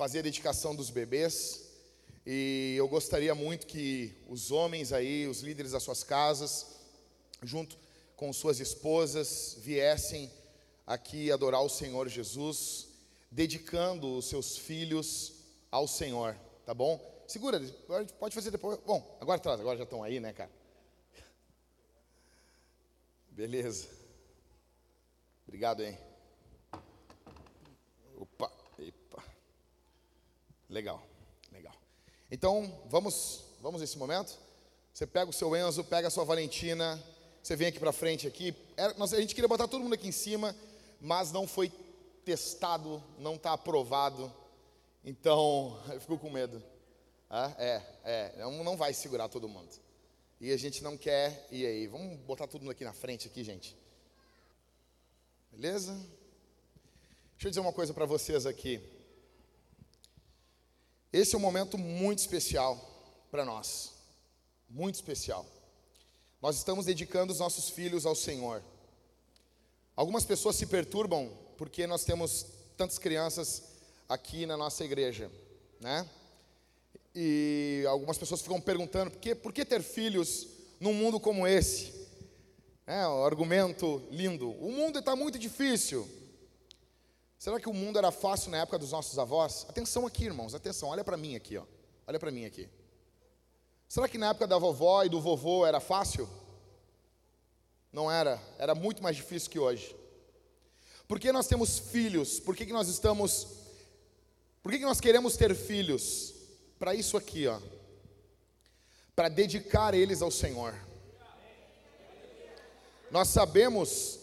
fazer 0.00 0.20
a 0.20 0.22
dedicação 0.22 0.74
dos 0.74 0.90
bebês. 0.90 1.69
E 2.26 2.74
eu 2.76 2.86
gostaria 2.86 3.34
muito 3.34 3.66
que 3.66 4.14
os 4.28 4.50
homens 4.50 4.92
aí, 4.92 5.26
os 5.26 5.40
líderes 5.40 5.72
das 5.72 5.82
suas 5.82 6.02
casas, 6.02 6.66
junto 7.42 7.78
com 8.14 8.32
suas 8.32 8.60
esposas, 8.60 9.56
viessem 9.58 10.30
aqui 10.86 11.32
adorar 11.32 11.62
o 11.62 11.68
Senhor 11.68 12.08
Jesus, 12.08 12.88
dedicando 13.30 14.16
os 14.18 14.26
seus 14.26 14.58
filhos 14.58 15.32
ao 15.70 15.88
Senhor, 15.88 16.36
tá 16.66 16.74
bom? 16.74 17.00
Segura, 17.26 17.60
pode 18.18 18.34
fazer 18.34 18.50
depois. 18.50 18.78
Bom, 18.84 19.16
agora 19.20 19.38
traz, 19.40 19.60
agora 19.60 19.78
já 19.78 19.84
estão 19.84 20.02
aí, 20.02 20.18
né, 20.18 20.32
cara? 20.32 20.50
Beleza. 23.30 23.88
Obrigado, 25.46 25.82
hein? 25.82 25.96
Opa, 28.18 28.52
epa. 28.78 29.24
Legal. 30.68 31.09
Então, 32.30 32.80
vamos, 32.88 33.44
vamos 33.60 33.80
nesse 33.80 33.98
momento? 33.98 34.38
Você 34.92 35.06
pega 35.06 35.30
o 35.30 35.32
seu 35.32 35.54
Enzo, 35.56 35.84
pega 35.84 36.08
a 36.08 36.10
sua 36.10 36.24
Valentina, 36.24 37.02
você 37.42 37.56
vem 37.56 37.68
aqui 37.68 37.78
pra 37.78 37.92
frente 37.92 38.26
aqui. 38.26 38.54
Era- 38.76 38.94
nós- 38.94 39.12
a 39.12 39.20
gente 39.20 39.34
queria 39.34 39.48
botar 39.48 39.66
todo 39.68 39.82
mundo 39.82 39.94
aqui 39.94 40.08
em 40.08 40.12
cima, 40.12 40.54
mas 41.00 41.32
não 41.32 41.46
foi 41.46 41.70
testado, 42.24 43.02
não 43.18 43.34
está 43.34 43.52
aprovado. 43.52 44.32
Então, 45.04 45.80
eu 45.92 46.00
fico 46.00 46.18
com 46.18 46.30
medo. 46.30 46.62
Ah, 47.28 47.54
é, 47.58 47.82
é, 48.04 48.34
não, 48.38 48.64
não 48.64 48.76
vai 48.76 48.92
segurar 48.92 49.28
todo 49.28 49.48
mundo. 49.48 49.70
E 50.40 50.52
a 50.52 50.56
gente 50.56 50.82
não 50.82 50.96
quer, 50.96 51.46
e 51.50 51.66
aí? 51.66 51.86
Vamos 51.86 52.18
botar 52.20 52.46
todo 52.46 52.62
mundo 52.62 52.70
aqui 52.72 52.84
na 52.84 52.92
frente 52.92 53.28
aqui, 53.28 53.44
gente. 53.44 53.76
Beleza? 55.52 55.92
Deixa 57.32 57.46
eu 57.46 57.50
dizer 57.50 57.60
uma 57.60 57.72
coisa 57.72 57.92
para 57.92 58.06
vocês 58.06 58.46
aqui. 58.46 58.80
Esse 61.12 61.34
é 61.34 61.38
um 61.38 61.40
momento 61.40 61.76
muito 61.76 62.20
especial 62.20 62.78
para 63.30 63.44
nós. 63.44 63.92
Muito 64.68 64.94
especial. 64.94 65.44
Nós 66.40 66.56
estamos 66.56 66.86
dedicando 66.86 67.32
os 67.32 67.40
nossos 67.40 67.68
filhos 67.68 68.06
ao 68.06 68.14
Senhor. 68.14 68.62
Algumas 69.96 70.24
pessoas 70.24 70.54
se 70.54 70.66
perturbam 70.66 71.30
porque 71.58 71.86
nós 71.86 72.04
temos 72.04 72.46
tantas 72.76 72.98
crianças 72.98 73.64
aqui 74.08 74.46
na 74.46 74.56
nossa 74.56 74.84
igreja, 74.84 75.30
né? 75.80 76.08
E 77.14 77.84
algumas 77.88 78.16
pessoas 78.16 78.40
ficam 78.40 78.60
perguntando 78.60 79.10
por 79.10 79.20
que, 79.20 79.34
por 79.34 79.52
que 79.52 79.64
ter 79.64 79.82
filhos 79.82 80.46
num 80.78 80.94
mundo 80.94 81.18
como 81.18 81.46
esse? 81.46 81.92
É 82.86 83.06
um 83.06 83.24
argumento 83.24 84.02
lindo. 84.10 84.50
O 84.52 84.70
mundo 84.70 85.00
está 85.00 85.16
muito 85.16 85.38
difícil. 85.38 86.08
Será 87.40 87.58
que 87.58 87.70
o 87.70 87.72
mundo 87.72 87.98
era 87.98 88.10
fácil 88.10 88.50
na 88.50 88.58
época 88.58 88.78
dos 88.78 88.92
nossos 88.92 89.18
avós? 89.18 89.64
Atenção 89.66 90.06
aqui, 90.06 90.26
irmãos, 90.26 90.54
atenção. 90.54 90.90
Olha 90.90 91.02
para 91.02 91.16
mim 91.16 91.34
aqui, 91.34 91.56
ó. 91.56 91.64
Olha 92.06 92.20
para 92.20 92.30
mim 92.30 92.44
aqui. 92.44 92.68
Será 93.88 94.06
que 94.06 94.18
na 94.18 94.28
época 94.28 94.46
da 94.46 94.58
vovó 94.58 95.02
e 95.04 95.08
do 95.08 95.22
vovô 95.22 95.64
era 95.64 95.80
fácil? 95.80 96.28
Não 97.90 98.12
era. 98.12 98.38
Era 98.58 98.74
muito 98.74 99.02
mais 99.02 99.16
difícil 99.16 99.48
que 99.48 99.58
hoje. 99.58 99.96
Por 101.08 101.18
que 101.18 101.32
nós 101.32 101.46
temos 101.46 101.78
filhos? 101.78 102.38
Por 102.38 102.54
que, 102.54 102.66
que 102.66 102.74
nós 102.74 102.88
estamos. 102.88 103.46
Por 104.62 104.70
que, 104.70 104.78
que 104.78 104.84
nós 104.84 105.00
queremos 105.00 105.34
ter 105.34 105.54
filhos? 105.54 106.34
Para 106.78 106.94
isso 106.94 107.16
aqui, 107.16 107.46
ó. 107.46 107.58
Para 109.16 109.30
dedicar 109.30 109.94
eles 109.94 110.20
ao 110.20 110.30
Senhor. 110.30 110.74
Nós 113.10 113.28
sabemos 113.28 114.20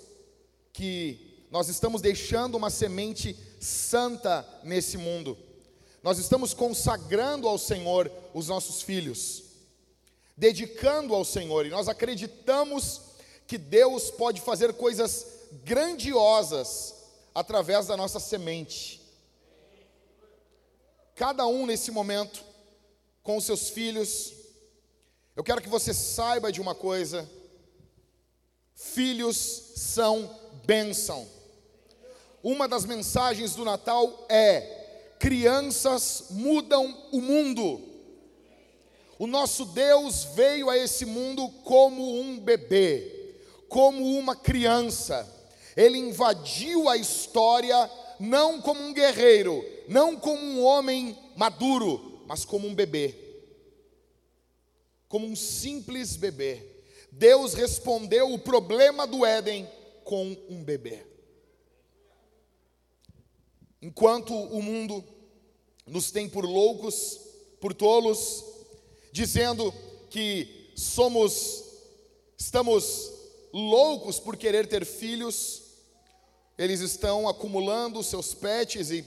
que 0.71 1.26
nós 1.49 1.69
estamos 1.69 2.01
deixando 2.01 2.55
uma 2.55 2.69
semente 2.69 3.35
santa 3.59 4.47
nesse 4.63 4.97
mundo. 4.97 5.37
Nós 6.03 6.19
estamos 6.19 6.53
consagrando 6.53 7.47
ao 7.47 7.57
Senhor 7.57 8.11
os 8.33 8.47
nossos 8.47 8.81
filhos, 8.81 9.43
dedicando 10.35 11.15
ao 11.15 11.25
Senhor, 11.25 11.65
e 11.65 11.69
nós 11.69 11.87
acreditamos 11.87 13.01
que 13.47 13.57
Deus 13.57 14.11
pode 14.11 14.41
fazer 14.41 14.73
coisas 14.73 15.25
grandiosas 15.63 16.95
através 17.33 17.87
da 17.87 17.95
nossa 17.95 18.19
semente. 18.19 19.01
Cada 21.15 21.47
um 21.47 21.65
nesse 21.65 21.91
momento, 21.91 22.43
com 23.23 23.37
os 23.37 23.45
seus 23.45 23.69
filhos, 23.69 24.33
eu 25.35 25.43
quero 25.43 25.61
que 25.61 25.69
você 25.69 25.93
saiba 25.93 26.51
de 26.51 26.61
uma 26.61 26.75
coisa: 26.75 27.27
filhos 28.75 29.37
são 29.75 30.29
bênção. 30.65 31.36
Uma 32.47 32.65
das 32.65 32.85
mensagens 32.85 33.55
do 33.55 33.65
Natal 33.65 34.25
é: 34.29 34.61
crianças 35.19 36.27
mudam 36.29 36.97
o 37.11 37.19
mundo. 37.19 37.81
O 39.19 39.27
nosso 39.27 39.65
Deus 39.65 40.23
veio 40.33 40.69
a 40.69 40.77
esse 40.77 41.05
mundo 41.05 41.49
como 41.65 42.21
um 42.21 42.39
bebê, 42.39 43.35
como 43.67 44.17
uma 44.17 44.33
criança. 44.33 45.27
Ele 45.75 45.97
invadiu 45.97 46.87
a 46.87 46.95
história 46.95 47.91
não 48.17 48.61
como 48.61 48.81
um 48.81 48.93
guerreiro, 48.93 49.61
não 49.89 50.15
como 50.15 50.41
um 50.41 50.63
homem 50.63 51.17
maduro, 51.35 52.21
mas 52.27 52.45
como 52.45 52.65
um 52.65 52.73
bebê. 52.73 53.13
Como 55.09 55.27
um 55.27 55.35
simples 55.35 56.15
bebê. 56.15 56.65
Deus 57.11 57.53
respondeu 57.53 58.31
o 58.31 58.39
problema 58.39 59.05
do 59.05 59.25
Éden 59.25 59.69
com 60.05 60.25
um 60.49 60.63
bebê. 60.63 61.16
Enquanto 63.87 64.33
o 64.33 64.61
mundo 64.61 65.01
nos 65.85 66.11
tem 66.11 66.27
por 66.27 66.43
loucos, 66.43 67.21
por 67.61 67.73
tolos, 67.73 68.43
dizendo 69.13 69.73
que 70.09 70.73
somos 70.75 71.63
estamos 72.37 73.09
loucos 73.53 74.19
por 74.19 74.35
querer 74.35 74.67
ter 74.67 74.85
filhos, 74.85 75.61
eles 76.57 76.81
estão 76.81 77.29
acumulando 77.29 78.03
seus 78.03 78.33
pets 78.33 78.91
e 78.91 79.05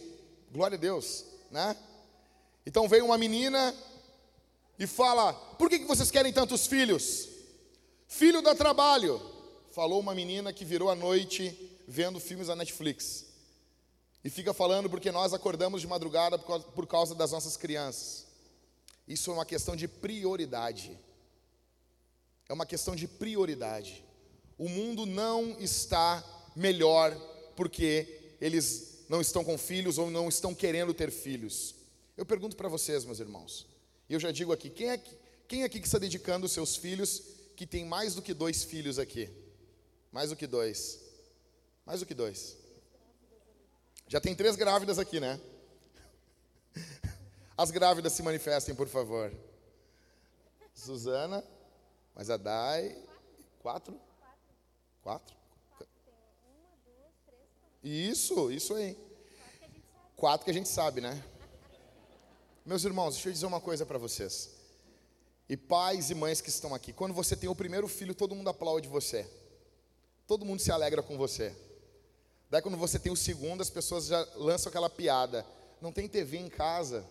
glória 0.51 0.79
a 0.79 0.81
Deus, 0.81 1.27
né? 1.51 1.77
Então 2.65 2.89
vem 2.89 3.03
uma 3.03 3.19
menina 3.19 3.75
e 4.79 4.87
fala: 4.87 5.35
"Por 5.59 5.69
que 5.69 5.81
vocês 5.81 6.11
querem 6.11 6.33
tantos 6.33 6.67
filhos?" 6.67 7.29
Filho 8.09 8.41
dá 8.41 8.55
trabalho, 8.55 9.21
falou 9.73 10.01
uma 10.01 10.15
menina 10.15 10.55
que 10.55 10.65
virou 10.65 10.89
a 10.89 10.95
noite 10.95 11.55
vendo 11.87 12.19
filmes 12.19 12.47
da 12.47 12.57
Netflix. 12.57 13.30
E 14.23 14.29
fica 14.31 14.53
falando 14.53 14.89
porque 14.91 15.11
nós 15.11 15.33
acordamos 15.33 15.81
de 15.81 15.87
madrugada 15.87 16.39
por 16.39 16.87
causa, 16.87 17.15
das 17.15 17.33
nossas 17.33 17.57
crianças. 17.57 18.27
Isso 19.09 19.31
é 19.31 19.35
uma 19.35 19.47
questão 19.47 19.75
de 19.75 19.89
prioridade. 19.89 20.99
É 22.49 22.53
uma 22.53 22.67
questão 22.67 22.95
de 22.95 23.09
prioridade. 23.09 24.05
O 24.59 24.69
mundo 24.69 25.07
não 25.07 25.57
está 25.59 26.23
melhor 26.55 27.15
porque 27.57 28.35
eles 28.41 29.05
não 29.09 29.21
estão 29.21 29.43
com 29.43 29.57
filhos 29.57 29.99
ou 29.99 30.11
não 30.11 30.29
estão 30.29 30.55
querendo 30.55 30.93
ter 30.93 31.11
filhos. 31.11 31.75
Eu 32.17 32.27
pergunto 32.27 32.57
para 32.57 32.69
vocês, 32.69 33.05
meus 33.05 33.21
irmãos, 33.21 33.67
e 34.09 34.13
eu 34.15 34.21
já 34.21 34.31
digo 34.31 34.53
aqui: 34.53 34.69
quem 34.69 34.91
é, 34.91 34.99
que- 34.99 35.17
quem 35.49 35.65
aqui 35.65 35.81
que 35.81 35.87
está 35.87 35.99
dedicando 35.99 36.45
os 36.45 36.53
seus 36.53 36.77
filhos 36.77 37.23
que 37.57 37.67
tem 37.67 37.85
mais 37.87 38.15
do 38.15 38.23
que 38.23 38.35
dois 38.35 38.63
filhos 38.65 38.99
aqui? 38.99 39.31
Mais 40.13 40.29
do 40.31 40.37
que 40.37 40.47
dois? 40.47 41.01
Mais 41.87 42.01
do 42.01 42.07
que 42.07 42.15
dois? 42.15 42.57
Já 44.11 44.21
tem 44.21 44.35
três 44.35 44.57
grávidas 44.57 44.99
aqui, 44.99 45.21
né? 45.21 45.41
As 47.57 47.71
grávidas 47.71 48.13
se 48.13 48.25
manifestem, 48.25 48.75
por 48.75 48.89
favor. 48.89 49.33
Suzana, 50.75 51.45
mas 52.13 52.29
a 52.29 52.37
Dai. 52.37 53.01
Quatro? 53.61 53.97
Quatro? 55.01 55.37
Isso, 57.85 58.51
isso 58.51 58.75
aí. 58.75 58.99
Quatro 60.17 60.45
que 60.45 60.51
a 60.51 60.55
gente 60.55 60.69
sabe, 60.69 61.01
né? 61.01 61.23
Meus 62.67 62.83
irmãos, 62.83 63.15
deixa 63.15 63.29
eu 63.29 63.33
dizer 63.33 63.47
uma 63.47 63.61
coisa 63.61 63.87
para 63.87 63.97
vocês. 63.97 64.51
E 65.49 65.57
pais 65.57 66.11
e 66.11 66.17
mães 66.17 66.41
que 66.41 66.49
estão 66.49 66.75
aqui, 66.75 66.93
quando 66.93 67.15
você 67.15 67.37
tem 67.37 67.49
o 67.49 67.55
primeiro 67.55 67.87
filho, 67.87 68.13
todo 68.13 68.35
mundo 68.35 68.51
aplaude 68.51 68.89
você. 68.89 69.25
Todo 70.27 70.45
mundo 70.45 70.59
se 70.59 70.73
alegra 70.73 71.01
com 71.01 71.17
você. 71.17 71.70
Daí 72.51 72.61
quando 72.61 72.77
você 72.77 72.99
tem 72.99 73.13
o 73.13 73.17
segundo, 73.17 73.61
as 73.61 73.71
pessoas 73.71 74.07
já 74.07 74.27
lançam 74.35 74.69
aquela 74.69 74.91
piada. 74.91 75.47
Não 75.81 75.93
tem 75.93 76.09
TV 76.09 76.37
em 76.37 76.49
casa. 76.49 77.05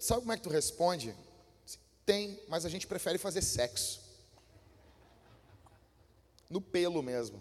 Sabe 0.00 0.22
como 0.22 0.32
é 0.32 0.36
que 0.36 0.42
tu 0.42 0.50
responde? 0.50 1.14
Tem, 2.04 2.40
mas 2.48 2.64
a 2.64 2.68
gente 2.68 2.86
prefere 2.86 3.18
fazer 3.18 3.42
sexo. 3.42 4.00
No 6.50 6.60
pelo 6.60 7.00
mesmo. 7.00 7.40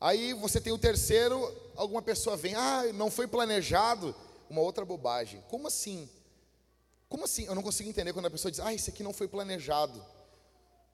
Aí 0.00 0.32
você 0.34 0.60
tem 0.60 0.72
o 0.72 0.78
terceiro, 0.78 1.52
alguma 1.74 2.02
pessoa 2.02 2.36
vem, 2.36 2.54
ah, 2.54 2.84
não 2.94 3.10
foi 3.10 3.26
planejado, 3.26 4.14
uma 4.48 4.60
outra 4.60 4.84
bobagem. 4.84 5.42
Como 5.48 5.66
assim? 5.66 6.08
Como 7.08 7.24
assim? 7.24 7.46
Eu 7.46 7.54
não 7.54 7.62
consigo 7.62 7.88
entender 7.88 8.12
quando 8.12 8.26
a 8.26 8.30
pessoa 8.30 8.50
diz, 8.50 8.60
ah, 8.60 8.72
isso 8.72 8.90
aqui 8.90 9.02
não 9.02 9.12
foi 9.12 9.26
planejado. 9.26 10.04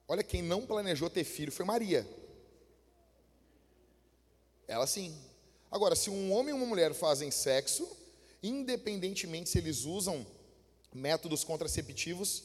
Olha, 0.07 0.23
quem 0.23 0.41
não 0.41 0.65
planejou 0.65 1.09
ter 1.09 1.23
filho 1.23 1.51
foi 1.51 1.65
Maria. 1.65 2.07
Ela 4.67 4.85
sim. 4.85 5.15
Agora, 5.71 5.95
se 5.95 6.09
um 6.09 6.31
homem 6.31 6.53
e 6.53 6.57
uma 6.57 6.65
mulher 6.65 6.93
fazem 6.93 7.31
sexo, 7.31 7.89
independentemente 8.41 9.49
se 9.49 9.57
eles 9.57 9.85
usam 9.85 10.25
métodos 10.93 11.43
contraceptivos, 11.43 12.43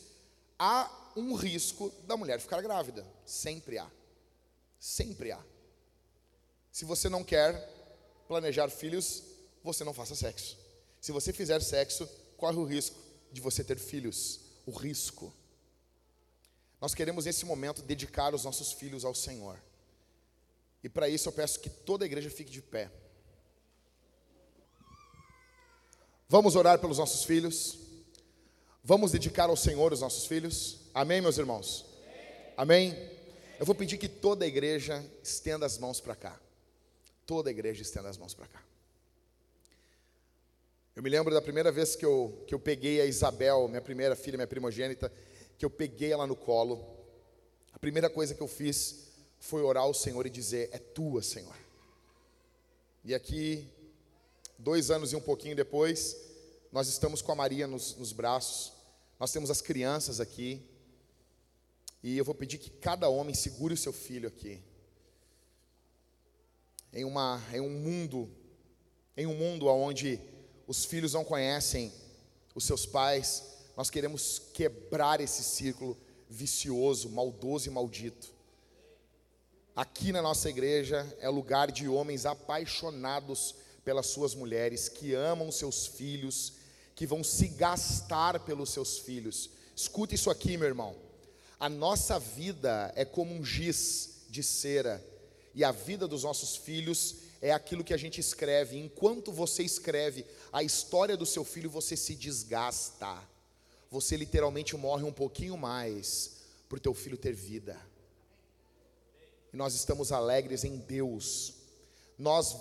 há 0.58 0.90
um 1.16 1.34
risco 1.34 1.92
da 2.06 2.16
mulher 2.16 2.40
ficar 2.40 2.62
grávida. 2.62 3.06
Sempre 3.26 3.78
há. 3.78 3.90
Sempre 4.78 5.32
há. 5.32 5.40
Se 6.70 6.84
você 6.84 7.08
não 7.08 7.24
quer 7.24 7.52
planejar 8.28 8.70
filhos, 8.70 9.22
você 9.62 9.84
não 9.84 9.92
faça 9.92 10.14
sexo. 10.14 10.56
Se 11.00 11.12
você 11.12 11.32
fizer 11.32 11.60
sexo, 11.60 12.08
corre 12.36 12.56
o 12.56 12.64
risco 12.64 12.96
de 13.32 13.40
você 13.40 13.64
ter 13.64 13.78
filhos. 13.78 14.40
O 14.66 14.70
risco. 14.70 15.32
Nós 16.80 16.94
queremos 16.94 17.24
nesse 17.24 17.44
momento 17.44 17.82
dedicar 17.82 18.34
os 18.34 18.44
nossos 18.44 18.72
filhos 18.72 19.04
ao 19.04 19.14
Senhor. 19.14 19.58
E 20.82 20.88
para 20.88 21.08
isso 21.08 21.28
eu 21.28 21.32
peço 21.32 21.58
que 21.60 21.68
toda 21.68 22.04
a 22.04 22.06
igreja 22.06 22.30
fique 22.30 22.50
de 22.50 22.62
pé. 22.62 22.90
Vamos 26.28 26.54
orar 26.54 26.78
pelos 26.78 26.98
nossos 26.98 27.24
filhos. 27.24 27.78
Vamos 28.84 29.12
dedicar 29.12 29.48
ao 29.48 29.56
Senhor 29.56 29.92
os 29.92 30.00
nossos 30.00 30.26
filhos. 30.26 30.78
Amém, 30.94 31.20
meus 31.20 31.38
irmãos? 31.38 31.84
Amém? 32.56 32.96
Eu 33.58 33.66
vou 33.66 33.74
pedir 33.74 33.98
que 33.98 34.08
toda 34.08 34.44
a 34.44 34.48
igreja 34.48 35.04
estenda 35.22 35.66
as 35.66 35.78
mãos 35.78 36.00
para 36.00 36.14
cá. 36.14 36.38
Toda 37.26 37.50
a 37.50 37.52
igreja 37.52 37.82
estenda 37.82 38.08
as 38.08 38.16
mãos 38.16 38.34
para 38.34 38.46
cá. 38.46 38.62
Eu 40.94 41.02
me 41.02 41.10
lembro 41.10 41.32
da 41.32 41.42
primeira 41.42 41.70
vez 41.70 41.94
que 41.96 42.04
eu, 42.04 42.44
que 42.46 42.54
eu 42.54 42.58
peguei 42.58 43.00
a 43.00 43.06
Isabel, 43.06 43.68
minha 43.68 43.80
primeira 43.80 44.16
filha, 44.16 44.36
minha 44.36 44.46
primogênita, 44.46 45.12
que 45.58 45.64
eu 45.64 45.70
peguei 45.70 46.12
ela 46.12 46.26
no 46.26 46.36
colo. 46.36 46.86
A 47.72 47.78
primeira 47.78 48.08
coisa 48.08 48.34
que 48.34 48.40
eu 48.40 48.48
fiz 48.48 49.08
foi 49.40 49.62
orar 49.62 49.82
ao 49.82 49.92
Senhor 49.92 50.24
e 50.24 50.30
dizer: 50.30 50.70
É 50.72 50.78
tua, 50.78 51.20
Senhor. 51.20 51.56
E 53.04 53.14
aqui, 53.14 53.68
dois 54.56 54.90
anos 54.90 55.12
e 55.12 55.16
um 55.16 55.20
pouquinho 55.20 55.56
depois, 55.56 56.16
nós 56.70 56.88
estamos 56.88 57.20
com 57.20 57.32
a 57.32 57.34
Maria 57.34 57.66
nos, 57.66 57.96
nos 57.96 58.12
braços, 58.12 58.72
nós 59.18 59.32
temos 59.32 59.50
as 59.50 59.60
crianças 59.60 60.20
aqui, 60.20 60.62
e 62.02 62.16
eu 62.16 62.24
vou 62.24 62.34
pedir 62.34 62.58
que 62.58 62.70
cada 62.70 63.08
homem 63.08 63.34
segure 63.34 63.74
o 63.74 63.78
seu 63.78 63.92
filho 63.92 64.28
aqui. 64.28 64.62
Em, 66.92 67.04
uma, 67.04 67.42
em 67.52 67.60
um 67.60 67.70
mundo, 67.70 68.30
em 69.16 69.26
um 69.26 69.34
mundo 69.34 69.66
onde 69.66 70.20
os 70.66 70.84
filhos 70.84 71.14
não 71.14 71.24
conhecem 71.24 71.92
os 72.54 72.64
seus 72.64 72.86
pais, 72.86 73.57
nós 73.78 73.90
queremos 73.90 74.42
quebrar 74.52 75.20
esse 75.20 75.44
círculo 75.44 75.96
vicioso, 76.28 77.08
maldoso 77.10 77.68
e 77.68 77.70
maldito. 77.70 78.34
Aqui 79.76 80.10
na 80.10 80.20
nossa 80.20 80.50
igreja 80.50 81.06
é 81.20 81.28
lugar 81.28 81.70
de 81.70 81.86
homens 81.86 82.26
apaixonados 82.26 83.54
pelas 83.84 84.08
suas 84.08 84.34
mulheres, 84.34 84.88
que 84.88 85.14
amam 85.14 85.52
seus 85.52 85.86
filhos, 85.86 86.54
que 86.96 87.06
vão 87.06 87.22
se 87.22 87.46
gastar 87.46 88.40
pelos 88.40 88.70
seus 88.70 88.98
filhos. 88.98 89.48
Escuta 89.76 90.12
isso 90.12 90.28
aqui, 90.28 90.56
meu 90.56 90.66
irmão. 90.66 90.96
A 91.60 91.68
nossa 91.68 92.18
vida 92.18 92.92
é 92.96 93.04
como 93.04 93.32
um 93.32 93.44
giz 93.44 94.24
de 94.28 94.42
cera, 94.42 95.00
e 95.54 95.62
a 95.62 95.70
vida 95.70 96.08
dos 96.08 96.24
nossos 96.24 96.56
filhos 96.56 97.18
é 97.40 97.52
aquilo 97.52 97.84
que 97.84 97.94
a 97.94 97.96
gente 97.96 98.20
escreve. 98.20 98.76
Enquanto 98.76 99.30
você 99.30 99.62
escreve 99.62 100.26
a 100.52 100.64
história 100.64 101.16
do 101.16 101.24
seu 101.24 101.44
filho, 101.44 101.70
você 101.70 101.96
se 101.96 102.16
desgasta. 102.16 103.37
Você 103.90 104.16
literalmente 104.16 104.76
morre 104.76 105.04
um 105.04 105.12
pouquinho 105.12 105.56
mais 105.56 106.38
para 106.68 106.76
o 106.76 106.80
teu 106.80 106.94
filho 106.94 107.16
ter 107.16 107.32
vida 107.32 107.78
e 109.52 109.56
nós 109.56 109.74
estamos 109.74 110.12
alegres 110.12 110.64
em 110.64 110.76
Deus. 110.76 111.54
Nós 112.18 112.56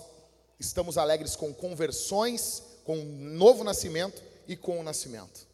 estamos 0.58 0.96
alegres 0.96 1.36
com 1.36 1.52
conversões, 1.52 2.62
com 2.84 2.96
novo 2.96 3.62
nascimento 3.62 4.22
e 4.46 4.56
com 4.56 4.80
o 4.80 4.82
nascimento. 4.82 5.46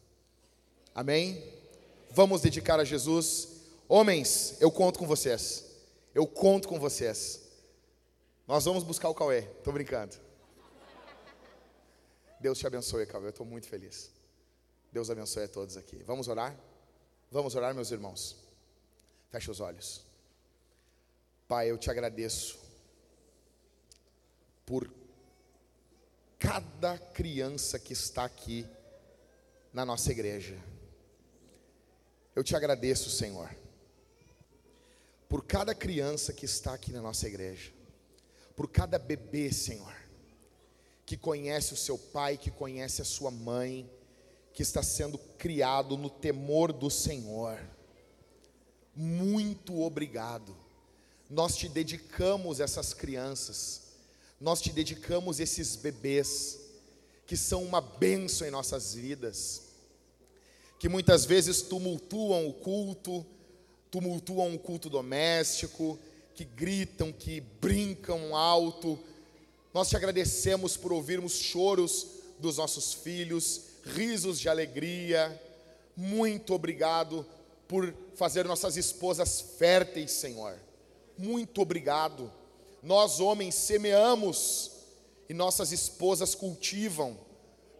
Amém? 0.93 1.43
Vamos 2.11 2.41
dedicar 2.41 2.79
a 2.79 2.85
Jesus. 2.85 3.49
Homens, 3.87 4.55
eu 4.61 4.71
conto 4.71 4.97
com 4.97 5.07
vocês. 5.07 5.65
Eu 6.13 6.25
conto 6.25 6.67
com 6.67 6.79
vocês. 6.79 7.41
Nós 8.47 8.63
vamos 8.63 8.83
buscar 8.83 9.09
o 9.09 9.15
Cauê. 9.15 9.39
Estou 9.39 9.73
brincando. 9.73 10.15
Deus 12.39 12.57
te 12.57 12.67
abençoe, 12.67 13.05
Cauê. 13.05 13.25
Eu 13.25 13.29
estou 13.31 13.45
muito 13.45 13.67
feliz. 13.67 14.14
Deus 14.95 15.09
abençoe 15.09 15.43
a 15.43 15.47
todos 15.49 15.75
aqui. 15.75 15.97
Vamos 16.03 16.29
orar? 16.29 16.57
Vamos 17.29 17.53
orar, 17.53 17.75
meus 17.75 17.91
irmãos. 17.91 18.37
Feche 19.29 19.51
os 19.51 19.59
olhos. 19.59 20.05
Pai, 21.49 21.69
eu 21.69 21.77
te 21.77 21.91
agradeço 21.91 22.57
por 24.65 24.89
cada 26.39 26.97
criança 26.97 27.77
que 27.77 27.91
está 27.91 28.23
aqui 28.23 28.65
na 29.73 29.83
nossa 29.83 30.13
igreja. 30.13 30.57
Eu 32.33 32.41
te 32.41 32.55
agradeço, 32.55 33.09
Senhor, 33.09 33.53
por 35.27 35.43
cada 35.43 35.75
criança 35.75 36.31
que 36.31 36.45
está 36.45 36.73
aqui 36.73 36.93
na 36.93 37.01
nossa 37.01 37.27
igreja, 37.27 37.73
por 38.55 38.69
cada 38.69 38.97
bebê, 38.97 39.51
Senhor, 39.51 39.93
que 41.05 41.17
conhece 41.17 41.73
o 41.73 41.77
seu 41.77 41.97
pai, 41.97 42.37
que 42.37 42.49
conhece 42.49 43.01
a 43.01 43.05
sua 43.05 43.29
mãe, 43.29 43.91
que 44.55 44.63
está 44.63 44.81
sendo 44.81 45.19
criado 45.37 45.95
no 45.95 46.09
temor 46.09 46.73
do 46.73 46.89
Senhor. 46.89 47.59
Muito 48.95 49.79
obrigado 49.81 50.65
nós 51.29 51.55
te 51.55 51.67
dedicamos 51.67 52.59
essas 52.59 52.93
crianças, 52.93 53.81
nós 54.39 54.61
te 54.61 54.71
dedicamos 54.71 55.39
esses 55.39 55.75
bebês, 55.75 56.59
que 57.25 57.35
são 57.35 57.63
uma 57.63 57.81
bênção 57.81 58.47
em 58.47 58.51
nossas 58.51 58.93
vidas, 58.93 59.63
que 60.77 60.87
muitas 60.87 61.25
vezes 61.25 61.61
tumultuam 61.63 62.47
o 62.47 62.53
culto, 62.53 63.25
tumultuam 63.89 64.53
o 64.53 64.59
culto 64.59 64.89
doméstico, 64.89 65.97
que 66.35 66.43
gritam, 66.43 67.11
que 67.11 67.39
brincam 67.39 68.35
alto. 68.35 68.99
Nós 69.73 69.89
te 69.89 69.95
agradecemos 69.95 70.77
por 70.77 70.93
ouvirmos 70.93 71.33
choros 71.33 72.07
dos 72.37 72.57
nossos 72.57 72.93
filhos, 72.93 73.61
risos 73.85 74.39
de 74.39 74.49
alegria. 74.49 75.41
Muito 75.95 76.53
obrigado 76.53 77.25
por 77.67 77.93
fazer 78.15 78.45
nossas 78.45 78.77
esposas 78.77 79.41
férteis, 79.57 80.11
Senhor 80.11 80.59
muito 81.17 81.61
obrigado. 81.61 82.31
Nós, 82.81 83.19
homens, 83.19 83.55
semeamos 83.55 84.71
e 85.27 85.33
nossas 85.33 85.71
esposas 85.71 86.35
cultivam. 86.35 87.17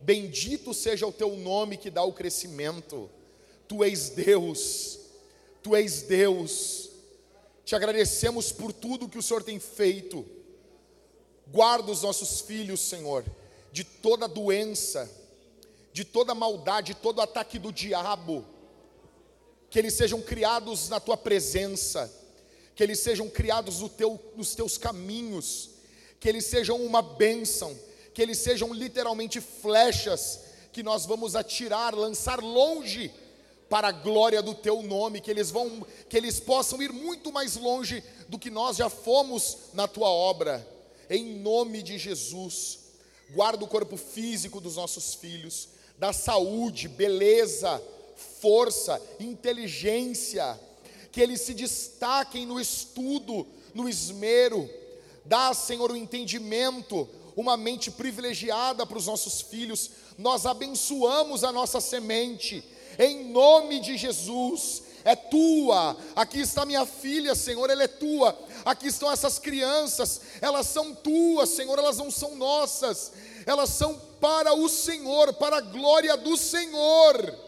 Bendito 0.02 0.74
seja 0.74 1.06
o 1.06 1.12
teu 1.12 1.36
nome 1.36 1.78
que 1.78 1.90
dá 1.90 2.04
o 2.04 2.14
crescimento. 2.14 3.10
Tu 3.68 3.84
és 3.84 4.10
Deus, 4.10 5.00
tu 5.62 5.76
és 5.76 6.04
Deus. 6.04 6.90
Te 7.64 7.76
agradecemos 7.76 8.52
por 8.52 8.72
tudo 8.72 9.10
que 9.10 9.18
o 9.18 9.24
Senhor 9.24 9.44
tem 9.44 9.60
feito. 9.60 10.26
Guarda 11.48 11.92
os 11.92 12.02
nossos 12.02 12.42
filhos, 12.42 12.80
Senhor, 12.80 13.24
de 13.72 13.84
toda 13.84 14.28
doença, 14.28 15.10
de 15.96 16.04
toda 16.04 16.36
maldade, 16.36 16.94
de 16.94 17.00
todo 17.00 17.22
ataque 17.22 17.58
do 17.58 17.72
diabo. 17.72 18.46
Que 19.70 19.80
eles 19.80 19.94
sejam 19.94 20.22
criados 20.22 20.90
na 20.90 21.00
tua 21.00 21.16
presença. 21.16 22.14
Que 22.76 22.84
eles 22.84 23.00
sejam 23.00 23.30
criados 23.30 23.80
no 23.80 23.88
teu, 23.88 24.20
nos 24.36 24.54
teus 24.54 24.78
caminhos, 24.78 25.70
que 26.20 26.28
eles 26.28 26.44
sejam 26.48 26.84
uma 26.84 27.02
bênção, 27.02 27.74
que 28.14 28.22
eles 28.22 28.40
sejam 28.40 28.74
literalmente 28.74 29.40
flechas 29.40 30.42
que 30.74 30.84
nós 30.84 31.06
vamos 31.06 31.34
atirar, 31.34 31.96
lançar 31.96 32.44
longe 32.44 33.10
para 33.70 33.88
a 33.88 33.94
glória 33.94 34.42
do 34.42 34.54
teu 34.54 34.82
nome, 34.82 35.22
que 35.22 35.32
eles 35.32 35.50
vão, 35.50 35.88
que 36.10 36.18
eles 36.18 36.42
possam 36.42 36.82
ir 36.82 36.92
muito 36.92 37.32
mais 37.32 37.56
longe 37.56 38.04
do 38.28 38.38
que 38.38 38.50
nós 38.50 38.76
já 38.76 38.90
fomos 38.90 39.70
na 39.74 39.88
tua 39.88 40.10
obra. 40.10 40.68
Em 41.10 41.40
nome 41.40 41.82
de 41.82 41.98
Jesus, 41.98 42.80
guarda 43.30 43.64
o 43.64 43.68
corpo 43.70 43.96
físico 43.96 44.60
dos 44.60 44.76
nossos 44.76 45.14
filhos, 45.14 45.70
da 45.98 46.12
saúde, 46.12 46.88
beleza, 46.88 47.82
força, 48.42 49.02
inteligência, 49.20 50.60
que 51.12 51.22
eles 51.22 51.42
se 51.42 51.54
destaquem 51.54 52.46
no 52.46 52.60
estudo, 52.60 53.48
no 53.74 53.88
esmero. 53.88 54.70
Dá, 55.24 55.54
Senhor, 55.54 55.92
o 55.92 55.96
entendimento, 55.96 57.08
uma 57.36 57.58
mente 57.58 57.90
privilegiada 57.90 58.86
para 58.86 58.98
os 58.98 59.08
nossos 59.08 59.42
filhos. 59.42 59.92
Nós 60.18 60.46
abençoamos 60.46 61.44
a 61.44 61.52
nossa 61.52 61.80
semente, 61.80 62.64
em 63.00 63.32
nome 63.32 63.80
de 63.80 63.98
Jesus. 63.98 64.84
É 65.04 65.16
tua, 65.16 65.96
aqui 66.16 66.40
está 66.40 66.66
minha 66.66 66.84
filha, 66.84 67.36
Senhor, 67.36 67.70
ela 67.70 67.84
é 67.84 67.88
tua. 67.88 68.36
Aqui 68.66 68.88
estão 68.88 69.12
essas 69.12 69.38
crianças, 69.38 70.20
elas 70.42 70.66
são 70.66 70.96
tuas, 70.96 71.50
Senhor, 71.50 71.78
elas 71.78 71.98
não 71.98 72.10
são 72.10 72.36
nossas, 72.36 73.12
elas 73.46 73.70
são 73.70 73.98
para 74.20 74.54
o 74.54 74.68
Senhor, 74.68 75.34
para 75.34 75.58
a 75.58 75.62
glória 75.62 76.18
do 76.18 76.36
Senhor. 76.36 77.40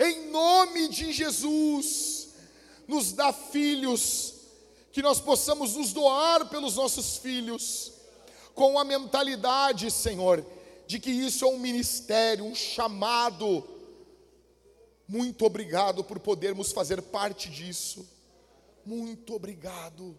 Em 0.00 0.30
nome 0.30 0.88
de 0.88 1.12
Jesus, 1.12 2.28
nos 2.86 3.12
dá 3.12 3.32
filhos, 3.32 4.34
que 4.92 5.02
nós 5.02 5.20
possamos 5.20 5.74
nos 5.74 5.92
doar 5.92 6.48
pelos 6.48 6.76
nossos 6.76 7.16
filhos, 7.16 7.92
com 8.54 8.78
a 8.78 8.84
mentalidade, 8.84 9.90
Senhor, 9.90 10.44
de 10.86 11.00
que 11.00 11.10
isso 11.10 11.44
é 11.44 11.48
um 11.48 11.58
ministério, 11.58 12.44
um 12.44 12.54
chamado. 12.54 13.66
Muito 15.08 15.44
obrigado 15.44 16.04
por 16.04 16.20
podermos 16.20 16.70
fazer 16.70 17.00
parte 17.02 17.48
disso. 17.48 18.06
Muito 18.84 19.34
obrigado, 19.34 20.18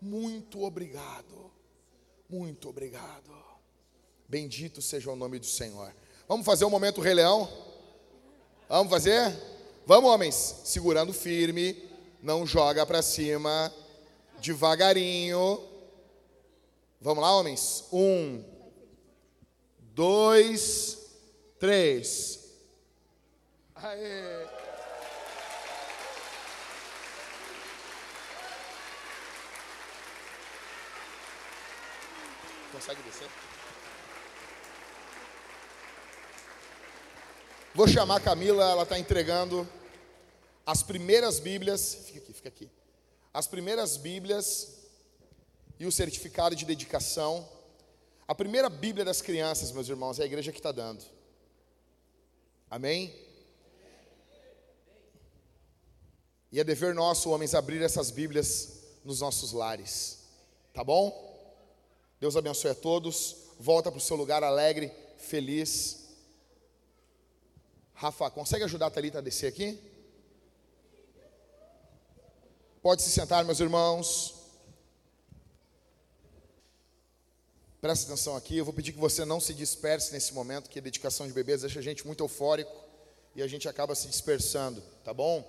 muito 0.00 0.62
obrigado, 0.62 1.50
muito 2.28 2.68
obrigado. 2.68 3.41
Bendito 4.32 4.80
seja 4.80 5.10
o 5.10 5.14
nome 5.14 5.38
do 5.38 5.44
Senhor. 5.44 5.94
Vamos 6.26 6.46
fazer 6.46 6.64
um 6.64 6.70
momento 6.70 7.02
Rei 7.02 7.12
Leão? 7.12 7.46
Vamos 8.66 8.90
fazer? 8.90 9.30
Vamos, 9.84 10.10
homens, 10.10 10.62
segurando 10.64 11.12
firme, 11.12 11.76
não 12.22 12.46
joga 12.46 12.86
para 12.86 13.02
cima, 13.02 13.70
devagarinho. 14.40 15.62
Vamos 16.98 17.22
lá, 17.22 17.36
homens? 17.36 17.84
Um, 17.92 18.42
dois, 19.94 20.96
três. 21.58 22.54
Aê. 23.74 24.46
Consegue 32.72 33.02
descer? 33.02 33.28
Vou 37.74 37.88
chamar 37.88 38.16
a 38.16 38.20
Camila, 38.20 38.70
ela 38.70 38.82
está 38.82 38.98
entregando 38.98 39.66
as 40.66 40.82
primeiras 40.82 41.40
Bíblias. 41.40 41.94
Fica 42.04 42.18
aqui, 42.18 42.32
fica 42.34 42.48
aqui. 42.50 42.70
As 43.32 43.46
primeiras 43.46 43.96
Bíblias 43.96 44.74
e 45.80 45.86
o 45.86 45.90
certificado 45.90 46.54
de 46.54 46.66
dedicação. 46.66 47.48
A 48.28 48.34
primeira 48.34 48.68
Bíblia 48.68 49.06
das 49.06 49.22
crianças, 49.22 49.72
meus 49.72 49.88
irmãos, 49.88 50.20
é 50.20 50.24
a 50.24 50.26
igreja 50.26 50.52
que 50.52 50.58
está 50.58 50.70
dando. 50.70 51.02
Amém? 52.70 53.14
E 56.52 56.60
é 56.60 56.64
dever 56.64 56.94
nosso, 56.94 57.30
homens, 57.30 57.54
abrir 57.54 57.80
essas 57.80 58.10
Bíblias 58.10 58.82
nos 59.02 59.22
nossos 59.22 59.52
lares. 59.52 60.18
Tá 60.74 60.84
bom? 60.84 61.10
Deus 62.20 62.36
abençoe 62.36 62.72
a 62.72 62.74
todos. 62.74 63.34
Volta 63.58 63.90
para 63.90 63.96
o 63.96 64.02
seu 64.02 64.16
lugar 64.16 64.44
alegre, 64.44 64.92
feliz. 65.16 66.01
Rafa, 67.94 68.30
consegue 68.30 68.64
ajudar 68.64 68.86
a 68.86 68.90
Thalita 68.90 69.18
a 69.18 69.22
descer 69.22 69.46
aqui? 69.46 69.78
Pode 72.82 73.02
se 73.02 73.10
sentar, 73.10 73.44
meus 73.44 73.60
irmãos. 73.60 74.34
Presta 77.80 78.06
atenção 78.06 78.36
aqui, 78.36 78.58
eu 78.58 78.64
vou 78.64 78.72
pedir 78.72 78.92
que 78.92 78.98
você 78.98 79.24
não 79.24 79.40
se 79.40 79.52
disperse 79.52 80.12
nesse 80.12 80.32
momento, 80.32 80.70
que 80.70 80.78
a 80.78 80.82
dedicação 80.82 81.26
de 81.26 81.32
bebês 81.32 81.62
deixa 81.62 81.80
a 81.80 81.82
gente 81.82 82.06
muito 82.06 82.22
eufórico 82.22 82.72
e 83.34 83.42
a 83.42 83.46
gente 83.46 83.68
acaba 83.68 83.94
se 83.94 84.06
dispersando, 84.06 84.80
tá 85.04 85.12
bom? 85.12 85.44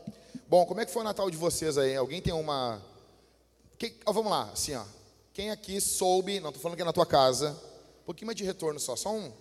Bom, 0.47 0.65
como 0.65 0.81
é 0.81 0.85
que 0.85 0.91
foi 0.91 1.01
o 1.01 1.05
Natal 1.05 1.29
de 1.29 1.37
vocês 1.37 1.77
aí? 1.77 1.95
Alguém 1.95 2.21
tem 2.21 2.33
uma. 2.33 2.81
Oh, 4.05 4.13
vamos 4.13 4.31
lá, 4.31 4.51
assim, 4.51 4.73
ó. 4.73 4.83
Quem 5.33 5.51
aqui 5.51 5.81
soube, 5.81 6.39
não 6.39 6.49
estou 6.49 6.61
falando 6.61 6.75
que 6.75 6.81
é 6.81 6.85
na 6.85 6.93
tua 6.93 7.05
casa, 7.05 7.51
um 8.01 8.05
pouquinho 8.05 8.27
mais 8.27 8.37
de 8.37 8.43
retorno 8.43 8.79
só, 8.79 8.95
só 8.95 9.11
um, 9.11 9.31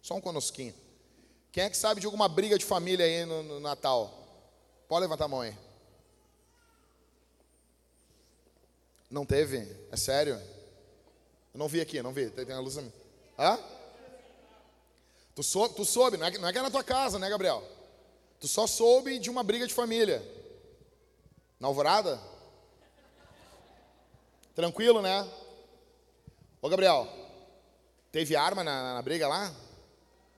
só 0.00 0.14
um 0.14 0.20
conosquinho. 0.20 0.74
Quem 1.52 1.64
é 1.64 1.70
que 1.70 1.76
sabe 1.76 2.00
de 2.00 2.06
alguma 2.06 2.28
briga 2.28 2.58
de 2.58 2.64
família 2.64 3.04
aí 3.04 3.24
no, 3.26 3.42
no 3.42 3.60
Natal? 3.60 4.10
Pode 4.88 5.02
levantar 5.02 5.26
a 5.26 5.28
mão 5.28 5.42
aí. 5.42 5.56
Não 9.10 9.26
teve? 9.26 9.58
É 9.90 9.96
sério? 9.96 10.34
Eu 11.52 11.58
não 11.58 11.68
vi 11.68 11.80
aqui, 11.82 12.02
não 12.02 12.12
vi. 12.12 12.30
Tem, 12.30 12.46
tem 12.46 12.56
a 12.56 12.60
luz 12.60 12.78
ali. 12.78 12.90
Hã? 13.38 13.58
Tu, 15.34 15.42
sou, 15.42 15.68
tu 15.68 15.84
soube, 15.84 16.16
não 16.16 16.26
é, 16.26 16.30
não 16.38 16.48
é 16.48 16.52
que 16.52 16.58
é 16.58 16.62
na 16.62 16.70
tua 16.70 16.82
casa, 16.82 17.18
né, 17.18 17.28
Gabriel? 17.28 17.62
Tu 18.40 18.48
só 18.48 18.66
soube 18.66 19.18
de 19.18 19.30
uma 19.30 19.42
briga 19.42 19.66
de 19.66 19.74
família. 19.74 20.22
Na 21.60 21.68
alvorada? 21.68 22.18
Tranquilo, 24.54 25.00
né? 25.00 25.26
Ô 26.60 26.68
Gabriel, 26.68 27.08
teve 28.10 28.36
arma 28.36 28.62
na, 28.62 28.94
na, 28.94 29.02
briga 29.02 29.26
lá? 29.26 29.54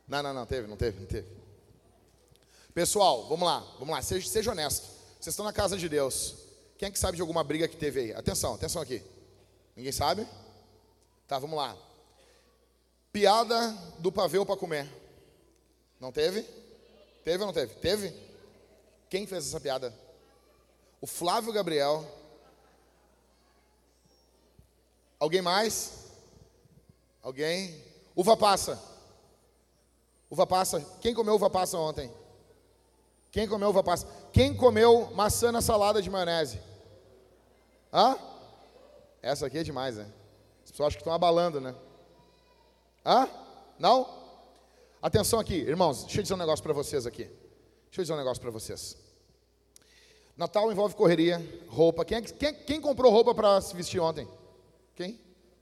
Não, 0.06 0.23
não, 0.23 0.34
não, 0.34 0.46
teve, 0.46 0.66
não 0.68 0.76
teve, 0.76 1.00
não 1.00 1.06
teve. 1.06 1.26
Pessoal, 2.73 3.26
vamos 3.28 3.46
lá, 3.46 3.61
vamos 3.78 3.90
lá, 3.90 4.02
seja, 4.02 4.28
seja 4.28 4.50
honesto. 4.50 4.87
Vocês 5.20 5.32
estão 5.32 5.44
na 5.44 5.52
casa 5.52 5.76
de 5.76 5.88
Deus. 5.88 6.34
Quem 6.76 6.88
é 6.88 6.90
que 6.90 6.99
sabe 6.99 7.16
de 7.16 7.23
alguma 7.23 7.42
briga 7.44 7.68
que 7.68 7.76
teve 7.76 8.00
aí? 8.00 8.12
Atenção, 8.12 8.54
atenção 8.54 8.82
aqui. 8.82 9.02
Ninguém 9.76 9.92
sabe? 9.92 10.26
Tá, 11.26 11.38
vamos 11.38 11.56
lá. 11.56 11.76
Piada 13.12 13.70
do 13.99 14.11
pavê 14.11 14.44
para 14.44 14.56
comer. 14.56 14.88
Não 16.00 16.12
teve? 16.12 16.42
Teve 17.25 17.38
ou 17.38 17.46
não 17.46 17.54
teve? 17.54 17.75
Teve? 17.76 18.12
Quem 19.08 19.26
fez 19.26 19.46
essa 19.46 19.61
piada? 19.61 19.94
O 21.00 21.06
Flávio 21.06 21.52
Gabriel 21.52 22.04
Alguém 25.25 25.40
mais? 25.40 25.92
Alguém? 27.23 27.82
Uva 28.14 28.37
passa. 28.37 28.78
Uva 30.30 30.46
passa. 30.46 30.80
Quem 31.00 31.14
comeu 31.14 31.34
uva 31.34 31.50
passa 31.50 31.78
ontem? 31.78 32.10
Quem 33.30 33.48
comeu 33.48 33.68
uva 33.70 33.82
passa? 33.82 34.06
Quem 34.32 34.54
comeu 34.54 35.10
maçã 35.14 35.50
na 35.50 35.60
salada 35.60 36.00
de 36.00 36.10
maionese? 36.10 36.60
Hã? 37.92 38.16
Essa 39.22 39.46
aqui 39.46 39.58
é 39.58 39.62
demais, 39.62 39.96
né? 39.96 40.10
As 40.64 40.70
pessoas 40.70 40.88
acham 40.88 40.98
que 40.98 41.02
estão 41.02 41.12
abalando, 41.12 41.60
né? 41.60 41.74
Hã? 43.04 43.28
Não? 43.78 44.08
Atenção 45.00 45.38
aqui, 45.38 45.54
irmãos, 45.54 46.04
deixa 46.04 46.20
eu 46.20 46.22
dizer 46.22 46.34
um 46.34 46.38
negócio 46.38 46.62
para 46.62 46.72
vocês 46.72 47.06
aqui. 47.06 47.24
Deixa 47.24 48.00
eu 48.00 48.02
dizer 48.04 48.14
um 48.14 48.16
negócio 48.16 48.40
para 48.40 48.50
vocês. 48.50 48.96
Natal 50.36 50.72
envolve 50.72 50.96
correria, 50.96 51.40
roupa. 51.68 52.04
Quem, 52.04 52.18
é 52.18 52.22
quem, 52.22 52.54
quem 52.54 52.80
comprou 52.80 53.12
roupa 53.12 53.34
para 53.34 53.60
se 53.60 53.74
vestir 53.76 54.00
ontem? 54.00 54.26
Quem? 54.96 55.20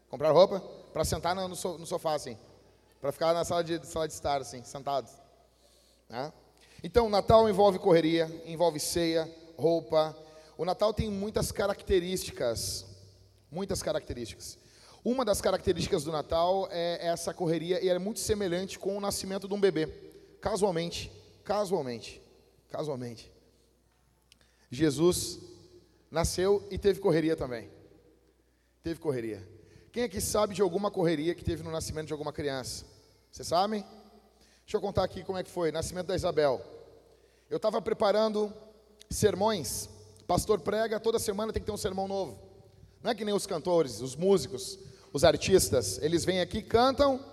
Comprar 0.08 0.30
roupa? 0.30 0.60
Para 0.92 1.04
sentar 1.04 1.34
no, 1.34 1.48
no, 1.48 1.86
sofá, 1.86 2.14
assim. 2.14 2.38
Para 3.02 3.10
ficar 3.10 3.34
na 3.34 3.44
sala 3.44 3.64
de, 3.64 3.84
sala 3.84 4.06
de 4.06 4.14
estar, 4.14 4.40
assim, 4.40 4.62
sentados. 4.62 5.10
Né? 6.08 6.32
Então, 6.84 7.10
Natal 7.10 7.50
envolve 7.50 7.80
correria, 7.80 8.30
envolve 8.46 8.78
ceia, 8.78 9.28
roupa. 9.58 10.16
O 10.56 10.64
Natal 10.64 10.94
tem 10.94 11.10
muitas 11.10 11.50
características. 11.50 12.86
Muitas 13.50 13.82
características. 13.82 14.56
Uma 15.04 15.24
das 15.24 15.40
características 15.40 16.04
do 16.04 16.12
Natal 16.12 16.68
é 16.70 17.08
essa 17.08 17.34
correria 17.34 17.84
e 17.84 17.88
é 17.88 17.98
muito 17.98 18.20
semelhante 18.20 18.78
com 18.78 18.96
o 18.96 19.00
nascimento 19.00 19.48
de 19.48 19.54
um 19.54 19.60
bebê. 19.60 19.88
Casualmente, 20.40 21.10
casualmente, 21.42 22.22
casualmente. 22.70 23.32
Jesus 24.70 25.40
nasceu 26.08 26.64
e 26.70 26.78
teve 26.78 27.00
correria 27.00 27.34
também. 27.34 27.68
Teve 28.80 29.00
correria. 29.00 29.44
Quem 29.90 30.04
aqui 30.04 30.20
sabe 30.20 30.54
de 30.54 30.62
alguma 30.62 30.88
correria 30.88 31.34
que 31.34 31.42
teve 31.42 31.64
no 31.64 31.72
nascimento 31.72 32.06
de 32.06 32.12
alguma 32.12 32.32
criança? 32.32 32.91
Vocês 33.32 33.48
sabem? 33.48 33.82
Deixa 34.60 34.76
eu 34.76 34.80
contar 34.82 35.04
aqui 35.04 35.24
como 35.24 35.38
é 35.38 35.42
que 35.42 35.50
foi. 35.50 35.72
Nascimento 35.72 36.08
da 36.08 36.14
Isabel. 36.14 36.60
Eu 37.48 37.56
estava 37.56 37.80
preparando 37.80 38.52
sermões. 39.08 39.88
Pastor 40.26 40.60
prega, 40.60 41.00
toda 41.00 41.18
semana 41.18 41.50
tem 41.50 41.62
que 41.62 41.64
ter 41.64 41.72
um 41.72 41.78
sermão 41.78 42.06
novo. 42.06 42.38
Não 43.02 43.10
é 43.10 43.14
que 43.14 43.24
nem 43.24 43.34
os 43.34 43.46
cantores, 43.46 44.02
os 44.02 44.14
músicos, 44.14 44.78
os 45.14 45.24
artistas. 45.24 45.98
Eles 46.02 46.26
vêm 46.26 46.42
aqui, 46.42 46.60
cantam 46.60 47.24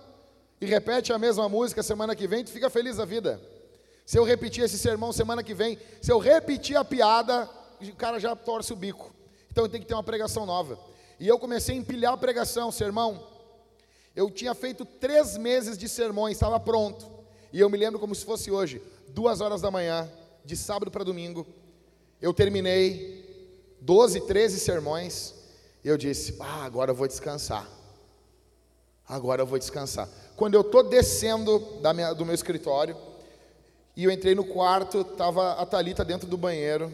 e 0.58 0.64
repetem 0.64 1.14
a 1.14 1.18
mesma 1.18 1.50
música 1.50 1.82
semana 1.82 2.16
que 2.16 2.26
vem, 2.26 2.44
tu 2.44 2.50
fica 2.50 2.70
feliz 2.70 2.96
da 2.96 3.04
vida. 3.04 3.38
Se 4.06 4.16
eu 4.16 4.24
repetir 4.24 4.64
esse 4.64 4.78
sermão 4.78 5.12
semana 5.12 5.42
que 5.42 5.52
vem, 5.52 5.78
se 6.00 6.10
eu 6.10 6.18
repetir 6.18 6.78
a 6.78 6.84
piada, 6.84 7.46
o 7.78 7.94
cara 7.94 8.18
já 8.18 8.34
torce 8.34 8.72
o 8.72 8.76
bico. 8.76 9.14
Então 9.50 9.68
tem 9.68 9.82
que 9.82 9.86
ter 9.86 9.92
uma 9.92 10.02
pregação 10.02 10.46
nova. 10.46 10.78
E 11.18 11.28
eu 11.28 11.38
comecei 11.38 11.74
a 11.74 11.78
empilhar 11.78 12.14
a 12.14 12.16
pregação, 12.16 12.72
sermão. 12.72 13.29
Eu 14.14 14.30
tinha 14.30 14.54
feito 14.54 14.84
três 14.84 15.36
meses 15.36 15.78
de 15.78 15.88
sermões, 15.88 16.36
estava 16.36 16.58
pronto. 16.58 17.06
E 17.52 17.60
eu 17.60 17.70
me 17.70 17.78
lembro 17.78 17.98
como 17.98 18.14
se 18.14 18.24
fosse 18.24 18.50
hoje, 18.50 18.82
duas 19.08 19.40
horas 19.40 19.60
da 19.60 19.70
manhã, 19.70 20.10
de 20.44 20.56
sábado 20.56 20.90
para 20.90 21.04
domingo. 21.04 21.46
Eu 22.20 22.34
terminei 22.34 23.20
12, 23.80 24.20
13 24.22 24.60
sermões. 24.60 25.34
E 25.84 25.88
eu 25.88 25.96
disse: 25.96 26.36
Ah, 26.40 26.64
agora 26.64 26.90
eu 26.90 26.94
vou 26.94 27.06
descansar. 27.06 27.68
agora 29.08 29.42
eu 29.42 29.46
vou 29.46 29.58
descansar. 29.58 30.08
Quando 30.36 30.54
eu 30.54 30.60
estou 30.60 30.82
descendo 30.82 31.80
minha, 31.94 32.12
do 32.12 32.24
meu 32.24 32.34
escritório, 32.34 32.96
e 33.96 34.04
eu 34.04 34.10
entrei 34.10 34.34
no 34.34 34.44
quarto, 34.44 35.00
estava 35.00 35.52
a 35.52 35.66
Thalita 35.66 36.04
dentro 36.04 36.28
do 36.28 36.36
banheiro, 36.36 36.92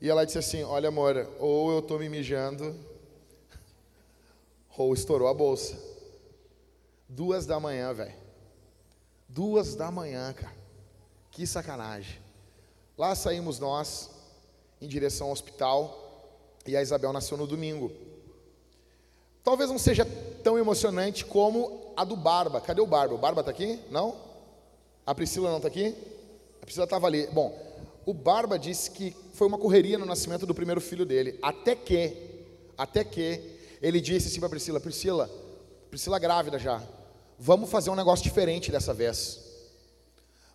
e 0.00 0.08
ela 0.08 0.24
disse 0.24 0.38
assim: 0.38 0.62
Olha, 0.62 0.88
amor, 0.88 1.28
ou 1.38 1.72
eu 1.72 1.78
estou 1.80 1.98
me 1.98 2.08
mijando, 2.08 2.74
ou 4.76 4.94
estourou 4.94 5.28
a 5.28 5.34
bolsa. 5.34 5.95
Duas 7.08 7.46
da 7.46 7.60
manhã, 7.60 7.92
velho. 7.92 8.14
Duas 9.28 9.74
da 9.74 9.90
manhã, 9.90 10.32
cara. 10.32 10.54
Que 11.30 11.46
sacanagem. 11.46 12.20
Lá 12.96 13.14
saímos 13.14 13.58
nós, 13.58 14.10
em 14.80 14.88
direção 14.88 15.28
ao 15.28 15.32
hospital, 15.32 16.06
e 16.66 16.76
a 16.76 16.82
Isabel 16.82 17.12
nasceu 17.12 17.36
no 17.36 17.46
domingo. 17.46 17.92
Talvez 19.44 19.70
não 19.70 19.78
seja 19.78 20.04
tão 20.42 20.58
emocionante 20.58 21.24
como 21.24 21.92
a 21.96 22.04
do 22.04 22.16
Barba. 22.16 22.60
Cadê 22.60 22.80
o 22.80 22.86
Barba? 22.86 23.14
O 23.14 23.18
Barba 23.18 23.40
está 23.40 23.50
aqui? 23.50 23.78
Não? 23.90 24.16
A 25.04 25.14
Priscila 25.14 25.50
não 25.50 25.58
está 25.58 25.68
aqui? 25.68 25.94
A 26.60 26.64
Priscila 26.64 26.84
estava 26.84 27.06
ali. 27.06 27.28
Bom, 27.28 27.56
o 28.04 28.12
Barba 28.12 28.58
disse 28.58 28.90
que 28.90 29.14
foi 29.32 29.46
uma 29.46 29.58
correria 29.58 29.98
no 29.98 30.06
nascimento 30.06 30.46
do 30.46 30.54
primeiro 30.54 30.80
filho 30.80 31.04
dele, 31.04 31.38
até 31.42 31.74
que, 31.74 32.44
até 32.76 33.04
que 33.04 33.58
ele 33.82 34.00
disse 34.00 34.28
assim 34.28 34.40
para 34.40 34.48
Priscila, 34.48 34.80
Priscila, 34.80 35.30
Priscila 35.90 36.18
grávida 36.18 36.58
já, 36.58 36.82
vamos 37.38 37.70
fazer 37.70 37.90
um 37.90 37.94
negócio 37.94 38.22
diferente 38.22 38.70
dessa 38.70 38.92
vez. 38.94 39.40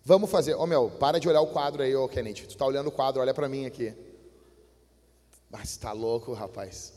Vamos 0.04 0.30
fazer, 0.30 0.54
ô 0.54 0.62
oh, 0.62 0.66
meu, 0.66 0.90
para 0.90 1.20
de 1.20 1.28
olhar 1.28 1.40
o 1.40 1.48
quadro 1.48 1.82
aí, 1.82 1.94
ô 1.94 2.04
oh, 2.04 2.08
Kenneth, 2.08 2.46
tu 2.48 2.56
tá 2.56 2.66
olhando 2.66 2.88
o 2.88 2.92
quadro, 2.92 3.20
olha 3.20 3.32
para 3.32 3.48
mim 3.48 3.66
aqui. 3.66 3.94
Mas 5.50 5.76
tá 5.76 5.92
louco, 5.92 6.32
rapaz. 6.32 6.92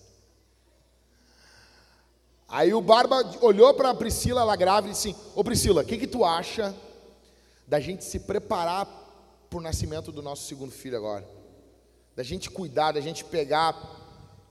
Aí 2.47 2.73
o 2.73 2.81
Barba 2.81 3.21
olhou 3.41 3.73
para 3.73 3.89
a 3.89 3.95
Priscila, 3.95 4.41
ela 4.41 4.55
grávida, 4.55 4.91
e 4.91 4.93
disse: 4.93 5.15
Ô 5.35 5.43
Priscila, 5.43 5.81
o 5.81 5.85
que, 5.85 5.97
que 5.97 6.07
tu 6.07 6.23
acha 6.23 6.75
da 7.67 7.79
gente 7.79 8.03
se 8.03 8.19
preparar 8.19 8.85
para 9.49 9.59
o 9.59 9.61
nascimento 9.61 10.11
do 10.11 10.21
nosso 10.21 10.43
segundo 10.43 10.71
filho 10.71 10.97
agora. 10.97 11.27
Da 12.15 12.23
gente 12.23 12.49
cuidar, 12.49 12.91
da 12.91 13.01
gente 13.01 13.23
pegar 13.23 13.75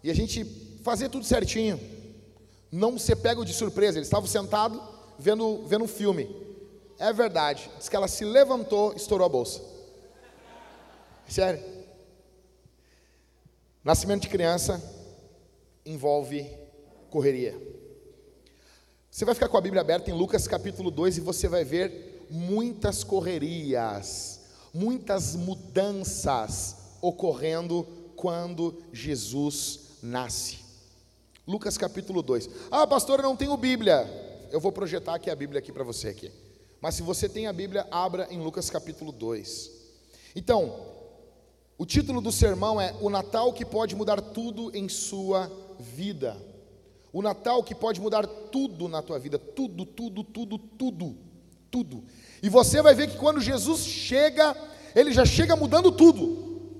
e 0.03 0.11
a 0.11 0.14
gente 0.14 0.45
fazer 0.83 1.09
tudo 1.09 1.25
certinho. 1.25 1.81
Não 2.71 2.99
ser 2.99 3.17
pego 3.17 3.45
de 3.45 3.53
surpresa. 3.53 3.99
Eles 3.99 4.09
estavam 4.09 4.29
sentados 4.29 4.81
vendo, 5.18 5.64
vendo 5.66 5.85
um 5.85 5.88
filme. 5.88 6.35
É 6.99 7.12
verdade. 7.12 7.71
Diz 7.78 7.88
que 7.88 7.97
ela 7.97 8.09
se 8.09 8.25
levantou, 8.25 8.92
estourou 8.94 9.26
a 9.26 9.28
bolsa. 9.28 9.62
Sério. 11.28 11.62
Nascimento 13.83 14.23
de 14.23 14.28
criança 14.28 14.83
envolve 15.85 16.50
correria. 17.11 17.54
Você 19.11 19.25
vai 19.25 19.35
ficar 19.35 19.49
com 19.49 19.56
a 19.56 19.61
Bíblia 19.61 19.80
aberta 19.83 20.11
em 20.11 20.14
Lucas 20.14 20.49
capítulo 20.49 20.90
2 20.90 21.18
e 21.18 21.21
você 21.21 21.49
vai 21.49 21.64
ver 21.64 22.26
muitas 22.30 23.04
correrias 23.04 24.44
muitas 24.75 25.37
mudanças 25.37 26.76
ocorrendo 27.00 27.87
quando 28.16 28.83
Jesus 28.92 29.80
nasce. 30.02 30.59
Lucas 31.47 31.78
capítulo 31.78 32.23
2. 32.23 32.50
Ah, 32.71 32.87
pastor, 32.87 33.21
eu 33.21 33.23
não 33.23 33.37
tenho 33.37 33.56
Bíblia. 33.56 34.34
Eu 34.54 34.61
vou 34.61 34.70
projetar 34.70 35.16
aqui 35.16 35.28
a 35.28 35.34
Bíblia 35.34 35.58
aqui 35.58 35.73
para 35.73 35.82
você 35.82 36.11
aqui. 36.11 36.30
Mas 36.80 36.94
se 36.94 37.02
você 37.02 37.28
tem 37.28 37.49
a 37.49 37.52
Bíblia, 37.52 37.88
abra 37.90 38.28
em 38.30 38.40
Lucas 38.40 38.70
capítulo 38.70 39.11
2. 39.11 39.68
Então, 40.37 40.92
o 41.76 41.84
título 41.84 42.20
do 42.20 42.30
sermão 42.30 42.80
é 42.80 42.94
O 43.00 43.11
Natal 43.11 43.52
que 43.52 43.64
pode 43.64 43.96
mudar 43.96 44.20
tudo 44.20 44.70
em 44.73 44.88
sua 44.88 45.50
vida. 45.80 46.40
O 47.12 47.20
Natal 47.20 47.64
que 47.64 47.75
pode 47.75 48.00
mudar 48.00 48.28
tudo 48.28 48.87
na 48.87 49.02
tua 49.02 49.18
vida, 49.18 49.40
tudo, 49.40 49.84
tudo, 49.84 50.23
tudo, 50.23 50.56
tudo, 50.56 51.18
tudo. 51.68 52.04
E 52.40 52.49
você 52.49 52.80
vai 52.80 52.94
ver 52.94 53.11
que 53.11 53.18
quando 53.18 53.40
Jesus 53.40 53.80
chega, 53.80 54.56
ele 54.94 55.12
já 55.12 55.26
chega 55.26 55.56
mudando 55.56 55.90
tudo. 55.90 56.78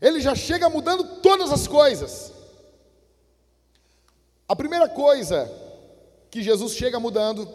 Ele 0.00 0.20
já 0.20 0.34
chega 0.34 0.68
mudando 0.68 1.20
todas 1.20 1.52
as 1.52 1.68
coisas. 1.68 2.32
A 4.48 4.56
primeira 4.56 4.88
coisa 4.88 5.62
que 6.34 6.42
Jesus 6.42 6.72
chega 6.72 6.98
mudando 6.98 7.48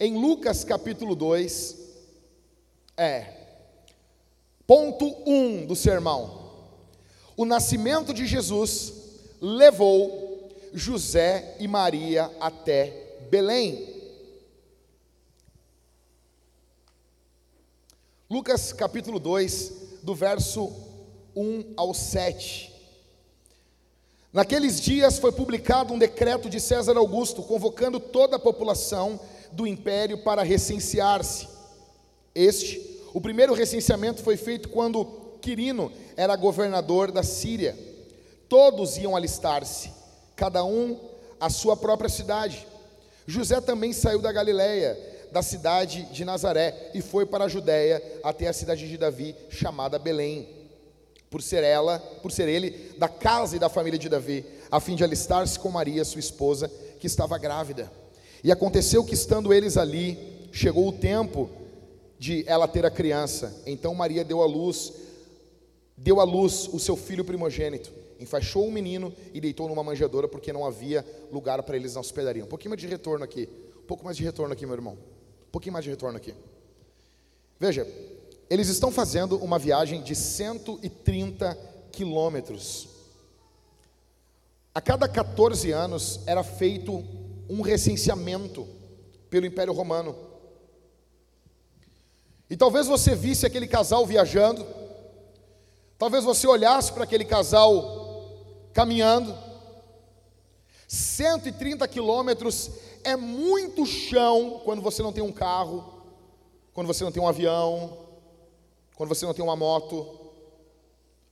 em 0.00 0.16
Lucas 0.16 0.64
capítulo 0.64 1.14
2 1.14 1.76
é 2.96 3.26
ponto 4.66 5.04
1 5.26 5.30
um 5.30 5.66
do 5.66 5.76
sermão. 5.76 6.50
O 7.36 7.44
nascimento 7.44 8.14
de 8.14 8.26
Jesus 8.26 8.94
levou 9.42 10.48
José 10.72 11.54
e 11.60 11.68
Maria 11.68 12.30
até 12.40 13.18
Belém. 13.28 13.94
Lucas 18.30 18.72
capítulo 18.72 19.18
2, 19.18 20.00
do 20.02 20.14
verso 20.14 20.72
1 21.36 21.74
ao 21.76 21.92
7. 21.92 22.73
Naqueles 24.34 24.80
dias 24.80 25.16
foi 25.16 25.30
publicado 25.30 25.94
um 25.94 25.98
decreto 25.98 26.50
de 26.50 26.58
César 26.58 26.96
Augusto 26.96 27.40
convocando 27.40 28.00
toda 28.00 28.34
a 28.34 28.38
população 28.38 29.20
do 29.52 29.64
império 29.64 30.24
para 30.24 30.42
recensear-se. 30.42 31.46
Este, 32.34 33.00
o 33.12 33.20
primeiro 33.20 33.54
recenseamento 33.54 34.24
foi 34.24 34.36
feito 34.36 34.70
quando 34.70 35.04
Quirino 35.40 35.92
era 36.16 36.34
governador 36.34 37.12
da 37.12 37.22
Síria. 37.22 37.78
Todos 38.48 38.96
iam 38.96 39.14
alistar-se, 39.14 39.92
cada 40.34 40.64
um 40.64 40.98
à 41.38 41.48
sua 41.48 41.76
própria 41.76 42.10
cidade. 42.10 42.66
José 43.28 43.60
também 43.60 43.92
saiu 43.92 44.20
da 44.20 44.32
Galiléia 44.32 44.98
da 45.30 45.42
cidade 45.42 46.08
de 46.10 46.24
Nazaré 46.24 46.90
e 46.92 47.00
foi 47.00 47.24
para 47.24 47.44
a 47.44 47.48
Judéia 47.48 48.02
até 48.24 48.48
a 48.48 48.52
cidade 48.52 48.88
de 48.88 48.98
Davi, 48.98 49.36
chamada 49.48 49.96
Belém, 49.96 50.63
por 51.34 51.42
ser 51.42 51.64
ela, 51.64 51.98
por 52.22 52.30
ser 52.30 52.48
ele 52.48 52.94
da 52.96 53.08
casa 53.08 53.56
e 53.56 53.58
da 53.58 53.68
família 53.68 53.98
de 53.98 54.08
Davi, 54.08 54.46
a 54.70 54.78
fim 54.78 54.94
de 54.94 55.02
alistar-se 55.02 55.58
com 55.58 55.68
Maria, 55.68 56.04
sua 56.04 56.20
esposa, 56.20 56.70
que 57.00 57.08
estava 57.08 57.36
grávida. 57.38 57.90
E 58.44 58.52
aconteceu 58.52 59.02
que 59.02 59.14
estando 59.14 59.52
eles 59.52 59.76
ali, 59.76 60.16
chegou 60.52 60.86
o 60.86 60.92
tempo 60.92 61.50
de 62.20 62.44
ela 62.46 62.68
ter 62.68 62.86
a 62.86 62.90
criança. 62.90 63.60
Então 63.66 63.92
Maria 63.96 64.22
deu 64.22 64.42
à 64.42 64.46
luz, 64.46 64.92
deu 65.96 66.20
à 66.20 66.24
luz 66.24 66.68
o 66.72 66.78
seu 66.78 66.96
filho 66.96 67.24
primogênito, 67.24 67.90
enfaixou 68.20 68.68
o 68.68 68.70
menino 68.70 69.12
e 69.32 69.40
deitou 69.40 69.68
numa 69.68 69.82
manjedoura, 69.82 70.28
porque 70.28 70.52
não 70.52 70.64
havia 70.64 71.04
lugar 71.32 71.60
para 71.64 71.74
eles 71.74 71.94
na 71.94 72.00
hospedaria. 72.00 72.44
Um 72.44 72.48
pouquinho 72.48 72.70
mais 72.70 72.80
de 72.80 72.86
retorno 72.86 73.24
aqui, 73.24 73.48
um 73.82 73.86
pouco 73.88 74.04
mais 74.04 74.16
de 74.16 74.22
retorno 74.22 74.52
aqui, 74.52 74.64
meu 74.64 74.76
irmão 74.76 74.96
pouquinho 75.54 75.72
mais 75.72 75.84
de 75.84 75.90
retorno 75.90 76.16
aqui. 76.16 76.34
Veja, 77.60 77.86
eles 78.48 78.68
estão 78.68 78.90
fazendo 78.90 79.36
uma 79.38 79.58
viagem 79.58 80.02
de 80.02 80.14
130 80.14 81.56
quilômetros. 81.90 82.88
A 84.74 84.80
cada 84.80 85.08
14 85.08 85.70
anos 85.70 86.20
era 86.26 86.42
feito 86.42 87.04
um 87.48 87.60
recenseamento 87.60 88.66
pelo 89.30 89.46
Império 89.46 89.72
Romano. 89.72 90.16
E 92.50 92.56
talvez 92.56 92.86
você 92.86 93.14
visse 93.14 93.46
aquele 93.46 93.66
casal 93.66 94.06
viajando, 94.06 94.66
talvez 95.98 96.24
você 96.24 96.46
olhasse 96.46 96.92
para 96.92 97.04
aquele 97.04 97.24
casal 97.24 98.68
caminhando. 98.72 99.36
130 100.86 101.88
quilômetros 101.88 102.70
é 103.02 103.16
muito 103.16 103.86
chão 103.86 104.60
quando 104.64 104.82
você 104.82 105.02
não 105.02 105.12
tem 105.12 105.22
um 105.22 105.32
carro, 105.32 106.02
quando 106.72 106.86
você 106.86 107.02
não 107.04 107.10
tem 107.10 107.22
um 107.22 107.28
avião, 107.28 108.03
quando 108.96 109.08
você 109.08 109.26
não 109.26 109.34
tem 109.34 109.44
uma 109.44 109.56
moto. 109.56 110.20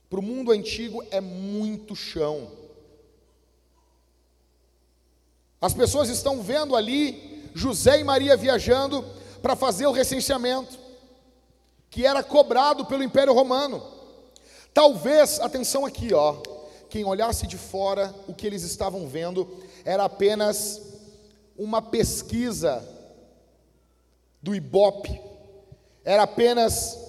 Para 0.09 0.19
o 0.19 0.23
mundo 0.23 0.51
antigo 0.51 1.03
é 1.09 1.19
muito 1.19 1.95
chão. 1.95 2.51
As 5.59 5.73
pessoas 5.73 6.09
estão 6.09 6.41
vendo 6.41 6.75
ali 6.75 7.49
José 7.53 7.99
e 7.99 8.03
Maria 8.03 8.35
viajando 8.35 9.03
para 9.41 9.55
fazer 9.55 9.87
o 9.87 9.91
recenseamento, 9.91 10.77
que 11.89 12.05
era 12.05 12.23
cobrado 12.23 12.85
pelo 12.85 13.03
Império 13.03 13.33
Romano. 13.33 13.81
Talvez, 14.73 15.39
atenção 15.39 15.85
aqui, 15.85 16.13
ó, 16.13 16.41
quem 16.89 17.05
olhasse 17.05 17.47
de 17.47 17.57
fora, 17.57 18.13
o 18.27 18.33
que 18.33 18.45
eles 18.45 18.63
estavam 18.63 19.07
vendo 19.07 19.47
era 19.85 20.03
apenas 20.03 20.81
uma 21.57 21.81
pesquisa 21.81 22.87
do 24.41 24.53
IBOP, 24.53 25.21
era 26.03 26.23
apenas 26.23 27.02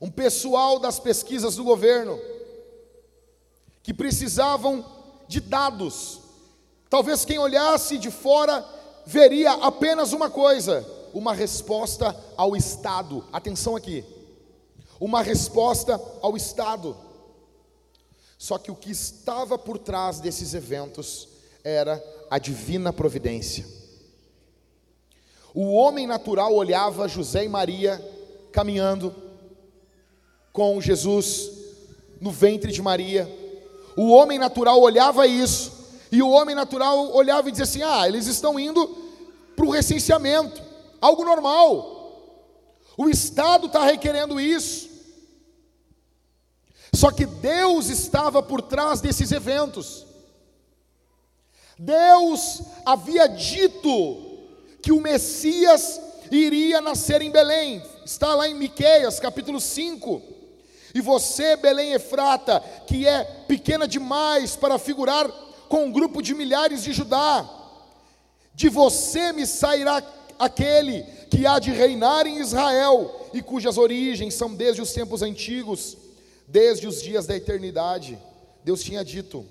um 0.00 0.10
pessoal 0.10 0.78
das 0.78 0.98
pesquisas 0.98 1.56
do 1.56 1.64
governo 1.64 2.18
que 3.82 3.94
precisavam 3.94 4.84
de 5.28 5.40
dados. 5.40 6.20
Talvez 6.88 7.24
quem 7.24 7.38
olhasse 7.38 7.98
de 7.98 8.10
fora 8.10 8.64
veria 9.06 9.52
apenas 9.52 10.12
uma 10.12 10.28
coisa: 10.28 10.86
uma 11.14 11.32
resposta 11.32 12.14
ao 12.36 12.56
Estado. 12.56 13.24
Atenção 13.32 13.76
aqui. 13.76 14.04
Uma 15.00 15.22
resposta 15.22 16.00
ao 16.20 16.36
Estado. 16.36 16.96
Só 18.38 18.58
que 18.58 18.70
o 18.70 18.76
que 18.76 18.90
estava 18.90 19.58
por 19.58 19.78
trás 19.78 20.20
desses 20.20 20.52
eventos 20.52 21.28
era 21.64 22.02
a 22.30 22.38
divina 22.38 22.92
providência. 22.92 23.66
O 25.54 25.72
homem 25.72 26.06
natural 26.06 26.54
olhava 26.54 27.08
José 27.08 27.44
e 27.44 27.48
Maria 27.48 27.98
caminhando 28.52 29.25
com 30.56 30.80
Jesus 30.80 31.50
no 32.18 32.30
ventre 32.30 32.72
de 32.72 32.80
Maria. 32.80 33.30
O 33.94 34.08
homem 34.08 34.38
natural 34.38 34.80
olhava 34.80 35.26
isso, 35.26 35.70
e 36.10 36.22
o 36.22 36.30
homem 36.30 36.54
natural 36.54 37.14
olhava 37.14 37.46
e 37.46 37.52
dizia 37.52 37.64
assim: 37.64 37.82
ah, 37.82 38.08
eles 38.08 38.26
estão 38.26 38.58
indo 38.58 38.88
para 39.54 39.66
o 39.66 39.70
recenseamento, 39.70 40.62
algo 40.98 41.26
normal. 41.26 41.92
O 42.96 43.10
Estado 43.10 43.66
está 43.66 43.84
requerendo 43.84 44.40
isso. 44.40 44.88
Só 46.94 47.10
que 47.10 47.26
Deus 47.26 47.90
estava 47.90 48.42
por 48.42 48.62
trás 48.62 49.02
desses 49.02 49.30
eventos. 49.32 50.06
Deus 51.78 52.62
havia 52.86 53.26
dito 53.26 54.46
que 54.80 54.90
o 54.90 55.02
Messias 55.02 56.00
iria 56.30 56.80
nascer 56.80 57.20
em 57.20 57.30
Belém. 57.30 57.82
Está 58.06 58.34
lá 58.34 58.48
em 58.48 58.54
Miqueias, 58.54 59.20
capítulo 59.20 59.60
5. 59.60 60.35
E 60.96 61.00
você, 61.02 61.56
Belém 61.56 61.92
Efrata, 61.92 62.58
que 62.86 63.06
é 63.06 63.22
pequena 63.46 63.86
demais 63.86 64.56
para 64.56 64.78
figurar 64.78 65.28
com 65.68 65.84
um 65.84 65.92
grupo 65.92 66.22
de 66.22 66.34
milhares 66.34 66.82
de 66.82 66.90
Judá, 66.90 67.46
de 68.54 68.70
você 68.70 69.30
me 69.30 69.46
sairá 69.46 70.02
aquele 70.38 71.02
que 71.30 71.46
há 71.46 71.58
de 71.58 71.70
reinar 71.70 72.26
em 72.26 72.40
Israel 72.40 73.28
e 73.34 73.42
cujas 73.42 73.76
origens 73.76 74.32
são 74.32 74.54
desde 74.54 74.80
os 74.80 74.90
tempos 74.90 75.20
antigos, 75.20 75.98
desde 76.48 76.86
os 76.86 77.02
dias 77.02 77.26
da 77.26 77.36
eternidade. 77.36 78.18
Deus 78.64 78.82
tinha 78.82 79.04
dito 79.04 79.44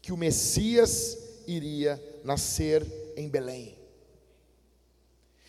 que 0.00 0.10
o 0.10 0.16
Messias 0.16 1.18
iria 1.46 2.02
nascer 2.24 2.82
em 3.14 3.28
Belém. 3.28 3.79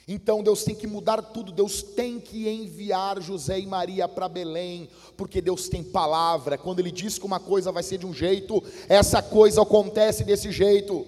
Então 0.08 0.44
Deus 0.44 0.64
tem 0.64 0.76
que 0.76 0.88
mudar 0.88 1.22
tudo, 1.22 1.52
Deus 1.52 1.82
tem 1.82 2.20
que 2.20 2.50
enviar 2.50 3.22
José 3.22 3.60
e 3.60 3.68
Maria 3.68 4.08
para 4.08 4.28
Belém, 4.28 4.90
porque 5.16 5.42
Deus 5.42 5.70
tem 5.70 5.84
palavra. 5.84 6.58
Quando 6.58 6.80
Ele 6.80 6.92
diz 6.92 7.18
que 7.18 7.26
uma 7.26 7.40
coisa 7.40 7.72
vai 7.72 7.84
ser 7.84 7.98
de 8.00 8.06
um 8.06 8.14
jeito, 8.14 8.64
essa 8.90 9.22
coisa 9.22 9.62
acontece 9.62 10.24
desse 10.24 10.52
jeito. 10.52 11.06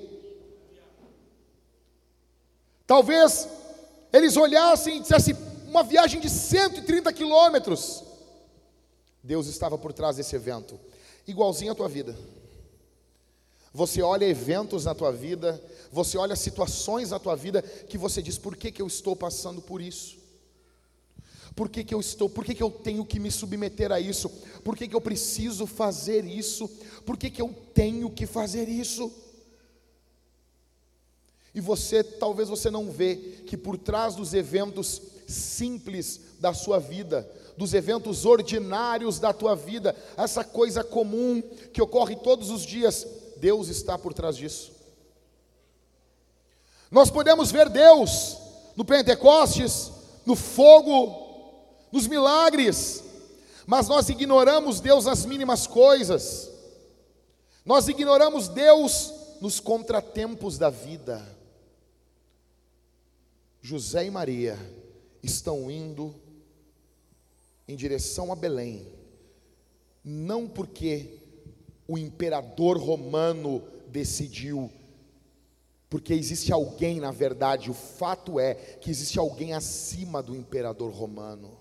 Talvez 2.85 3.47
eles 4.11 4.37
olhassem 4.37 4.97
e 4.97 4.99
dissessem: 4.99 5.35
uma 5.67 5.83
viagem 5.83 6.21
de 6.21 6.29
130 6.29 7.11
quilômetros. 7.11 8.03
Deus 9.23 9.47
estava 9.47 9.77
por 9.77 9.91
trás 9.93 10.17
desse 10.17 10.35
evento, 10.35 10.79
igualzinho 11.25 11.71
à 11.71 11.75
tua 11.75 11.87
vida. 11.89 12.15
Você 13.73 14.01
olha 14.01 14.25
eventos 14.25 14.85
na 14.85 14.93
tua 14.93 15.11
vida, 15.11 15.61
você 15.91 16.17
olha 16.17 16.35
situações 16.35 17.09
na 17.09 17.19
tua 17.19 17.35
vida 17.35 17.61
que 17.61 17.97
você 17.97 18.21
diz: 18.21 18.37
por 18.37 18.55
que, 18.55 18.71
que 18.71 18.81
eu 18.81 18.87
estou 18.87 19.15
passando 19.15 19.61
por 19.61 19.81
isso? 19.81 20.21
Por 21.55 21.69
que, 21.69 21.83
que 21.83 21.93
eu 21.93 21.99
estou, 21.99 22.29
por 22.29 22.43
que, 22.43 22.55
que 22.55 22.63
eu 22.63 22.71
tenho 22.71 23.05
que 23.05 23.19
me 23.19 23.31
submeter 23.31 23.91
a 23.91 23.99
isso? 23.99 24.29
Por 24.63 24.75
que, 24.75 24.87
que 24.87 24.95
eu 24.95 25.01
preciso 25.01 25.67
fazer 25.67 26.25
isso? 26.25 26.67
Por 27.05 27.17
que, 27.17 27.29
que 27.29 27.41
eu 27.41 27.53
tenho 27.73 28.09
que 28.09 28.25
fazer 28.25 28.67
isso? 28.67 29.11
E 31.53 31.61
você, 31.61 32.03
talvez 32.03 32.49
você 32.49 32.71
não 32.71 32.89
vê 32.89 33.15
que 33.45 33.55
por 33.55 33.77
trás 33.77 34.15
dos 34.15 34.33
eventos 34.33 34.99
simples 35.27 36.19
da 36.39 36.53
sua 36.53 36.79
vida, 36.79 37.29
dos 37.55 37.75
eventos 37.75 38.25
ordinários 38.25 39.19
da 39.19 39.31
tua 39.31 39.55
vida, 39.55 39.95
essa 40.17 40.43
coisa 40.43 40.83
comum 40.83 41.41
que 41.71 41.81
ocorre 41.81 42.15
todos 42.15 42.49
os 42.49 42.65
dias, 42.65 43.05
Deus 43.43 43.67
está 43.67 43.97
por 43.97 44.13
trás 44.13 44.37
disso. 44.37 44.71
Nós 46.89 47.11
podemos 47.11 47.51
ver 47.51 47.67
Deus 47.67 48.37
no 48.73 48.85
Pentecostes, 48.85 49.91
no 50.25 50.33
fogo, 50.33 51.61
nos 51.91 52.07
milagres, 52.07 53.03
mas 53.67 53.89
nós 53.89 54.07
ignoramos 54.07 54.79
Deus 54.79 55.03
nas 55.03 55.25
mínimas 55.25 55.67
coisas, 55.67 56.49
nós 57.65 57.89
ignoramos 57.89 58.47
Deus 58.47 59.11
nos 59.41 59.59
contratempos 59.59 60.57
da 60.57 60.69
vida. 60.69 61.21
José 63.61 64.05
e 64.05 64.11
Maria 64.11 64.57
estão 65.21 65.69
indo 65.69 66.15
em 67.67 67.75
direção 67.75 68.31
a 68.31 68.37
Belém, 68.37 68.87
não 70.01 70.47
porque 70.47 71.22
o 71.93 71.97
imperador 71.97 72.75
romano 72.75 73.61
decidiu, 73.87 74.71
porque 75.87 76.11
existe 76.11 76.51
alguém, 76.51 76.99
na 76.99 77.11
verdade, 77.11 77.69
o 77.69 77.73
fato 77.75 78.39
é 78.39 78.55
que 78.55 78.89
existe 78.89 79.19
alguém 79.19 79.53
acima 79.53 80.23
do 80.23 80.35
imperador 80.35 80.91
romano. 80.91 81.51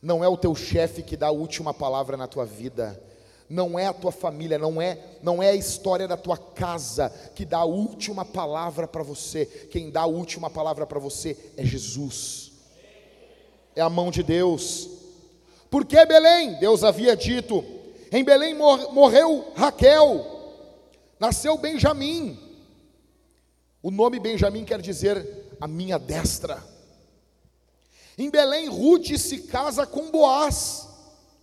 Não 0.00 0.22
é 0.22 0.28
o 0.28 0.36
teu 0.36 0.54
chefe 0.54 1.02
que 1.02 1.16
dá 1.16 1.26
a 1.26 1.32
última 1.32 1.74
palavra 1.74 2.16
na 2.16 2.28
tua 2.28 2.46
vida, 2.46 3.02
não 3.48 3.76
é 3.76 3.86
a 3.86 3.92
tua 3.92 4.12
família, 4.12 4.58
não 4.58 4.80
é, 4.80 4.96
não 5.24 5.42
é 5.42 5.50
a 5.50 5.56
história 5.56 6.06
da 6.06 6.16
tua 6.16 6.38
casa 6.38 7.12
que 7.34 7.44
dá 7.44 7.58
a 7.58 7.64
última 7.64 8.24
palavra 8.24 8.86
para 8.86 9.02
você. 9.02 9.44
Quem 9.44 9.90
dá 9.90 10.02
a 10.02 10.06
última 10.06 10.50
palavra 10.50 10.86
para 10.86 11.00
você 11.00 11.36
é 11.56 11.64
Jesus. 11.64 12.52
É 13.74 13.80
a 13.80 13.90
mão 13.90 14.12
de 14.12 14.22
Deus. 14.22 14.88
Por 15.68 15.84
que 15.84 16.06
Belém? 16.06 16.60
Deus 16.60 16.84
havia 16.84 17.16
dito: 17.16 17.81
em 18.12 18.22
Belém 18.22 18.54
morreu 18.54 19.52
Raquel, 19.56 20.24
nasceu 21.18 21.56
Benjamim. 21.56 22.38
O 23.82 23.90
nome 23.90 24.20
Benjamim 24.20 24.64
quer 24.64 24.80
dizer 24.80 25.56
a 25.60 25.66
minha 25.66 25.98
destra. 25.98 26.62
Em 28.16 28.30
Belém, 28.30 28.68
Ruth 28.68 29.16
se 29.16 29.42
casa 29.44 29.86
com 29.86 30.10
Boaz. 30.10 30.86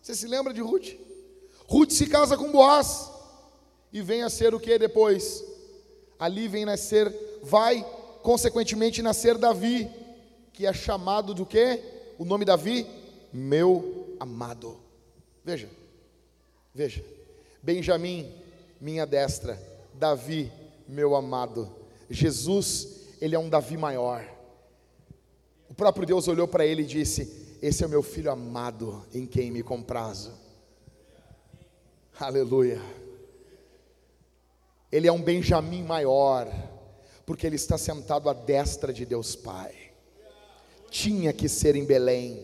Você 0.01 0.13
se 0.13 0.27
lembra 0.27 0.53
de 0.53 0.61
Ruth? 0.61 0.93
Ruth 1.67 1.91
se 1.91 2.07
casa 2.07 2.37
com 2.37 2.51
Boaz 2.51 3.09
e 3.91 4.01
vem 4.01 4.23
a 4.23 4.29
ser 4.29 4.53
o 4.53 4.59
que 4.59 4.77
depois? 4.77 5.43
Ali 6.19 6.47
vem 6.47 6.65
nascer, 6.65 7.13
vai 7.41 7.85
consequentemente 8.21 9.01
nascer 9.01 9.37
Davi, 9.37 9.89
que 10.53 10.65
é 10.65 10.73
chamado 10.73 11.33
do 11.33 11.45
que? 11.45 11.81
O 12.17 12.25
nome 12.25 12.45
Davi? 12.45 12.85
Meu 13.33 14.15
amado. 14.19 14.79
Veja, 15.43 15.69
veja. 16.73 17.03
Benjamim, 17.61 18.33
minha 18.79 19.05
destra. 19.05 19.59
Davi, 19.93 20.51
meu 20.87 21.15
amado. 21.15 21.69
Jesus, 22.09 23.05
ele 23.21 23.35
é 23.35 23.39
um 23.39 23.49
Davi 23.49 23.77
maior. 23.77 24.25
O 25.69 25.73
próprio 25.73 26.05
Deus 26.05 26.27
olhou 26.27 26.47
para 26.47 26.65
ele 26.65 26.81
e 26.81 26.85
disse: 26.85 27.57
Esse 27.61 27.83
é 27.83 27.87
o 27.87 27.89
meu 27.89 28.01
filho 28.01 28.31
amado, 28.31 29.05
em 29.13 29.25
quem 29.25 29.51
me 29.51 29.61
comprazo. 29.61 30.33
Aleluia. 32.19 32.81
Ele 34.91 35.07
é 35.07 35.11
um 35.11 35.21
Benjamim 35.21 35.83
maior, 35.83 36.51
porque 37.25 37.45
ele 37.45 37.55
está 37.55 37.77
sentado 37.77 38.29
à 38.29 38.33
destra 38.33 38.91
de 38.91 39.05
Deus 39.05 39.35
Pai. 39.35 39.73
Tinha 40.89 41.31
que 41.31 41.47
ser 41.47 41.75
em 41.75 41.85
Belém, 41.85 42.43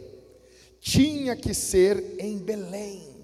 tinha 0.80 1.36
que 1.36 1.54
ser 1.54 2.16
em 2.20 2.38
Belém. 2.38 3.15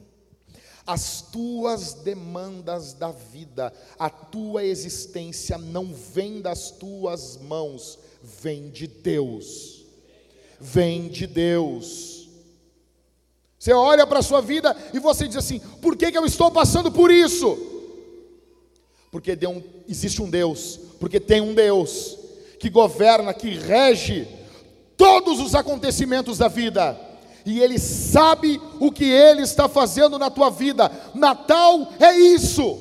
As 0.91 1.21
tuas 1.21 1.93
demandas 1.93 2.91
da 2.91 3.11
vida, 3.11 3.71
a 3.97 4.09
tua 4.09 4.65
existência 4.65 5.57
não 5.57 5.93
vem 5.93 6.41
das 6.41 6.69
tuas 6.69 7.37
mãos, 7.37 7.97
vem 8.21 8.69
de 8.69 8.87
Deus. 8.87 9.85
Vem 10.59 11.07
de 11.07 11.25
Deus. 11.25 12.27
Você 13.57 13.71
olha 13.71 14.05
para 14.05 14.19
a 14.19 14.21
sua 14.21 14.41
vida 14.41 14.75
e 14.93 14.99
você 14.99 15.29
diz 15.29 15.37
assim: 15.37 15.59
por 15.81 15.95
que, 15.95 16.11
que 16.11 16.17
eu 16.17 16.25
estou 16.25 16.51
passando 16.51 16.91
por 16.91 17.09
isso? 17.09 17.57
Porque 19.09 19.31
um, 19.47 19.63
existe 19.87 20.21
um 20.21 20.29
Deus, 20.29 20.77
porque 20.99 21.21
tem 21.21 21.39
um 21.39 21.53
Deus 21.53 22.17
que 22.59 22.69
governa, 22.69 23.33
que 23.33 23.51
rege 23.51 24.27
todos 24.97 25.39
os 25.39 25.55
acontecimentos 25.55 26.37
da 26.39 26.49
vida, 26.49 26.99
e 27.45 27.59
Ele 27.59 27.79
sabe 27.79 28.61
o 28.79 28.91
que 28.91 29.05
Ele 29.05 29.41
está 29.41 29.67
fazendo 29.67 30.17
na 30.19 30.29
tua 30.29 30.49
vida. 30.49 30.91
Natal 31.13 31.91
é 31.99 32.17
isso. 32.17 32.79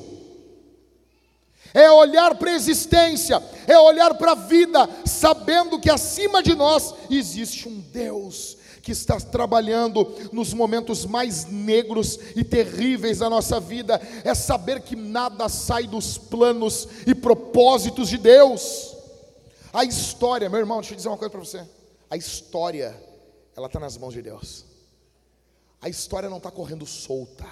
É 1.73 1.89
olhar 1.89 2.35
para 2.35 2.51
a 2.51 2.55
existência, 2.55 3.41
é 3.65 3.77
olhar 3.77 4.13
para 4.15 4.33
a 4.33 4.35
vida, 4.35 4.89
sabendo 5.05 5.79
que 5.79 5.89
acima 5.89 6.43
de 6.43 6.53
nós 6.53 6.93
existe 7.09 7.67
um 7.67 7.79
Deus 7.79 8.57
que 8.81 8.91
está 8.91 9.19
trabalhando 9.19 10.11
nos 10.31 10.53
momentos 10.53 11.05
mais 11.05 11.45
negros 11.45 12.19
e 12.35 12.43
terríveis 12.43 13.19
da 13.19 13.29
nossa 13.29 13.59
vida, 13.59 14.01
é 14.23 14.33
saber 14.33 14.81
que 14.81 14.95
nada 14.95 15.47
sai 15.47 15.85
dos 15.85 16.17
planos 16.17 16.87
e 17.05 17.13
propósitos 17.13 18.09
de 18.09 18.17
Deus. 18.17 18.95
A 19.71 19.85
história, 19.85 20.49
meu 20.49 20.59
irmão, 20.59 20.79
deixa 20.79 20.93
eu 20.93 20.97
dizer 20.97 21.09
uma 21.09 21.17
coisa 21.17 21.29
para 21.29 21.39
você. 21.39 21.61
A 22.09 22.17
história, 22.17 22.95
ela 23.55 23.67
está 23.67 23.79
nas 23.79 23.97
mãos 23.97 24.13
de 24.13 24.21
Deus. 24.21 24.65
A 25.81 25.89
história 25.89 26.29
não 26.29 26.37
está 26.37 26.51
correndo 26.51 26.85
solta. 26.85 27.47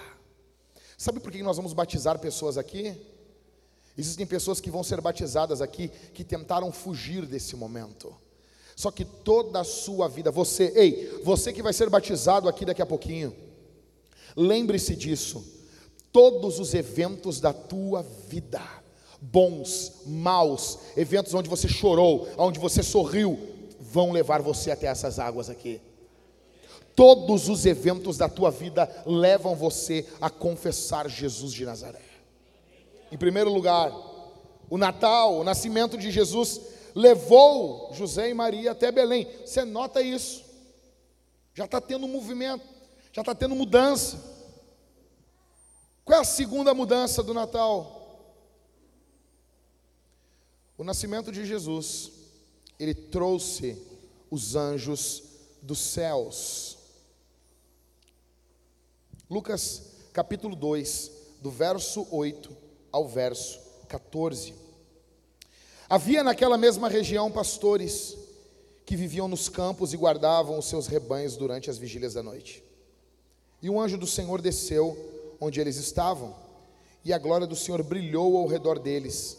Sabe 0.98 1.20
por 1.20 1.32
que 1.32 1.42
nós 1.42 1.58
vamos 1.58 1.74
batizar 1.74 2.20
pessoas 2.20 2.58
aqui? 2.58 2.96
Existem 3.98 4.26
pessoas 4.26 4.62
que 4.62 4.70
vão 4.70 4.84
ser 4.84 5.02
batizadas 5.02 5.62
aqui 5.62 5.90
que 6.14 6.24
tentaram 6.24 6.72
fugir 6.72 7.26
desse 7.26 7.56
momento. 7.56 8.16
Só 8.76 8.92
que 8.92 9.04
toda 9.04 9.60
a 9.60 9.64
sua 9.66 10.08
vida, 10.08 10.32
você, 10.32 10.72
ei, 10.76 11.22
você 11.24 11.52
que 11.52 11.62
vai 11.62 11.74
ser 11.74 11.90
batizado 11.90 12.48
aqui 12.48 12.64
daqui 12.64 12.82
a 12.82 12.86
pouquinho, 12.86 13.36
lembre-se 14.38 14.96
disso. 14.96 15.44
Todos 16.14 16.60
os 16.60 16.74
eventos 16.74 17.42
da 17.42 17.52
tua 17.52 18.02
vida, 18.30 18.62
bons, 19.20 20.04
maus, 20.06 20.80
eventos 20.96 21.34
onde 21.34 21.50
você 21.50 21.68
chorou, 21.68 22.28
onde 22.38 22.58
você 22.58 22.82
sorriu, 22.82 23.38
vão 23.80 24.12
levar 24.12 24.42
você 24.42 24.72
até 24.72 24.88
essas 24.88 25.20
águas 25.20 25.50
aqui. 25.50 25.82
Todos 27.00 27.48
os 27.48 27.66
eventos 27.66 28.18
da 28.18 28.28
tua 28.28 28.52
vida 28.52 28.86
levam 29.06 29.56
você 29.56 30.06
a 30.20 30.30
confessar 30.30 31.10
Jesus 31.10 31.54
de 31.54 31.64
Nazaré. 31.64 32.04
Em 33.10 33.18
primeiro 33.18 33.50
lugar, 33.50 33.90
o 34.70 34.78
Natal, 34.78 35.36
o 35.36 35.44
nascimento 35.46 35.98
de 35.98 36.12
Jesus, 36.12 36.60
levou 36.94 37.90
José 37.94 38.30
e 38.30 38.34
Maria 38.34 38.72
até 38.72 38.92
Belém. 38.92 39.26
Você 39.46 39.64
nota 39.64 40.02
isso? 40.02 40.44
Já 41.54 41.64
está 41.64 41.80
tendo 41.80 42.06
movimento, 42.06 42.68
já 43.14 43.22
está 43.22 43.34
tendo 43.34 43.56
mudança. 43.56 44.22
Qual 46.04 46.20
é 46.20 46.22
a 46.22 46.26
segunda 46.26 46.74
mudança 46.74 47.24
do 47.24 47.34
Natal? 47.34 48.28
O 50.78 50.84
nascimento 50.84 51.32
de 51.32 51.46
Jesus, 51.46 52.12
ele 52.78 52.94
trouxe 52.94 53.82
os 54.30 54.58
anjos 54.58 55.24
dos 55.62 55.80
céus. 55.80 56.79
Lucas 59.30 59.84
capítulo 60.12 60.56
2, 60.56 61.12
do 61.40 61.52
verso 61.52 62.08
8 62.10 62.50
ao 62.92 63.08
verso 63.08 63.60
14. 63.88 64.56
Havia 65.88 66.24
naquela 66.24 66.58
mesma 66.58 66.90
região 66.90 67.32
pastores 67.32 68.18
que 68.88 68.96
viviam 68.96 69.28
nos 69.28 69.48
campos 69.48 69.94
e 69.94 69.98
guardavam 69.98 70.58
os 70.58 70.66
seus 70.66 70.88
rebanhos 70.88 71.38
durante 71.38 71.70
as 71.70 71.78
vigílias 71.78 72.16
da 72.16 72.24
noite. 72.24 72.64
E 73.62 73.70
um 73.70 73.80
anjo 73.80 74.00
do 74.00 74.08
Senhor 74.08 74.42
desceu 74.42 74.98
onde 75.40 75.62
eles 75.62 75.78
estavam, 75.78 76.36
e 77.06 77.14
a 77.14 77.20
glória 77.20 77.46
do 77.46 77.56
Senhor 77.56 77.84
brilhou 77.84 78.36
ao 78.36 78.48
redor 78.48 78.80
deles, 78.80 79.38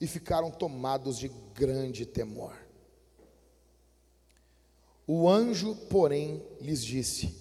e 0.00 0.06
ficaram 0.08 0.50
tomados 0.50 1.16
de 1.16 1.28
grande 1.54 2.04
temor. 2.04 2.56
O 5.06 5.28
anjo, 5.28 5.76
porém, 5.88 6.42
lhes 6.60 6.84
disse: 6.84 7.32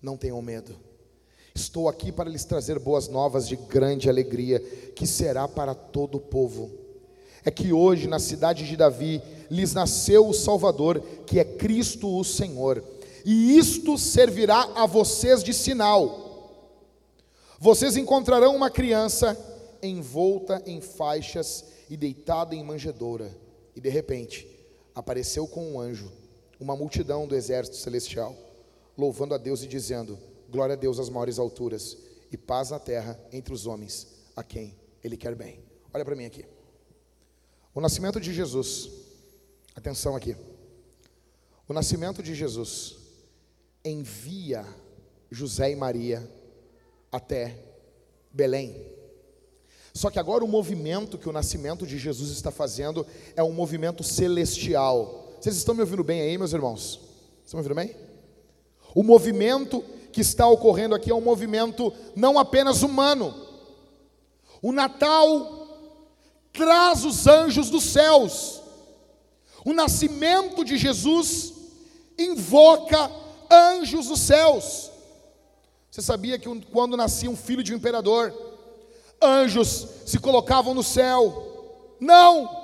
Não 0.00 0.16
tenham 0.16 0.40
medo. 0.40 0.83
Estou 1.56 1.88
aqui 1.88 2.10
para 2.10 2.28
lhes 2.28 2.44
trazer 2.44 2.80
boas 2.80 3.06
novas 3.06 3.46
de 3.46 3.54
grande 3.54 4.10
alegria, 4.10 4.58
que 4.96 5.06
será 5.06 5.46
para 5.46 5.72
todo 5.72 6.16
o 6.16 6.20
povo. 6.20 6.68
É 7.44 7.50
que 7.50 7.72
hoje, 7.72 8.08
na 8.08 8.18
cidade 8.18 8.66
de 8.66 8.76
Davi, 8.76 9.22
lhes 9.48 9.72
nasceu 9.72 10.28
o 10.28 10.34
Salvador, 10.34 11.00
que 11.24 11.38
é 11.38 11.44
Cristo 11.44 12.08
o 12.18 12.24
Senhor. 12.24 12.82
E 13.24 13.56
isto 13.56 13.96
servirá 13.96 14.68
a 14.74 14.84
vocês 14.84 15.44
de 15.44 15.54
sinal. 15.54 16.24
Vocês 17.60 17.96
encontrarão 17.96 18.56
uma 18.56 18.68
criança 18.68 19.38
envolta 19.80 20.60
em 20.66 20.80
faixas 20.80 21.64
e 21.88 21.96
deitada 21.96 22.54
em 22.54 22.64
manjedoura. 22.64 23.30
E 23.76 23.80
de 23.80 23.88
repente, 23.88 24.48
apareceu 24.92 25.46
com 25.46 25.72
um 25.72 25.80
anjo, 25.80 26.10
uma 26.58 26.74
multidão 26.74 27.26
do 27.28 27.36
exército 27.36 27.76
celestial, 27.76 28.34
louvando 28.98 29.34
a 29.34 29.38
Deus 29.38 29.62
e 29.62 29.68
dizendo: 29.68 30.18
Glória 30.50 30.74
a 30.74 30.76
Deus 30.76 30.98
às 30.98 31.08
maiores 31.08 31.38
alturas 31.38 31.96
e 32.30 32.36
paz 32.36 32.70
na 32.70 32.78
terra 32.78 33.18
entre 33.32 33.52
os 33.52 33.66
homens 33.66 34.08
a 34.36 34.42
quem 34.42 34.74
Ele 35.02 35.16
quer 35.16 35.34
bem. 35.34 35.60
Olha 35.92 36.04
para 36.04 36.16
mim 36.16 36.24
aqui. 36.24 36.44
O 37.74 37.80
nascimento 37.80 38.20
de 38.20 38.32
Jesus, 38.32 38.90
atenção 39.74 40.14
aqui. 40.14 40.36
O 41.68 41.72
nascimento 41.72 42.22
de 42.22 42.34
Jesus 42.34 42.96
envia 43.84 44.64
José 45.30 45.72
e 45.72 45.76
Maria 45.76 46.28
até 47.10 47.56
Belém. 48.32 48.94
Só 49.92 50.10
que 50.10 50.18
agora 50.18 50.44
o 50.44 50.48
movimento 50.48 51.16
que 51.16 51.28
o 51.28 51.32
nascimento 51.32 51.86
de 51.86 51.98
Jesus 51.98 52.30
está 52.30 52.50
fazendo 52.50 53.06
é 53.36 53.42
um 53.42 53.52
movimento 53.52 54.02
celestial. 54.02 55.32
Vocês 55.40 55.56
estão 55.56 55.74
me 55.74 55.82
ouvindo 55.82 56.02
bem 56.02 56.20
aí, 56.20 56.36
meus 56.36 56.52
irmãos? 56.52 57.00
Estão 57.44 57.60
me 57.60 57.66
ouvindo 57.66 57.76
bem? 57.76 57.94
O 58.94 59.02
movimento 59.02 59.84
que 60.14 60.20
está 60.20 60.46
ocorrendo 60.46 60.94
aqui 60.94 61.10
é 61.10 61.14
um 61.14 61.20
movimento 61.20 61.92
não 62.14 62.38
apenas 62.38 62.82
humano. 62.82 63.34
O 64.62 64.70
Natal 64.70 65.66
traz 66.52 67.04
os 67.04 67.26
anjos 67.26 67.68
dos 67.68 67.82
céus. 67.82 68.62
O 69.64 69.72
nascimento 69.72 70.64
de 70.64 70.78
Jesus 70.78 71.52
invoca 72.16 73.10
anjos 73.50 74.06
dos 74.06 74.20
céus. 74.20 74.92
Você 75.90 76.00
sabia 76.00 76.38
que 76.38 76.48
quando 76.66 76.96
nascia 76.96 77.28
um 77.28 77.36
filho 77.36 77.64
de 77.64 77.74
um 77.74 77.76
imperador, 77.76 78.32
anjos 79.20 79.88
se 80.06 80.20
colocavam 80.20 80.74
no 80.74 80.82
céu? 80.84 81.96
Não! 81.98 82.62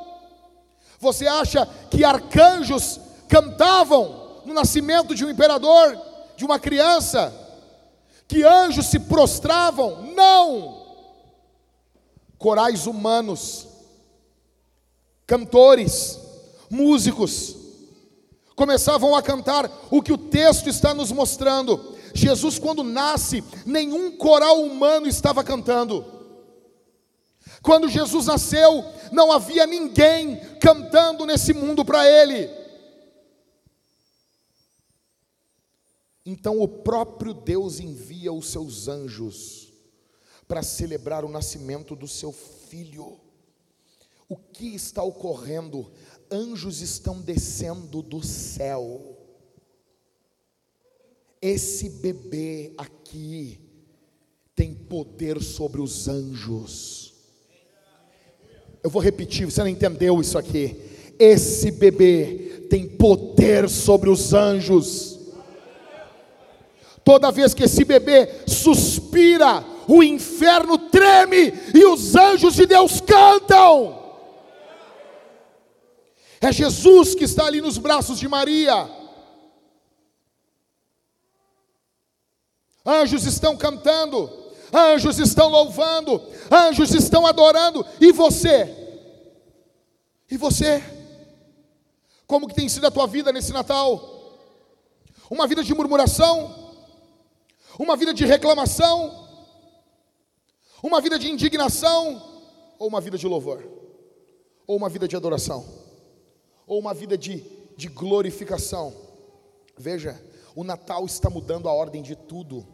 Você 1.01 1.27
acha 1.27 1.67
que 1.91 2.05
arcanjos 2.05 3.01
cantavam 3.29 4.41
no 4.47 4.55
nascimento 4.55 5.17
de 5.17 5.25
um 5.25 5.31
imperador? 5.31 6.11
de 6.41 6.47
uma 6.47 6.59
criança, 6.59 7.31
que 8.31 8.45
anjos 8.45 8.87
se 8.87 9.01
prostravam, 9.01 10.15
não. 10.15 10.87
Corais 12.39 12.87
humanos, 12.87 13.67
cantores, 15.27 16.17
músicos, 16.71 17.57
começavam 18.55 19.17
a 19.17 19.21
cantar 19.21 19.69
o 19.91 20.01
que 20.01 20.13
o 20.13 20.17
texto 20.17 20.69
está 20.69 20.95
nos 20.95 21.11
mostrando. 21.11 21.97
Jesus, 22.15 22.57
quando 22.57 22.85
nasce, 22.85 23.43
nenhum 23.67 24.17
coral 24.17 24.63
humano 24.63 25.09
estava 25.09 25.43
cantando. 25.43 26.07
Quando 27.61 27.89
Jesus 27.89 28.27
nasceu, 28.27 28.85
não 29.11 29.33
havia 29.33 29.67
ninguém 29.67 30.37
cantando 30.61 31.27
nesse 31.27 31.53
mundo 31.53 31.85
para 31.85 32.09
ele. 32.09 32.49
Então 36.25 36.61
o 36.61 36.69
próprio 36.69 37.33
Deus 37.33 37.81
envia 37.81 38.33
os 38.33 38.51
seus 38.51 38.89
anjos 38.89 39.73
para 40.47 40.63
celebrar 40.63 41.25
o 41.25 41.29
nascimento 41.29 41.95
do 41.95 42.09
seu 42.09 42.33
filho. 42.33 43.21
O 44.29 44.37
que 44.37 44.75
está 44.75 45.03
ocorrendo? 45.03 45.91
Anjos 46.31 46.81
estão 46.81 47.21
descendo 47.21 48.03
do 48.03 48.23
céu. 48.23 49.17
Esse 51.41 51.89
bebê 51.89 52.75
aqui 52.77 53.61
tem 54.55 54.75
poder 54.75 55.43
sobre 55.43 55.81
os 55.81 56.07
anjos. 56.07 57.15
Eu 58.83 58.91
vou 58.91 59.01
repetir, 59.01 59.47
você 59.47 59.61
não 59.61 59.69
entendeu 59.69 60.21
isso 60.21 60.37
aqui. 60.37 60.77
Esse 61.19 61.71
bebê 61.71 62.67
tem 62.69 62.89
poder 62.89 63.69
sobre 63.69 64.11
os 64.11 64.33
anjos. 64.33 65.20
Toda 67.05 67.33
vez 67.33 67.55
que 67.55 67.65
esse 67.65 67.85
bebê 67.85 68.29
suspira, 68.47 69.65
o 69.89 70.03
inferno 70.03 70.79
treme 70.79 71.53
e 71.75 71.85
os 71.85 72.15
anjos 72.15 72.55
de 72.55 72.67
Deus 72.67 73.01
cantam. 73.01 73.99
É 76.41 76.53
Jesus 76.53 77.15
que 77.15 77.25
está 77.25 77.47
ali 77.47 77.61
nos 77.61 77.77
braços 77.77 78.19
de 78.19 78.29
Maria. 78.29 78.89
Anjos 82.85 83.27
estão 83.27 83.57
cantando, 83.57 84.31
anjos 84.73 85.19
estão 85.19 85.49
louvando, 85.49 86.23
anjos 86.51 86.95
estão 86.95 87.27
adorando, 87.27 87.85
e 88.01 88.11
você? 88.11 88.75
E 90.31 90.37
você? 90.37 90.83
Como 92.27 92.47
que 92.47 92.55
tem 92.55 92.69
sido 92.69 92.87
a 92.87 92.91
tua 92.91 93.07
vida 93.07 93.33
nesse 93.33 93.53
Natal? 93.53 94.39
Uma 95.29 95.47
vida 95.47 95.63
de 95.63 95.75
murmuração? 95.75 96.60
Uma 97.81 97.97
vida 97.97 98.13
de 98.13 98.27
reclamação, 98.27 99.27
uma 100.83 101.01
vida 101.01 101.19
de 101.19 101.31
indignação, 101.31 102.23
ou 102.79 102.87
uma 102.87 103.01
vida 103.01 103.17
de 103.17 103.27
louvor, 103.27 103.67
ou 104.67 104.77
uma 104.77 104.91
vida 104.91 105.09
de 105.09 105.17
adoração, 105.17 105.67
ou 106.67 106.79
uma 106.79 106.93
vida 106.93 107.17
de, 107.17 107.43
de 107.79 107.89
glorificação. 107.89 108.95
Veja, 109.79 110.23
o 110.55 110.63
Natal 110.63 111.07
está 111.07 111.31
mudando 111.31 111.71
a 111.71 111.73
ordem 111.73 112.03
de 112.03 112.15
tudo. 112.15 112.67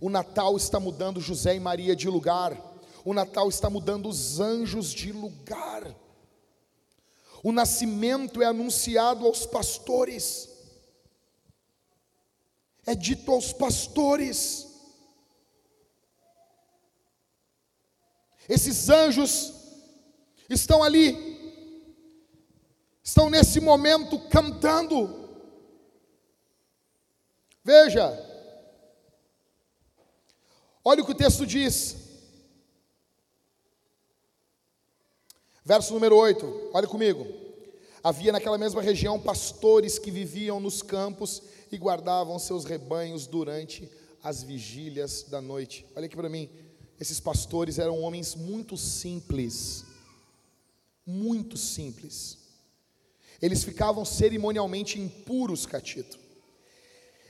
O 0.00 0.10
Natal 0.10 0.56
está 0.56 0.80
mudando 0.80 1.20
José 1.20 1.54
e 1.54 1.60
Maria 1.60 1.94
de 1.94 2.08
lugar. 2.08 2.60
O 3.04 3.14
Natal 3.14 3.48
está 3.48 3.70
mudando 3.70 4.08
os 4.08 4.40
anjos 4.40 4.92
de 4.92 5.12
lugar. 5.12 5.94
O 7.44 7.52
nascimento 7.52 8.42
é 8.42 8.46
anunciado 8.46 9.24
aos 9.24 9.46
pastores 9.46 10.57
é 12.88 12.94
dito 12.94 13.30
aos 13.30 13.52
pastores. 13.52 14.66
Esses 18.48 18.88
anjos 18.88 19.52
estão 20.48 20.82
ali, 20.82 21.14
estão 23.02 23.28
nesse 23.28 23.60
momento 23.60 24.18
cantando. 24.30 25.28
Veja, 27.62 28.06
olha 30.82 31.02
o 31.02 31.04
que 31.04 31.12
o 31.12 31.22
texto 31.22 31.46
diz. 31.46 31.94
Verso 35.62 35.92
número 35.92 36.16
8, 36.16 36.70
olha 36.72 36.86
comigo. 36.86 37.26
Havia 38.02 38.32
naquela 38.32 38.56
mesma 38.56 38.80
região 38.80 39.20
pastores 39.20 39.98
que 39.98 40.10
viviam 40.10 40.58
nos 40.58 40.80
campos 40.80 41.42
e 41.70 41.78
guardavam 41.78 42.38
seus 42.38 42.64
rebanhos 42.64 43.26
durante 43.26 43.90
as 44.22 44.42
vigílias 44.42 45.24
da 45.24 45.40
noite. 45.40 45.86
Olha 45.94 46.06
aqui 46.06 46.16
para 46.16 46.28
mim. 46.28 46.48
Esses 47.00 47.20
pastores 47.20 47.78
eram 47.78 48.00
homens 48.00 48.34
muito 48.34 48.76
simples. 48.76 49.84
Muito 51.06 51.56
simples. 51.56 52.38
Eles 53.40 53.62
ficavam 53.62 54.04
cerimonialmente 54.04 54.98
impuros, 54.98 55.64
Catito. 55.64 56.18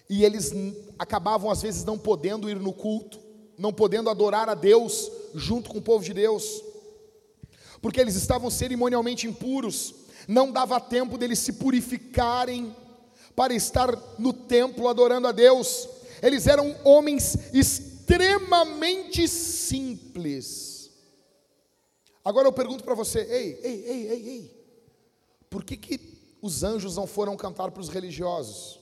E 0.08 0.24
eles 0.24 0.52
acabavam, 0.98 1.50
às 1.50 1.60
vezes, 1.60 1.84
não 1.84 1.98
podendo 1.98 2.48
ir 2.48 2.58
no 2.58 2.72
culto, 2.72 3.20
não 3.58 3.72
podendo 3.72 4.08
adorar 4.08 4.48
a 4.48 4.54
Deus 4.54 5.10
junto 5.34 5.68
com 5.68 5.78
o 5.78 5.82
povo 5.82 6.02
de 6.02 6.14
Deus, 6.14 6.62
porque 7.82 8.00
eles 8.00 8.14
estavam 8.14 8.50
cerimonialmente 8.50 9.26
impuros, 9.26 9.94
não 10.26 10.50
dava 10.50 10.80
tempo 10.80 11.18
deles 11.18 11.38
se 11.40 11.54
purificarem 11.54 12.74
para 13.34 13.54
estar 13.54 13.90
no 14.18 14.32
templo 14.32 14.88
adorando 14.88 15.28
a 15.28 15.32
Deus. 15.32 15.88
Eles 16.22 16.46
eram 16.46 16.74
homens 16.84 17.36
extremamente 17.52 19.28
simples. 19.28 20.90
Agora 22.24 22.48
eu 22.48 22.52
pergunto 22.52 22.84
para 22.84 22.94
você: 22.94 23.20
ei, 23.20 23.60
ei, 23.62 23.84
ei, 23.86 24.08
ei, 24.08 24.28
ei, 24.28 24.66
por 25.48 25.64
que, 25.64 25.76
que 25.76 26.18
os 26.42 26.62
anjos 26.62 26.96
não 26.96 27.06
foram 27.06 27.36
cantar 27.36 27.70
para 27.70 27.80
os 27.80 27.88
religiosos? 27.88 28.78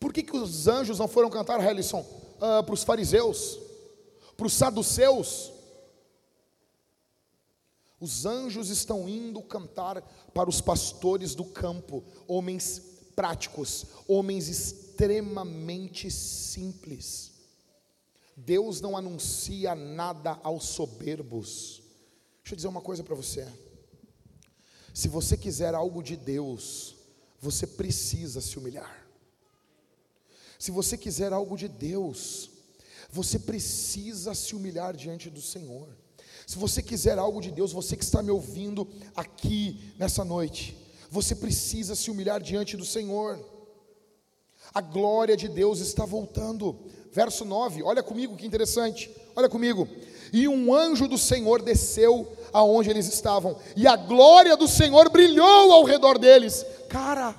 Por 0.00 0.12
que, 0.12 0.22
que 0.22 0.36
os 0.36 0.66
anjos 0.66 0.98
não 0.98 1.08
foram 1.08 1.30
cantar, 1.30 1.64
Helison, 1.64 2.00
uh, 2.00 2.62
para 2.64 2.74
os 2.74 2.82
fariseus, 2.82 3.58
para 4.36 4.46
os 4.46 4.52
saduceus? 4.52 5.53
Os 8.04 8.26
anjos 8.26 8.68
estão 8.68 9.08
indo 9.08 9.40
cantar 9.40 10.02
para 10.34 10.50
os 10.50 10.60
pastores 10.60 11.34
do 11.34 11.42
campo, 11.42 12.04
homens 12.28 12.82
práticos, 13.16 13.86
homens 14.06 14.46
extremamente 14.46 16.10
simples. 16.10 17.32
Deus 18.36 18.82
não 18.82 18.94
anuncia 18.94 19.74
nada 19.74 20.38
aos 20.42 20.64
soberbos. 20.64 21.82
Deixa 22.42 22.52
eu 22.52 22.56
dizer 22.56 22.68
uma 22.68 22.82
coisa 22.82 23.02
para 23.02 23.14
você. 23.14 23.50
Se 24.92 25.08
você 25.08 25.34
quiser 25.34 25.74
algo 25.74 26.02
de 26.02 26.14
Deus, 26.14 26.96
você 27.40 27.66
precisa 27.66 28.42
se 28.42 28.58
humilhar. 28.58 29.08
Se 30.58 30.70
você 30.70 30.98
quiser 30.98 31.32
algo 31.32 31.56
de 31.56 31.68
Deus, 31.68 32.50
você 33.10 33.38
precisa 33.38 34.34
se 34.34 34.54
humilhar 34.54 34.94
diante 34.94 35.30
do 35.30 35.40
Senhor. 35.40 36.03
Se 36.46 36.58
você 36.58 36.82
quiser 36.82 37.18
algo 37.18 37.40
de 37.40 37.50
Deus, 37.50 37.72
você 37.72 37.96
que 37.96 38.04
está 38.04 38.22
me 38.22 38.30
ouvindo 38.30 38.86
aqui 39.16 39.92
nessa 39.98 40.24
noite, 40.24 40.76
você 41.10 41.34
precisa 41.34 41.94
se 41.94 42.10
humilhar 42.10 42.40
diante 42.40 42.76
do 42.76 42.84
Senhor. 42.84 43.38
A 44.72 44.80
glória 44.80 45.36
de 45.36 45.48
Deus 45.48 45.80
está 45.80 46.04
voltando. 46.04 46.76
Verso 47.12 47.44
9, 47.44 47.82
olha 47.82 48.02
comigo 48.02 48.36
que 48.36 48.46
interessante. 48.46 49.10
Olha 49.36 49.48
comigo. 49.48 49.88
E 50.32 50.48
um 50.48 50.74
anjo 50.74 51.06
do 51.06 51.16
Senhor 51.16 51.62
desceu 51.62 52.36
aonde 52.52 52.90
eles 52.90 53.06
estavam, 53.06 53.56
e 53.76 53.86
a 53.86 53.96
glória 53.96 54.56
do 54.56 54.68
Senhor 54.68 55.10
brilhou 55.10 55.72
ao 55.72 55.84
redor 55.84 56.18
deles. 56.18 56.64
Cara, 56.88 57.34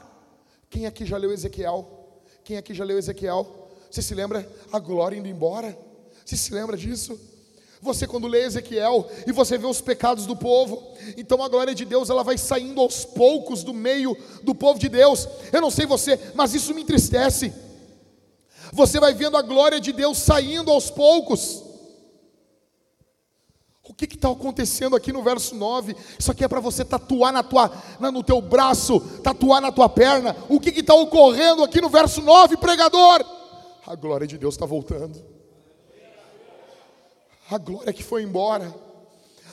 quem 0.70 0.86
aqui 0.86 1.06
já 1.06 1.18
leu 1.18 1.32
Ezequiel? 1.32 1.88
Quem 2.44 2.58
aqui 2.58 2.74
já 2.74 2.84
leu 2.84 2.98
Ezequiel? 2.98 3.70
Você 3.89 4.02
se 4.02 4.13
lembra 4.13 4.50
a 4.72 4.80
glória 4.80 5.18
indo 5.18 5.28
embora? 5.28 5.78
Você 6.26 6.36
se 6.36 6.54
lembra 6.54 6.76
disso? 6.76 7.18
Você 7.82 8.08
quando 8.08 8.28
lê 8.28 8.46
Ezequiel 8.46 9.08
e 9.28 9.32
você 9.32 9.58
vê 9.58 9.68
os 9.68 9.82
pecados 9.82 10.26
do 10.26 10.36
povo, 10.36 10.82
então 11.18 11.44
a 11.44 11.50
glória 11.50 11.76
de 11.76 11.86
Deus 11.86 12.10
ela 12.10 12.24
vai 12.24 12.38
saindo 12.38 12.82
aos 12.82 13.06
poucos 13.06 13.64
do 13.64 13.74
meio 13.74 14.18
do 14.44 14.56
povo 14.56 14.80
de 14.80 14.90
Deus. 14.90 15.28
Eu 15.52 15.62
não 15.62 15.70
sei 15.70 15.86
você, 15.86 16.20
mas 16.34 16.54
isso 16.54 16.74
me 16.74 16.82
entristece. 16.82 17.54
Você 18.74 19.00
vai 19.00 19.14
vendo 19.14 19.38
a 19.38 19.42
glória 19.42 19.80
de 19.80 19.92
Deus 19.92 20.18
saindo 20.18 20.72
aos 20.72 20.90
poucos. 20.90 21.64
O 23.88 23.94
que 23.94 24.06
está 24.06 24.32
acontecendo 24.32 24.96
aqui 24.96 25.14
no 25.14 25.22
verso 25.22 25.54
9? 25.54 25.96
Isso 26.18 26.32
aqui 26.32 26.44
é 26.44 26.48
para 26.48 26.60
você 26.60 26.84
tatuar 26.84 27.32
na 27.32 27.44
tua, 27.44 27.72
na, 28.00 28.12
no 28.12 28.24
teu 28.24 28.42
braço, 28.42 29.00
tatuar 29.22 29.62
na 29.62 29.72
tua 29.72 29.88
perna. 29.88 30.36
O 30.50 30.60
que 30.60 30.72
está 30.72 30.96
ocorrendo 30.96 31.64
aqui 31.64 31.80
no 31.80 31.90
verso 31.90 32.22
9, 32.22 32.58
pregador? 32.58 33.24
A 33.86 33.96
glória 33.96 34.26
de 34.26 34.40
Deus 34.40 34.56
está 34.56 34.66
voltando. 34.66 35.24
A 37.49 37.58
glória 37.58 37.93
que 37.93 38.03
foi 38.03 38.23
embora, 38.23 38.73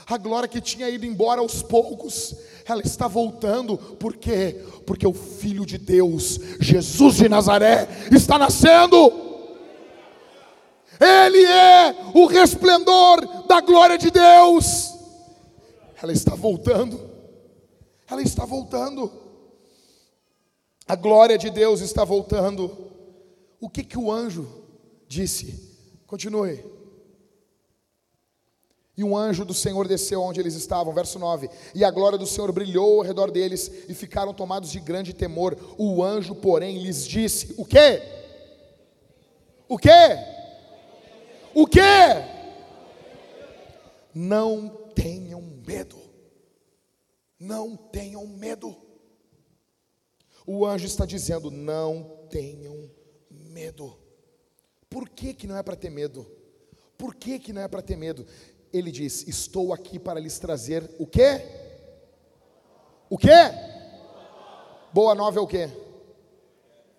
a 0.06 0.16
glória 0.16 0.48
que 0.48 0.60
tinha 0.60 0.88
ido 0.88 1.06
embora 1.06 1.40
aos 1.40 1.62
poucos, 1.62 2.34
ela 2.66 2.82
está 2.82 3.06
voltando, 3.06 3.76
por 3.76 4.16
quê? 4.16 4.64
Porque 4.86 5.06
o 5.06 5.12
Filho 5.12 5.64
de 5.66 5.78
Deus, 5.78 6.38
Jesus 6.60 7.16
de 7.16 7.28
Nazaré, 7.28 7.88
está 8.10 8.38
nascendo. 8.38 9.30
Ele 11.00 11.44
é 11.44 11.96
o 12.14 12.26
resplendor 12.26 13.46
da 13.46 13.60
glória 13.60 13.98
de 13.98 14.10
Deus. 14.10 14.92
Ela 16.02 16.12
está 16.12 16.34
voltando. 16.34 17.10
Ela 18.08 18.22
está 18.22 18.44
voltando. 18.44 19.10
A 20.86 20.94
glória 20.94 21.38
de 21.38 21.50
Deus 21.50 21.80
está 21.80 22.04
voltando. 22.04 22.90
O 23.60 23.68
que 23.68 23.82
que 23.84 23.98
o 23.98 24.10
anjo 24.10 24.48
disse? 25.08 25.76
Continue. 26.06 26.64
E 28.96 29.02
um 29.02 29.16
anjo 29.16 29.44
do 29.44 29.54
Senhor 29.54 29.88
desceu 29.88 30.20
onde 30.20 30.38
eles 30.38 30.54
estavam, 30.54 30.92
verso 30.92 31.18
9. 31.18 31.48
E 31.74 31.82
a 31.82 31.90
glória 31.90 32.18
do 32.18 32.26
Senhor 32.26 32.52
brilhou 32.52 32.98
ao 32.98 33.06
redor 33.06 33.30
deles 33.30 33.70
e 33.88 33.94
ficaram 33.94 34.34
tomados 34.34 34.70
de 34.70 34.80
grande 34.80 35.14
temor. 35.14 35.56
O 35.78 36.02
anjo, 36.02 36.34
porém, 36.34 36.82
lhes 36.82 37.06
disse: 37.06 37.54
O 37.56 37.64
quê? 37.64 38.02
O 39.66 39.78
quê? 39.78 39.88
O 41.54 41.66
quê? 41.66 41.80
Não 44.14 44.68
tenham 44.94 45.40
medo. 45.40 45.96
Não 47.40 47.76
tenham 47.76 48.26
medo. 48.26 48.76
O 50.46 50.66
anjo 50.66 50.84
está 50.84 51.06
dizendo: 51.06 51.50
Não 51.50 52.26
tenham 52.28 52.90
medo. 53.30 53.98
Por 54.90 55.08
que, 55.08 55.32
que 55.32 55.46
não 55.46 55.56
é 55.56 55.62
para 55.62 55.76
ter 55.76 55.88
medo? 55.88 56.30
Por 56.98 57.16
que, 57.16 57.38
que 57.38 57.52
não 57.52 57.62
é 57.62 57.66
para 57.66 57.82
ter 57.82 57.96
medo? 57.96 58.24
Ele 58.72 58.90
diz: 58.90 59.26
Estou 59.26 59.72
aqui 59.72 59.98
para 59.98 60.20
lhes 60.20 60.38
trazer 60.38 60.88
o 60.98 61.06
quê? 61.06 61.42
O 63.08 63.18
quê? 63.18 63.28
Boa 64.92 65.14
nova 65.14 65.38
é 65.38 65.42
o 65.42 65.46
quê? 65.46 65.68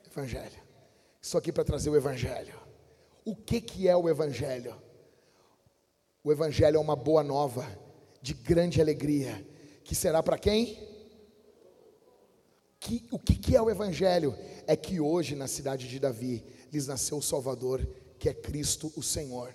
Evangelho. 0.06 0.62
Estou 1.22 1.40
aqui 1.40 1.52
para 1.52 1.64
trazer 1.64 1.90
o 1.90 1.96
Evangelho. 1.96 2.60
O 3.26 3.36
que, 3.36 3.62
que 3.62 3.88
é 3.88 3.96
o 3.96 4.10
Evangelho? 4.10 4.76
O 6.24 6.32
Evangelho 6.32 6.78
é 6.78 6.80
uma 6.80 6.96
boa 6.96 7.24
nova, 7.24 7.68
de 8.22 8.34
grande 8.34 8.80
alegria, 8.80 9.46
que 9.84 9.96
será 9.96 10.22
para 10.22 10.38
quem? 10.38 10.78
Que, 12.80 13.08
o 13.12 13.20
que, 13.20 13.36
que 13.36 13.56
é 13.56 13.62
o 13.62 13.70
Evangelho? 13.70 14.36
É 14.68 14.76
que 14.76 15.00
hoje, 15.00 15.36
na 15.36 15.48
cidade 15.48 15.88
de 15.88 16.00
Davi, 16.00 16.44
lhes 16.72 16.88
nasceu 16.88 17.18
o 17.18 17.22
Salvador, 17.22 17.86
que 18.20 18.30
é 18.30 18.34
Cristo 18.34 18.92
o 18.96 19.02
Senhor. 19.04 19.54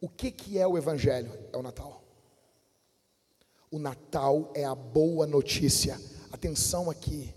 O 0.00 0.08
que, 0.08 0.30
que 0.30 0.58
é 0.58 0.66
o 0.66 0.78
Evangelho? 0.78 1.30
É 1.52 1.56
o 1.56 1.62
Natal. 1.62 2.02
O 3.70 3.78
Natal 3.78 4.50
é 4.54 4.64
a 4.64 4.74
boa 4.74 5.26
notícia. 5.26 6.00
Atenção 6.32 6.90
aqui. 6.90 7.34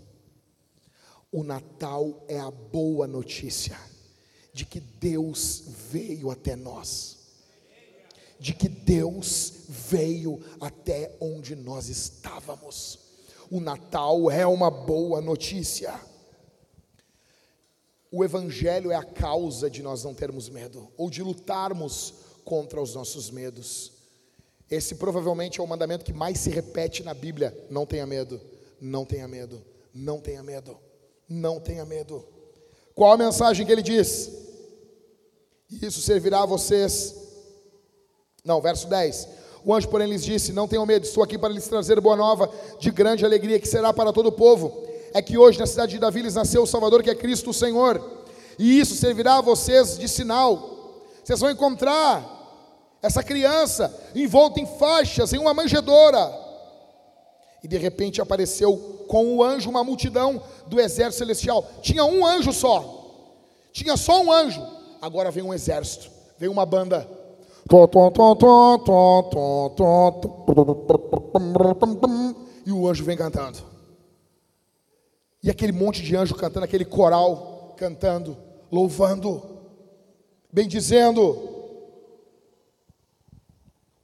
O 1.30 1.44
Natal 1.44 2.24
é 2.26 2.40
a 2.40 2.50
boa 2.50 3.06
notícia 3.06 3.78
de 4.52 4.64
que 4.64 4.80
Deus 4.80 5.64
veio 5.90 6.30
até 6.30 6.56
nós. 6.56 7.18
De 8.40 8.54
que 8.54 8.68
Deus 8.68 9.64
veio 9.68 10.40
até 10.60 11.14
onde 11.20 11.54
nós 11.54 11.88
estávamos. 11.88 12.98
O 13.50 13.60
Natal 13.60 14.30
é 14.30 14.46
uma 14.46 14.70
boa 14.70 15.20
notícia. 15.20 16.00
O 18.10 18.24
Evangelho 18.24 18.90
é 18.90 18.94
a 18.94 19.04
causa 19.04 19.68
de 19.68 19.82
nós 19.82 20.04
não 20.04 20.14
termos 20.14 20.48
medo, 20.48 20.88
ou 20.96 21.10
de 21.10 21.22
lutarmos 21.22 22.23
contra 22.44 22.80
os 22.80 22.94
nossos 22.94 23.30
medos. 23.30 23.92
Esse 24.70 24.94
provavelmente 24.96 25.60
é 25.60 25.62
o 25.62 25.66
mandamento 25.66 26.04
que 26.04 26.12
mais 26.12 26.38
se 26.38 26.50
repete 26.50 27.02
na 27.02 27.14
Bíblia: 27.14 27.56
não 27.70 27.86
tenha 27.86 28.06
medo, 28.06 28.40
não 28.80 29.04
tenha 29.04 29.28
medo, 29.28 29.62
não 29.92 30.20
tenha 30.20 30.42
medo, 30.42 30.78
não 31.28 31.60
tenha 31.60 31.84
medo. 31.84 32.24
Qual 32.94 33.12
a 33.12 33.16
mensagem 33.16 33.66
que 33.66 33.72
ele 33.72 33.82
diz? 33.82 34.30
Isso 35.70 36.00
servirá 36.00 36.42
a 36.42 36.46
vocês. 36.46 37.14
Não, 38.44 38.60
verso 38.60 38.86
10. 38.88 39.28
O 39.64 39.74
anjo, 39.74 39.88
porém, 39.88 40.08
lhes 40.08 40.24
disse: 40.24 40.52
Não 40.52 40.68
tenham 40.68 40.86
medo, 40.86 41.04
estou 41.04 41.22
aqui 41.22 41.38
para 41.38 41.52
lhes 41.52 41.66
trazer 41.66 42.00
boa 42.00 42.16
nova 42.16 42.50
de 42.78 42.90
grande 42.90 43.24
alegria, 43.24 43.58
que 43.58 43.68
será 43.68 43.92
para 43.92 44.12
todo 44.12 44.26
o 44.26 44.32
povo. 44.32 44.84
É 45.12 45.22
que 45.22 45.38
hoje 45.38 45.58
na 45.58 45.66
cidade 45.66 45.92
de 45.92 45.98
Davi 45.98 46.22
lhes 46.22 46.34
nasceu 46.34 46.62
o 46.62 46.66
Salvador, 46.66 47.02
que 47.02 47.10
é 47.10 47.14
Cristo 47.14 47.50
o 47.50 47.54
Senhor. 47.54 48.24
E 48.58 48.78
isso 48.78 48.94
servirá 48.94 49.36
a 49.36 49.40
vocês 49.40 49.98
de 49.98 50.08
sinal. 50.08 51.02
Vocês 51.22 51.40
vão 51.40 51.50
encontrar 51.50 52.33
essa 53.04 53.22
criança 53.22 53.94
envolta 54.14 54.58
em 54.58 54.64
faixas, 54.64 55.30
em 55.34 55.38
uma 55.38 55.52
manjedoura. 55.52 56.32
E 57.62 57.68
de 57.68 57.76
repente 57.76 58.18
apareceu 58.18 59.04
com 59.06 59.36
o 59.36 59.44
anjo 59.44 59.68
uma 59.68 59.84
multidão 59.84 60.42
do 60.66 60.80
exército 60.80 61.18
celestial. 61.18 61.68
Tinha 61.82 62.02
um 62.02 62.24
anjo 62.24 62.50
só. 62.50 63.28
Tinha 63.72 63.94
só 63.98 64.22
um 64.22 64.32
anjo. 64.32 64.66
Agora 65.02 65.30
vem 65.30 65.44
um 65.44 65.52
exército. 65.52 66.10
Vem 66.38 66.48
uma 66.48 66.64
banda 66.64 67.06
e 72.64 72.72
o 72.72 72.88
anjo 72.88 73.04
vem 73.04 73.18
cantando. 73.18 73.58
E 75.42 75.50
aquele 75.50 75.72
monte 75.72 76.02
de 76.02 76.16
anjo 76.16 76.34
cantando, 76.34 76.64
aquele 76.64 76.86
coral 76.86 77.74
cantando, 77.76 78.34
louvando, 78.72 79.42
bendizendo. 80.50 81.53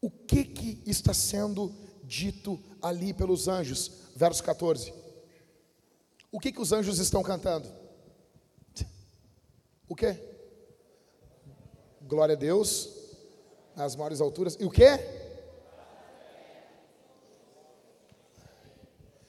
O 0.01 0.11
que 0.11 0.45
que 0.45 0.83
está 0.87 1.13
sendo 1.13 1.75
dito 2.05 2.59
ali 2.81 3.13
pelos 3.13 3.49
anjos? 3.49 3.91
Verso 4.17 4.43
14. 4.43 4.93
O 6.33 6.39
que 6.39 6.53
que 6.53 6.61
os 6.61 6.73
anjos 6.73 6.99
estão 6.99 7.23
cantando? 7.23 7.69
O 9.89 9.97
que? 9.97 10.17
Glória 12.03 12.35
a 12.35 12.39
Deus 12.39 12.89
nas 13.75 13.97
maiores 13.97 14.21
alturas. 14.21 14.57
E 14.61 14.65
o 14.65 14.71
que? 14.71 14.85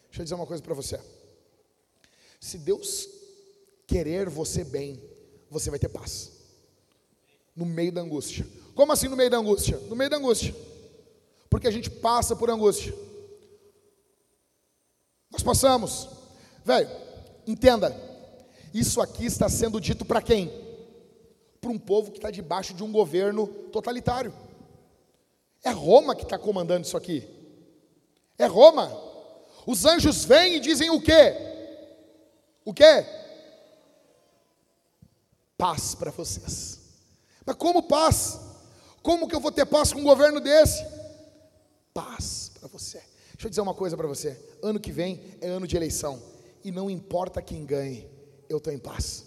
Deixa 0.07 0.19
eu 0.19 0.23
dizer 0.23 0.35
uma 0.35 0.45
coisa 0.45 0.61
para 0.61 0.73
você. 0.73 0.99
Se 2.39 2.57
Deus 2.57 3.07
querer 3.87 4.29
você 4.29 4.63
bem, 4.63 5.01
você 5.49 5.69
vai 5.69 5.79
ter 5.79 5.89
paz. 5.89 6.31
No 7.55 7.65
meio 7.65 7.91
da 7.91 8.01
angústia. 8.01 8.45
Como 8.75 8.91
assim 8.91 9.07
no 9.07 9.15
meio 9.15 9.29
da 9.29 9.37
angústia? 9.37 9.77
No 9.89 9.95
meio 9.95 10.09
da 10.09 10.17
angústia. 10.17 10.55
Porque 11.49 11.67
a 11.67 11.71
gente 11.71 11.89
passa 11.89 12.35
por 12.35 12.49
angústia. 12.49 12.93
Nós 15.29 15.43
passamos. 15.43 16.07
Velho, 16.63 16.89
entenda. 17.45 17.95
Isso 18.73 19.01
aqui 19.01 19.25
está 19.25 19.49
sendo 19.49 19.79
dito 19.79 20.05
para 20.05 20.21
quem? 20.21 20.61
para 21.61 21.69
um 21.69 21.77
povo 21.77 22.11
que 22.11 22.17
está 22.17 22.31
debaixo 22.31 22.73
de 22.73 22.83
um 22.83 22.91
governo 22.91 23.47
totalitário. 23.71 24.33
É 25.63 25.69
Roma 25.69 26.15
que 26.15 26.23
está 26.23 26.39
comandando 26.39 26.87
isso 26.87 26.97
aqui. 26.97 27.27
É 28.35 28.47
Roma. 28.47 28.91
Os 29.67 29.85
anjos 29.85 30.25
vêm 30.25 30.55
e 30.55 30.59
dizem 30.59 30.89
o 30.89 30.99
quê? 30.99 31.35
O 32.65 32.73
quê? 32.73 33.05
Paz 35.55 35.93
para 35.93 36.09
vocês. 36.09 36.79
Mas 37.45 37.55
como 37.55 37.83
paz? 37.83 38.39
Como 39.01 39.27
que 39.27 39.35
eu 39.35 39.39
vou 39.39 39.51
ter 39.51 39.65
paz 39.65 39.91
com 39.91 39.99
um 39.99 40.03
governo 40.03 40.39
desse? 40.39 40.85
Paz 41.93 42.51
para 42.59 42.67
você. 42.67 43.01
Deixa 43.33 43.47
eu 43.47 43.49
dizer 43.49 43.61
uma 43.61 43.73
coisa 43.73 43.97
para 43.97 44.07
você. 44.07 44.39
Ano 44.61 44.79
que 44.79 44.91
vem 44.91 45.19
é 45.41 45.47
ano 45.49 45.67
de 45.67 45.75
eleição. 45.75 46.21
E 46.63 46.71
não 46.71 46.89
importa 46.89 47.41
quem 47.41 47.65
ganhe, 47.65 48.07
eu 48.47 48.57
estou 48.57 48.71
em 48.71 48.77
paz. 48.77 49.25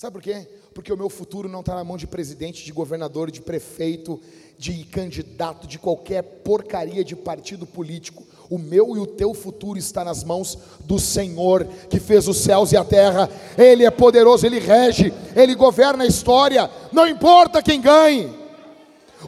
Sabe 0.00 0.14
por 0.14 0.22
quê? 0.22 0.48
Porque 0.72 0.90
o 0.90 0.96
meu 0.96 1.10
futuro 1.10 1.46
não 1.46 1.60
está 1.60 1.74
na 1.74 1.84
mão 1.84 1.98
de 1.98 2.06
presidente, 2.06 2.64
de 2.64 2.72
governador, 2.72 3.30
de 3.30 3.42
prefeito, 3.42 4.18
de 4.56 4.82
candidato, 4.84 5.66
de 5.66 5.78
qualquer 5.78 6.22
porcaria 6.22 7.04
de 7.04 7.14
partido 7.14 7.66
político. 7.66 8.24
O 8.48 8.56
meu 8.56 8.96
e 8.96 8.98
o 8.98 9.06
teu 9.06 9.34
futuro 9.34 9.78
está 9.78 10.02
nas 10.02 10.24
mãos 10.24 10.56
do 10.86 10.98
Senhor, 10.98 11.66
que 11.90 12.00
fez 12.00 12.26
os 12.28 12.38
céus 12.38 12.72
e 12.72 12.78
a 12.78 12.82
terra. 12.82 13.28
Ele 13.58 13.84
é 13.84 13.90
poderoso, 13.90 14.46
ele 14.46 14.58
rege, 14.58 15.12
ele 15.36 15.54
governa 15.54 16.04
a 16.04 16.06
história. 16.06 16.70
Não 16.90 17.06
importa 17.06 17.62
quem 17.62 17.78
ganhe, 17.78 18.34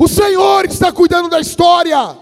o 0.00 0.08
Senhor 0.08 0.64
está 0.64 0.90
cuidando 0.90 1.28
da 1.28 1.38
história. 1.38 2.16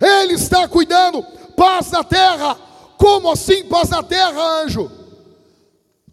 Ele 0.00 0.32
está 0.32 0.66
cuidando, 0.66 1.22
paz 1.54 1.90
na 1.90 2.02
terra. 2.02 2.56
Como 2.96 3.30
assim 3.30 3.64
paz 3.66 3.90
na 3.90 4.02
terra, 4.02 4.62
anjo? 4.62 5.07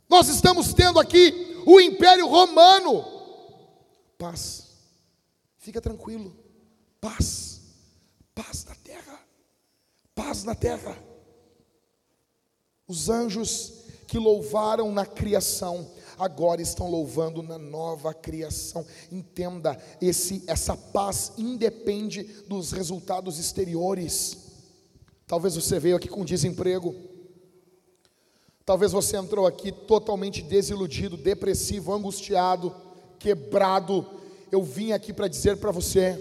Nós 0.10 0.28
estamos 0.28 0.74
tendo 0.74 1.00
aqui 1.00 1.62
o 1.66 1.80
Império 1.80 2.28
Romano. 2.28 3.04
Paz. 4.18 4.68
Fica 5.58 5.82
tranquilo. 5.82 6.36
Paz. 7.02 7.62
Paz 8.34 8.66
na 8.66 8.76
terra. 8.76 9.20
Paz 10.14 10.44
na 10.44 10.56
terra. 10.56 10.98
Os 12.88 13.10
anjos 13.10 13.86
que 14.08 14.20
louvaram 14.20 14.92
na 14.92 15.06
criação, 15.06 15.92
agora 16.18 16.62
estão 16.62 16.90
louvando 16.90 17.42
na 17.42 17.58
nova 17.58 18.14
criação. 18.14 18.86
Entenda, 19.12 19.78
esse 20.00 20.44
essa 20.46 20.78
paz 20.78 21.34
independe 21.38 22.24
dos 22.48 22.72
resultados 22.72 23.40
exteriores. 23.40 24.38
Talvez 25.26 25.56
você 25.56 25.80
veio 25.80 25.96
aqui 25.96 26.08
com 26.08 26.24
desemprego. 26.24 27.15
Talvez 28.66 28.92
você 28.92 29.16
entrou 29.16 29.46
aqui 29.46 29.72
totalmente 29.72 30.42
desiludido, 30.42 31.16
depressivo, 31.16 31.94
angustiado, 31.94 32.76
quebrado. 33.20 34.06
Eu 34.52 34.64
vim 34.64 34.92
aqui 34.92 35.14
para 35.14 35.28
dizer 35.28 35.58
para 35.58 35.72
você 35.72 36.20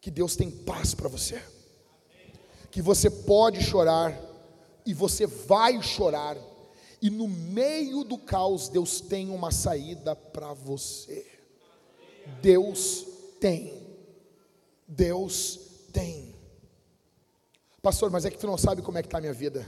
que 0.00 0.10
Deus 0.10 0.36
tem 0.36 0.48
paz 0.50 0.94
para 0.94 1.08
você. 1.08 1.42
Que 2.70 2.80
você 2.80 3.10
pode 3.10 3.60
chorar 3.60 4.16
e 4.86 4.94
você 4.94 5.26
vai 5.26 5.82
chorar. 5.82 6.36
E 7.02 7.10
no 7.10 7.26
meio 7.26 8.04
do 8.04 8.16
caos, 8.16 8.68
Deus 8.68 9.00
tem 9.00 9.30
uma 9.30 9.50
saída 9.50 10.14
para 10.14 10.52
você. 10.52 11.26
Deus 12.40 13.04
tem. 13.40 13.74
Deus 14.86 15.58
tem. 15.92 16.36
Pastor, 17.82 18.10
mas 18.10 18.24
é 18.24 18.30
que 18.30 18.38
tu 18.38 18.46
não 18.46 18.58
sabe 18.58 18.80
como 18.80 18.98
é 18.98 19.02
que 19.02 19.08
está 19.08 19.18
a 19.18 19.20
minha 19.20 19.32
vida. 19.32 19.66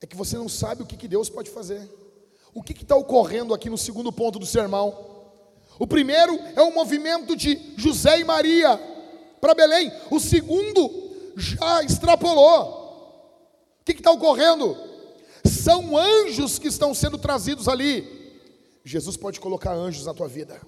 É 0.00 0.06
que 0.06 0.16
você 0.16 0.36
não 0.36 0.48
sabe 0.48 0.82
o 0.82 0.86
que, 0.86 0.96
que 0.96 1.08
Deus 1.08 1.28
pode 1.28 1.50
fazer. 1.50 1.88
O 2.54 2.62
que 2.62 2.72
está 2.72 2.96
ocorrendo 2.96 3.54
aqui 3.54 3.68
no 3.68 3.78
segundo 3.78 4.10
ponto 4.10 4.38
do 4.38 4.46
sermão? 4.46 5.10
O 5.78 5.86
primeiro 5.86 6.38
é 6.56 6.62
o 6.62 6.74
movimento 6.74 7.36
de 7.36 7.74
José 7.76 8.20
e 8.20 8.24
Maria 8.24 8.78
para 9.40 9.54
Belém. 9.54 9.92
O 10.10 10.18
segundo 10.18 11.32
já 11.36 11.82
extrapolou. 11.82 12.80
O 13.80 13.84
que 13.84 13.92
está 13.92 14.10
ocorrendo? 14.10 14.76
São 15.44 15.96
anjos 15.96 16.58
que 16.58 16.68
estão 16.68 16.94
sendo 16.94 17.16
trazidos 17.16 17.68
ali. 17.68 18.20
Jesus 18.84 19.16
pode 19.16 19.40
colocar 19.40 19.72
anjos 19.72 20.06
na 20.06 20.14
tua 20.14 20.28
vida. 20.28 20.60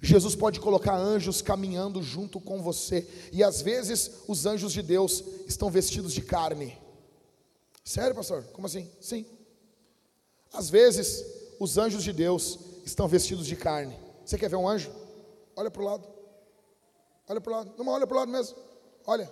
Jesus 0.00 0.36
pode 0.36 0.60
colocar 0.60 0.94
anjos 0.94 1.40
caminhando 1.40 2.02
junto 2.02 2.38
com 2.38 2.60
você. 2.62 3.08
E 3.32 3.42
às 3.42 3.62
vezes 3.62 4.10
os 4.28 4.44
anjos 4.44 4.72
de 4.72 4.82
Deus 4.82 5.24
estão 5.48 5.70
vestidos 5.70 6.12
de 6.12 6.20
carne. 6.20 6.83
Sério, 7.84 8.14
pastor? 8.14 8.42
Como 8.52 8.66
assim? 8.66 8.90
Sim. 9.00 9.26
Às 10.52 10.70
vezes, 10.70 11.24
os 11.60 11.76
anjos 11.76 12.02
de 12.02 12.12
Deus 12.12 12.58
estão 12.84 13.06
vestidos 13.06 13.46
de 13.46 13.56
carne. 13.56 13.98
Você 14.24 14.38
quer 14.38 14.48
ver 14.48 14.56
um 14.56 14.66
anjo? 14.66 14.90
Olha 15.54 15.70
para 15.70 15.82
o 15.82 15.84
lado. 15.84 16.08
Olha 17.28 17.40
para 17.40 17.52
o 17.52 17.56
lado. 17.56 17.74
Não, 17.76 17.88
olha 17.88 18.06
para 18.06 18.16
o 18.16 18.20
lado 18.20 18.32
mesmo. 18.32 18.56
Olha. 19.06 19.30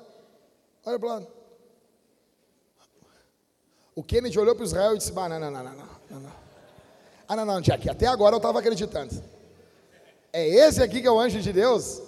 Olha 0.85 0.99
para 0.99 1.07
o 1.07 1.11
lado. 1.11 1.27
O 3.95 4.03
Kennedy 4.03 4.39
olhou 4.39 4.55
para 4.55 4.65
Israel 4.65 4.95
e 4.95 4.99
disse: 4.99 5.13
ah, 5.17 5.29
não, 5.29 5.41
não, 5.41 5.51
não, 5.51 5.63
não, 5.63 5.75
não, 6.11 6.21
não. 6.21 6.33
Ah, 7.29 7.37
não, 7.37 7.45
não, 7.45 7.61
Jack, 7.61 7.89
até 7.89 8.07
agora 8.07 8.35
eu 8.35 8.39
estava 8.39 8.59
acreditando. 8.59 9.23
É 10.33 10.47
esse 10.47 10.83
aqui 10.83 11.01
que 11.01 11.07
é 11.07 11.11
o 11.11 11.21
anjo 11.21 11.41
de 11.41 11.53
Deus? 11.53 12.01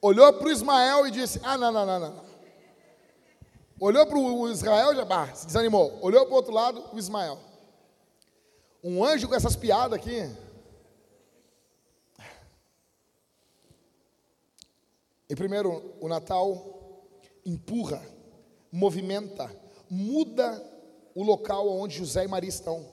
Olhou 0.00 0.32
para 0.34 0.46
o 0.46 0.50
Ismael 0.50 1.06
e 1.06 1.10
disse: 1.10 1.40
Ah, 1.42 1.56
não, 1.56 1.72
não, 1.72 1.84
não, 1.84 2.00
não. 2.00 2.23
Olhou 3.84 4.06
para 4.06 4.16
o 4.16 4.48
Israel, 4.48 4.94
já 4.94 5.34
se 5.34 5.44
desanimou. 5.44 5.98
Olhou 6.00 6.24
para 6.24 6.32
o 6.32 6.36
outro 6.36 6.54
lado, 6.54 6.82
o 6.90 6.98
Ismael. 6.98 7.38
Um 8.82 9.04
anjo 9.04 9.28
com 9.28 9.34
essas 9.34 9.54
piadas 9.56 9.98
aqui. 9.98 10.26
Em 15.28 15.36
primeiro, 15.36 15.94
o 16.00 16.08
Natal 16.08 17.04
empurra, 17.44 18.02
movimenta, 18.72 19.54
muda 19.90 20.64
o 21.14 21.22
local 21.22 21.68
onde 21.68 21.98
José 21.98 22.24
e 22.24 22.28
Maria 22.28 22.48
estão. 22.48 22.88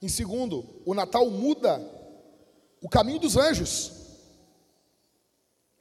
Em 0.00 0.08
segundo, 0.08 0.80
o 0.86 0.94
Natal 0.94 1.28
muda 1.28 1.78
o 2.80 2.88
caminho 2.88 3.18
dos 3.18 3.36
anjos. 3.36 3.92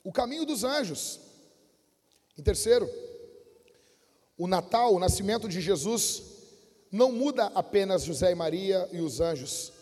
O 0.03 0.11
caminho 0.11 0.45
dos 0.45 0.65
anjos. 0.65 1.21
Em 2.37 2.43
terceiro, 2.43 2.85
o 4.39 4.47
Natal, 4.47 4.95
o 4.95 4.99
nascimento 4.99 5.49
de 5.49 5.59
Jesus, 5.59 6.23
não 6.89 7.11
muda 7.11 7.47
apenas 7.47 8.05
José 8.05 8.31
e 8.31 8.35
Maria 8.35 8.87
e 8.89 9.01
os 9.01 9.19
anjos. 9.19 9.73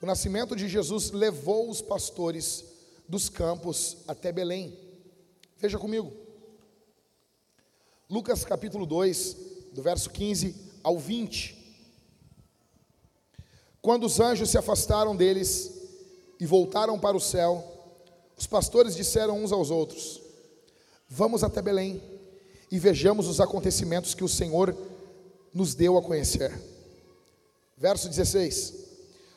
O 0.00 0.06
nascimento 0.06 0.56
de 0.56 0.66
Jesus 0.66 1.10
levou 1.10 1.68
os 1.68 1.82
pastores 1.82 2.64
dos 3.06 3.28
campos 3.28 3.98
até 4.08 4.32
Belém. 4.32 4.74
Veja 5.58 5.78
comigo. 5.78 6.10
Lucas 8.08 8.42
capítulo 8.42 8.86
2, 8.86 9.36
do 9.74 9.82
verso 9.82 10.08
15 10.08 10.56
ao 10.82 10.98
20. 10.98 11.76
Quando 13.82 14.04
os 14.04 14.18
anjos 14.18 14.48
se 14.48 14.56
afastaram 14.56 15.14
deles 15.14 15.72
e 16.40 16.46
voltaram 16.46 16.98
para 16.98 17.16
o 17.16 17.20
céu, 17.20 17.62
os 18.34 18.46
pastores 18.46 18.96
disseram 18.96 19.44
uns 19.44 19.52
aos 19.52 19.70
outros: 19.70 20.22
Vamos 21.06 21.44
até 21.44 21.60
Belém 21.60 22.15
e 22.70 22.78
vejamos 22.78 23.28
os 23.28 23.40
acontecimentos 23.40 24.14
que 24.14 24.24
o 24.24 24.28
Senhor 24.28 24.76
nos 25.52 25.74
deu 25.74 25.96
a 25.96 26.02
conhecer. 26.02 26.52
Verso 27.76 28.08
16: 28.08 28.74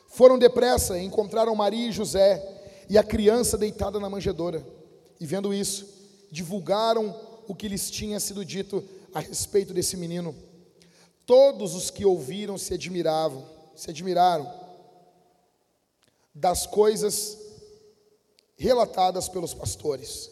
Foram 0.08 0.38
depressa 0.38 0.98
e 0.98 1.04
encontraram 1.04 1.54
Maria 1.54 1.88
e 1.88 1.92
José 1.92 2.84
e 2.88 2.98
a 2.98 3.04
criança 3.04 3.56
deitada 3.56 4.00
na 4.00 4.10
manjedoura. 4.10 4.66
E 5.20 5.26
vendo 5.26 5.54
isso, 5.54 5.86
divulgaram 6.30 7.14
o 7.46 7.54
que 7.54 7.68
lhes 7.68 7.90
tinha 7.90 8.18
sido 8.18 8.44
dito 8.44 8.82
a 9.12 9.20
respeito 9.20 9.72
desse 9.74 9.96
menino. 9.96 10.34
Todos 11.26 11.74
os 11.74 11.90
que 11.90 12.04
ouviram 12.04 12.58
se 12.58 12.74
admiravam, 12.74 13.44
se 13.76 13.90
admiraram 13.90 14.52
das 16.34 16.66
coisas 16.66 17.38
relatadas 18.56 19.28
pelos 19.28 19.54
pastores. 19.54 20.30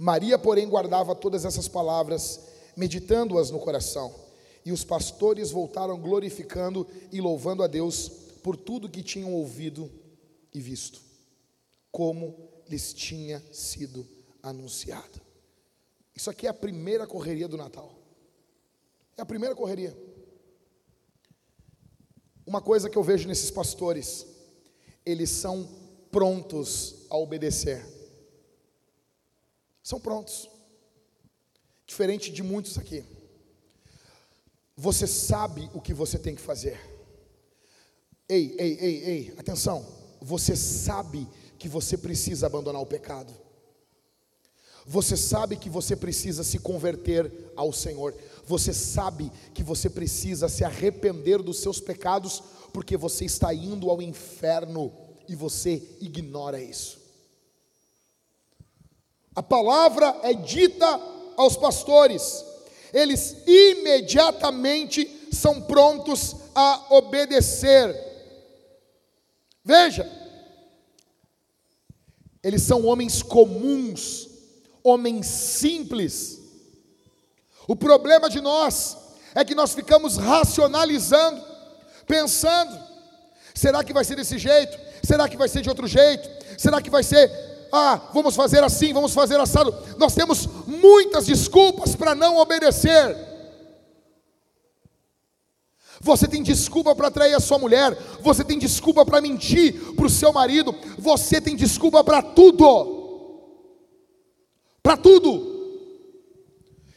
Maria, 0.00 0.38
porém, 0.38 0.66
guardava 0.66 1.14
todas 1.14 1.44
essas 1.44 1.68
palavras, 1.68 2.40
meditando-as 2.74 3.50
no 3.50 3.58
coração. 3.58 4.14
E 4.64 4.72
os 4.72 4.82
pastores 4.82 5.50
voltaram 5.50 6.00
glorificando 6.00 6.86
e 7.12 7.20
louvando 7.20 7.62
a 7.62 7.66
Deus 7.66 8.08
por 8.42 8.56
tudo 8.56 8.88
que 8.88 9.02
tinham 9.02 9.34
ouvido 9.34 9.92
e 10.54 10.58
visto, 10.58 11.02
como 11.92 12.34
lhes 12.66 12.94
tinha 12.94 13.44
sido 13.52 14.08
anunciado. 14.42 15.20
Isso 16.16 16.30
aqui 16.30 16.46
é 16.46 16.50
a 16.50 16.54
primeira 16.54 17.06
correria 17.06 17.46
do 17.46 17.58
Natal. 17.58 17.94
É 19.18 19.20
a 19.20 19.26
primeira 19.26 19.54
correria. 19.54 19.94
Uma 22.46 22.62
coisa 22.62 22.88
que 22.88 22.96
eu 22.96 23.02
vejo 23.02 23.28
nesses 23.28 23.50
pastores, 23.50 24.26
eles 25.04 25.28
são 25.28 25.68
prontos 26.10 27.04
a 27.10 27.18
obedecer. 27.18 27.99
São 29.82 30.00
prontos. 30.00 30.48
Diferente 31.86 32.30
de 32.30 32.42
muitos 32.42 32.78
aqui. 32.78 33.04
Você 34.76 35.06
sabe 35.06 35.70
o 35.74 35.80
que 35.80 35.92
você 35.92 36.18
tem 36.18 36.34
que 36.34 36.40
fazer. 36.40 36.80
Ei, 38.28 38.54
ei, 38.58 38.78
ei, 38.80 39.04
ei, 39.04 39.34
atenção. 39.36 39.84
Você 40.20 40.54
sabe 40.54 41.26
que 41.58 41.68
você 41.68 41.98
precisa 41.98 42.46
abandonar 42.46 42.80
o 42.80 42.86
pecado. 42.86 43.34
Você 44.86 45.16
sabe 45.16 45.56
que 45.56 45.68
você 45.68 45.94
precisa 45.94 46.42
se 46.42 46.58
converter 46.58 47.52
ao 47.56 47.72
Senhor. 47.72 48.14
Você 48.46 48.72
sabe 48.72 49.30
que 49.52 49.62
você 49.62 49.90
precisa 49.90 50.48
se 50.48 50.64
arrepender 50.64 51.42
dos 51.42 51.58
seus 51.58 51.80
pecados, 51.80 52.42
porque 52.72 52.96
você 52.96 53.24
está 53.24 53.52
indo 53.52 53.90
ao 53.90 54.00
inferno 54.00 54.92
e 55.28 55.34
você 55.34 55.82
ignora 56.00 56.60
isso. 56.60 56.99
A 59.34 59.42
palavra 59.42 60.18
é 60.22 60.34
dita 60.34 61.00
aos 61.36 61.56
pastores, 61.56 62.44
eles 62.92 63.36
imediatamente 63.46 65.28
são 65.32 65.62
prontos 65.62 66.36
a 66.54 66.86
obedecer. 66.90 67.94
Veja, 69.64 70.10
eles 72.42 72.62
são 72.62 72.84
homens 72.86 73.22
comuns, 73.22 74.28
homens 74.82 75.26
simples. 75.26 76.40
O 77.68 77.76
problema 77.76 78.28
de 78.28 78.40
nós 78.40 78.96
é 79.34 79.44
que 79.44 79.54
nós 79.54 79.74
ficamos 79.74 80.16
racionalizando, 80.16 81.40
pensando: 82.06 82.76
será 83.54 83.84
que 83.84 83.92
vai 83.92 84.04
ser 84.04 84.16
desse 84.16 84.38
jeito? 84.38 84.76
Será 85.02 85.28
que 85.28 85.36
vai 85.36 85.48
ser 85.48 85.62
de 85.62 85.68
outro 85.68 85.86
jeito? 85.86 86.28
Será 86.58 86.82
que 86.82 86.90
vai 86.90 87.02
ser 87.02 87.49
ah, 87.72 88.00
vamos 88.12 88.34
fazer 88.34 88.62
assim, 88.64 88.92
vamos 88.92 89.12
fazer 89.12 89.38
assado. 89.38 89.74
Nós 89.96 90.14
temos 90.14 90.48
muitas 90.66 91.26
desculpas 91.26 91.94
para 91.94 92.14
não 92.14 92.38
obedecer. 92.38 93.16
Você 96.00 96.26
tem 96.26 96.42
desculpa 96.42 96.94
para 96.94 97.10
trair 97.10 97.34
a 97.34 97.40
sua 97.40 97.58
mulher, 97.58 97.96
você 98.20 98.42
tem 98.42 98.58
desculpa 98.58 99.04
para 99.04 99.20
mentir 99.20 99.94
para 99.94 100.06
o 100.06 100.10
seu 100.10 100.32
marido, 100.32 100.74
você 100.98 101.40
tem 101.40 101.54
desculpa 101.54 102.02
para 102.02 102.22
tudo. 102.22 102.98
Para 104.82 104.96
tudo. 104.96 105.50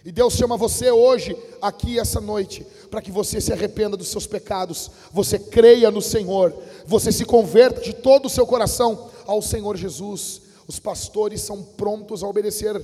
E 0.06 0.12
Deus 0.12 0.34
chama 0.34 0.58
você 0.58 0.90
hoje, 0.90 1.36
aqui 1.62 2.00
essa 2.00 2.20
noite, 2.20 2.66
para 2.90 3.02
que 3.02 3.12
você 3.12 3.40
se 3.40 3.52
arrependa 3.52 3.98
dos 3.98 4.08
seus 4.08 4.26
pecados, 4.26 4.90
você 5.12 5.38
creia 5.38 5.92
no 5.92 6.02
Senhor, 6.02 6.54
você 6.86 7.12
se 7.12 7.26
converta 7.26 7.82
de 7.82 7.94
todo 7.94 8.26
o 8.26 8.30
seu 8.30 8.46
coração 8.46 9.10
ao 9.26 9.42
Senhor 9.42 9.78
Jesus 9.78 10.44
os 10.68 10.80
pastores 10.80 11.42
são 11.42 11.64
prontos 11.64 12.24
a 12.24 12.28
obedecer. 12.28 12.82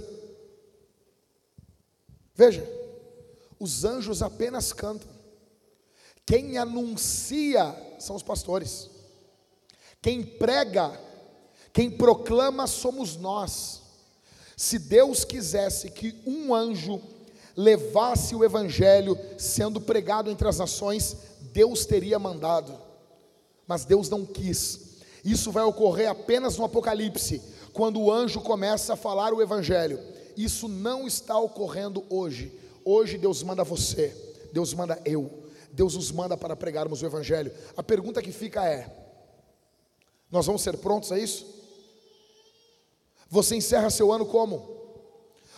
Veja, 2.36 2.68
os 3.60 3.84
anjos 3.84 4.22
apenas 4.22 4.72
cantam, 4.72 5.10
quem 6.26 6.58
anuncia 6.58 7.76
são 8.00 8.16
os 8.16 8.24
pastores, 8.24 8.90
quem 10.02 10.24
prega, 10.24 11.00
quem 11.74 11.90
proclama 11.92 12.68
somos 12.68 13.18
nós. 13.18 13.82
Se 14.56 14.78
Deus 14.78 15.26
quisesse 15.26 15.90
que 15.90 16.22
um 16.26 16.54
anjo 16.54 17.02
levasse 17.56 18.36
o 18.36 18.44
evangelho 18.44 19.18
sendo 19.38 19.82
pregado 19.82 20.30
entre 20.30 20.48
as 20.48 20.60
nações, 20.60 21.18
Deus 21.52 21.86
teria 21.86 22.18
mandado, 22.18 22.80
mas 23.68 23.84
Deus 23.84 24.10
não 24.10 24.26
quis. 24.26 25.00
Isso 25.26 25.52
vai 25.52 25.64
ocorrer 25.64 26.10
apenas 26.10 26.58
no 26.58 26.64
Apocalipse, 26.64 27.42
quando 27.74 28.00
o 28.00 28.12
anjo 28.12 28.42
começa 28.42 28.94
a 28.94 28.98
falar 28.98 29.34
o 29.34 29.42
evangelho. 29.42 30.00
Isso 30.36 30.68
não 30.68 31.08
está 31.08 31.38
ocorrendo 31.38 32.06
hoje. 32.10 32.58
Hoje 32.84 33.18
Deus 33.18 33.44
manda 33.44 33.64
você, 33.64 34.16
Deus 34.54 34.74
manda 34.74 35.00
eu, 35.06 35.44
Deus 35.72 35.96
nos 35.96 36.12
manda 36.12 36.38
para 36.38 36.56
pregarmos 36.56 37.02
o 37.02 37.06
evangelho. 37.06 37.52
A 37.76 37.84
pergunta 37.84 38.22
que 38.22 38.32
fica 38.32 38.66
é: 38.66 38.90
nós 40.32 40.46
vamos 40.46 40.62
ser 40.62 40.78
prontos 40.78 41.12
a 41.12 41.20
isso? 41.20 41.46
Você 43.30 43.56
encerra 43.56 43.90
seu 43.90 44.12
ano 44.12 44.26
como? 44.26 44.78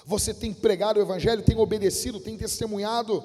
Você 0.06 0.34
tem 0.34 0.54
pregado 0.54 1.00
o 1.00 1.04
evangelho, 1.04 1.44
tem 1.44 1.58
obedecido, 1.58 2.20
tem 2.20 2.38
testemunhado? 2.38 3.24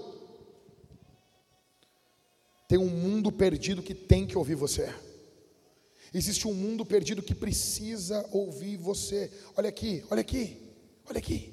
Tem 2.69 2.79
um 2.79 2.89
mundo 2.89 3.33
perdido 3.33 3.83
que 3.83 3.95
tem 3.95 4.27
que 4.27 4.37
ouvir 4.37 4.55
você. 4.55 4.93
Existe 6.15 6.47
um 6.47 6.55
mundo 6.55 6.85
perdido 6.85 7.23
que 7.23 7.35
precisa 7.35 8.27
ouvir 8.33 8.77
você. 8.77 9.31
Olha 9.57 9.69
aqui, 9.69 10.05
olha 10.11 10.21
aqui, 10.21 10.57
olha 11.09 11.19
aqui. 11.19 11.53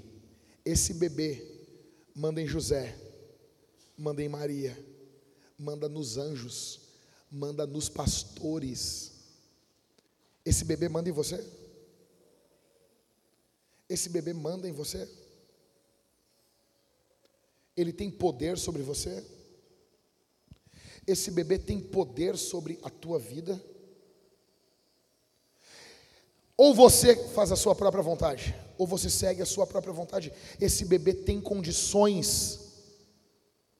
Esse 0.63 0.93
bebê 0.93 1.45
manda 2.15 2.41
em 2.41 2.47
José, 2.47 2.97
manda 3.97 4.21
em 4.21 4.29
Maria, 4.29 4.77
manda 5.57 5.89
nos 5.89 6.17
anjos, 6.17 6.79
manda 7.31 7.65
nos 7.65 7.89
pastores. 7.89 9.11
Esse 10.45 10.63
bebê 10.63 10.87
manda 10.87 11.09
em 11.09 11.13
você? 11.13 11.43
Esse 13.89 14.09
bebê 14.09 14.33
manda 14.33 14.67
em 14.67 14.71
você? 14.71 15.09
Ele 17.75 17.91
tem 17.91 18.09
poder 18.09 18.57
sobre 18.57 18.81
você? 18.83 19.25
Esse 21.05 21.31
bebê 21.31 21.57
tem 21.57 21.79
poder 21.79 22.37
sobre 22.37 22.79
a 22.83 22.89
tua 22.89 23.19
vida? 23.19 23.61
Ou 26.57 26.73
você 26.73 27.15
faz 27.29 27.51
a 27.51 27.55
sua 27.55 27.73
própria 27.73 28.03
vontade, 28.03 28.55
ou 28.77 28.85
você 28.85 29.09
segue 29.09 29.41
a 29.41 29.45
sua 29.45 29.65
própria 29.65 29.93
vontade. 29.93 30.31
Esse 30.59 30.85
bebê 30.85 31.13
tem 31.13 31.41
condições 31.41 32.59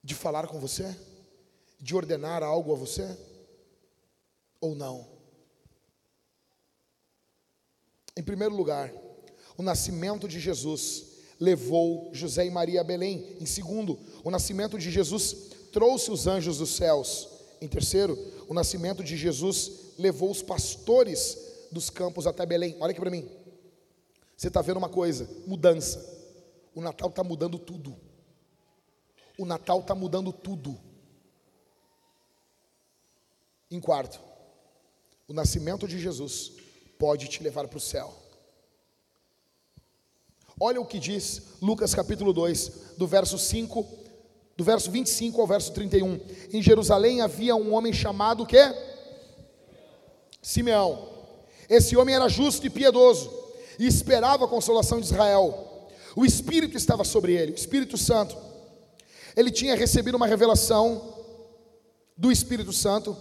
de 0.02 0.14
falar 0.14 0.48
com 0.48 0.58
você, 0.58 0.94
de 1.80 1.94
ordenar 1.94 2.42
algo 2.42 2.72
a 2.72 2.76
você, 2.76 3.16
ou 4.60 4.74
não? 4.74 5.06
Em 8.16 8.22
primeiro 8.22 8.54
lugar, 8.54 8.92
o 9.56 9.62
nascimento 9.62 10.26
de 10.26 10.40
Jesus 10.40 11.14
levou 11.38 12.10
José 12.12 12.46
e 12.46 12.50
Maria 12.50 12.80
a 12.80 12.84
Belém. 12.84 13.36
Em 13.40 13.46
segundo, 13.46 13.98
o 14.22 14.30
nascimento 14.30 14.78
de 14.78 14.90
Jesus 14.90 15.50
trouxe 15.72 16.10
os 16.10 16.26
anjos 16.26 16.58
dos 16.58 16.70
céus. 16.70 17.28
Em 17.60 17.68
terceiro, 17.68 18.18
o 18.48 18.54
nascimento 18.54 19.02
de 19.02 19.16
Jesus 19.16 19.72
levou 19.98 20.30
os 20.30 20.42
pastores 20.42 21.43
dos 21.74 21.90
campos 21.90 22.26
até 22.26 22.46
Belém. 22.46 22.76
Olha 22.80 22.92
aqui 22.92 23.00
para 23.00 23.10
mim. 23.10 23.28
Você 24.36 24.48
está 24.48 24.62
vendo 24.62 24.78
uma 24.78 24.88
coisa: 24.88 25.28
mudança. 25.46 26.14
O 26.74 26.80
Natal 26.80 27.10
está 27.10 27.22
mudando 27.22 27.58
tudo. 27.58 27.94
O 29.36 29.44
Natal 29.44 29.80
está 29.80 29.94
mudando 29.94 30.32
tudo. 30.32 30.80
Em 33.70 33.80
quarto, 33.80 34.20
o 35.28 35.32
nascimento 35.32 35.86
de 35.88 35.98
Jesus 35.98 36.52
pode 36.98 37.26
te 37.28 37.42
levar 37.42 37.66
para 37.66 37.76
o 37.76 37.80
céu. 37.80 38.14
Olha 40.58 40.80
o 40.80 40.86
que 40.86 41.00
diz 41.00 41.42
Lucas 41.60 41.92
capítulo 41.94 42.32
2, 42.32 42.94
do 42.96 43.06
verso 43.08 43.36
5, 43.36 43.84
do 44.56 44.62
verso 44.62 44.90
25 44.90 45.40
ao 45.40 45.46
verso 45.46 45.72
31. 45.72 46.20
Em 46.52 46.62
Jerusalém 46.62 47.20
havia 47.20 47.56
um 47.56 47.74
homem 47.74 47.92
chamado 47.92 48.46
que 48.46 48.58
Simeão. 50.40 51.13
Esse 51.68 51.96
homem 51.96 52.14
era 52.14 52.28
justo 52.28 52.66
e 52.66 52.70
piedoso 52.70 53.30
e 53.78 53.86
esperava 53.86 54.44
a 54.44 54.48
consolação 54.48 55.00
de 55.00 55.06
Israel. 55.06 55.88
O 56.16 56.24
Espírito 56.24 56.76
estava 56.76 57.04
sobre 57.04 57.34
ele, 57.34 57.52
o 57.52 57.54
Espírito 57.54 57.98
Santo. 57.98 58.36
Ele 59.36 59.50
tinha 59.50 59.74
recebido 59.74 60.14
uma 60.14 60.26
revelação 60.26 61.14
do 62.16 62.30
Espírito 62.30 62.72
Santo 62.72 63.16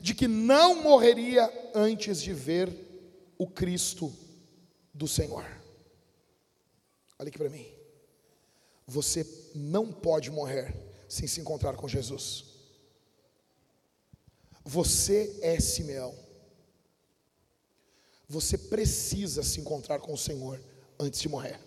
de 0.00 0.14
que 0.14 0.26
não 0.26 0.82
morreria 0.82 1.48
antes 1.74 2.20
de 2.20 2.32
ver 2.32 2.72
o 3.38 3.46
Cristo 3.46 4.12
do 4.92 5.06
Senhor. 5.06 5.44
Olha 7.18 7.28
aqui 7.28 7.38
para 7.38 7.48
mim. 7.48 7.66
Você 8.86 9.24
não 9.54 9.92
pode 9.92 10.30
morrer 10.30 10.74
sem 11.08 11.28
se 11.28 11.40
encontrar 11.40 11.76
com 11.76 11.86
Jesus. 11.86 12.44
Você 14.64 15.38
é 15.40 15.60
Simeão. 15.60 16.14
Você 18.32 18.56
precisa 18.56 19.42
se 19.42 19.60
encontrar 19.60 19.98
com 19.98 20.14
o 20.14 20.16
Senhor 20.16 20.58
antes 20.98 21.20
de 21.20 21.28
morrer. 21.28 21.60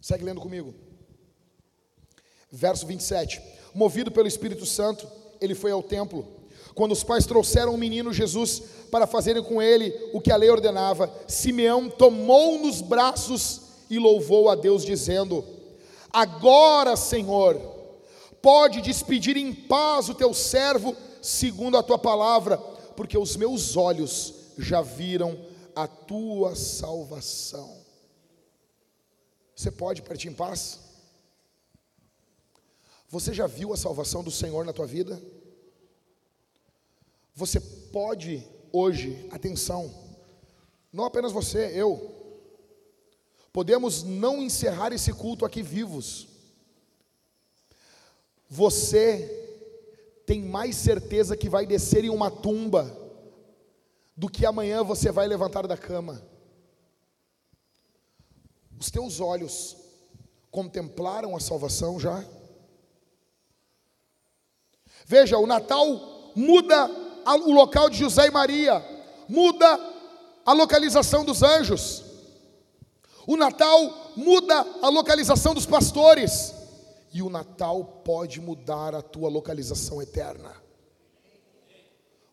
Segue 0.00 0.24
lendo 0.24 0.40
comigo. 0.40 0.72
Verso 2.50 2.86
27. 2.86 3.38
Movido 3.74 4.10
pelo 4.10 4.26
Espírito 4.26 4.64
Santo, 4.64 5.06
ele 5.42 5.54
foi 5.54 5.72
ao 5.72 5.82
templo. 5.82 6.26
Quando 6.74 6.92
os 6.92 7.04
pais 7.04 7.26
trouxeram 7.26 7.74
o 7.74 7.76
menino 7.76 8.14
Jesus 8.14 8.62
para 8.90 9.06
fazerem 9.06 9.42
com 9.42 9.60
ele 9.60 9.92
o 10.14 10.22
que 10.22 10.32
a 10.32 10.36
lei 10.36 10.48
ordenava, 10.48 11.14
Simeão 11.28 11.90
tomou 11.90 12.58
nos 12.58 12.80
braços 12.80 13.60
e 13.90 13.98
louvou 13.98 14.48
a 14.48 14.54
Deus, 14.54 14.86
dizendo: 14.86 15.44
Agora, 16.10 16.96
Senhor, 16.96 17.60
pode 18.40 18.80
despedir 18.80 19.36
em 19.36 19.52
paz 19.52 20.08
o 20.08 20.14
teu 20.14 20.32
servo, 20.32 20.96
segundo 21.20 21.76
a 21.76 21.82
tua 21.82 21.98
palavra, 21.98 22.56
porque 22.96 23.18
os 23.18 23.36
meus 23.36 23.76
olhos 23.76 24.43
já 24.58 24.82
viram 24.82 25.38
a 25.74 25.86
tua 25.86 26.54
salvação. 26.54 27.84
Você 29.54 29.70
pode 29.70 30.02
partir 30.02 30.28
em 30.28 30.34
paz? 30.34 30.80
Você 33.08 33.32
já 33.32 33.46
viu 33.46 33.72
a 33.72 33.76
salvação 33.76 34.24
do 34.24 34.30
Senhor 34.30 34.64
na 34.64 34.72
tua 34.72 34.86
vida? 34.86 35.20
Você 37.34 37.60
pode 37.60 38.46
hoje, 38.72 39.28
atenção, 39.30 39.92
não 40.92 41.04
apenas 41.04 41.32
você, 41.32 41.70
eu, 41.74 42.12
podemos 43.52 44.02
não 44.02 44.42
encerrar 44.42 44.92
esse 44.92 45.12
culto 45.12 45.44
aqui 45.44 45.62
vivos. 45.62 46.28
Você 48.48 49.40
tem 50.26 50.42
mais 50.42 50.76
certeza 50.76 51.36
que 51.36 51.48
vai 51.48 51.66
descer 51.66 52.04
em 52.04 52.10
uma 52.10 52.30
tumba 52.30 53.03
do 54.16 54.28
que 54.28 54.46
amanhã 54.46 54.82
você 54.82 55.10
vai 55.10 55.26
levantar 55.26 55.66
da 55.66 55.76
cama. 55.76 56.22
Os 58.78 58.90
teus 58.90 59.20
olhos 59.20 59.76
contemplaram 60.50 61.34
a 61.34 61.40
salvação 61.40 61.98
já? 61.98 62.24
Veja, 65.06 65.38
o 65.38 65.46
Natal 65.46 66.32
muda 66.36 66.88
o 67.26 67.52
local 67.52 67.90
de 67.90 67.98
José 67.98 68.26
e 68.26 68.30
Maria, 68.30 68.84
muda 69.28 69.66
a 70.44 70.52
localização 70.52 71.24
dos 71.24 71.42
anjos. 71.42 72.04
O 73.26 73.36
Natal 73.36 74.12
muda 74.16 74.54
a 74.82 74.88
localização 74.88 75.54
dos 75.54 75.66
pastores. 75.66 76.54
E 77.12 77.22
o 77.22 77.30
Natal 77.30 77.84
pode 78.04 78.40
mudar 78.40 78.94
a 78.94 79.00
tua 79.00 79.28
localização 79.28 80.02
eterna. 80.02 80.52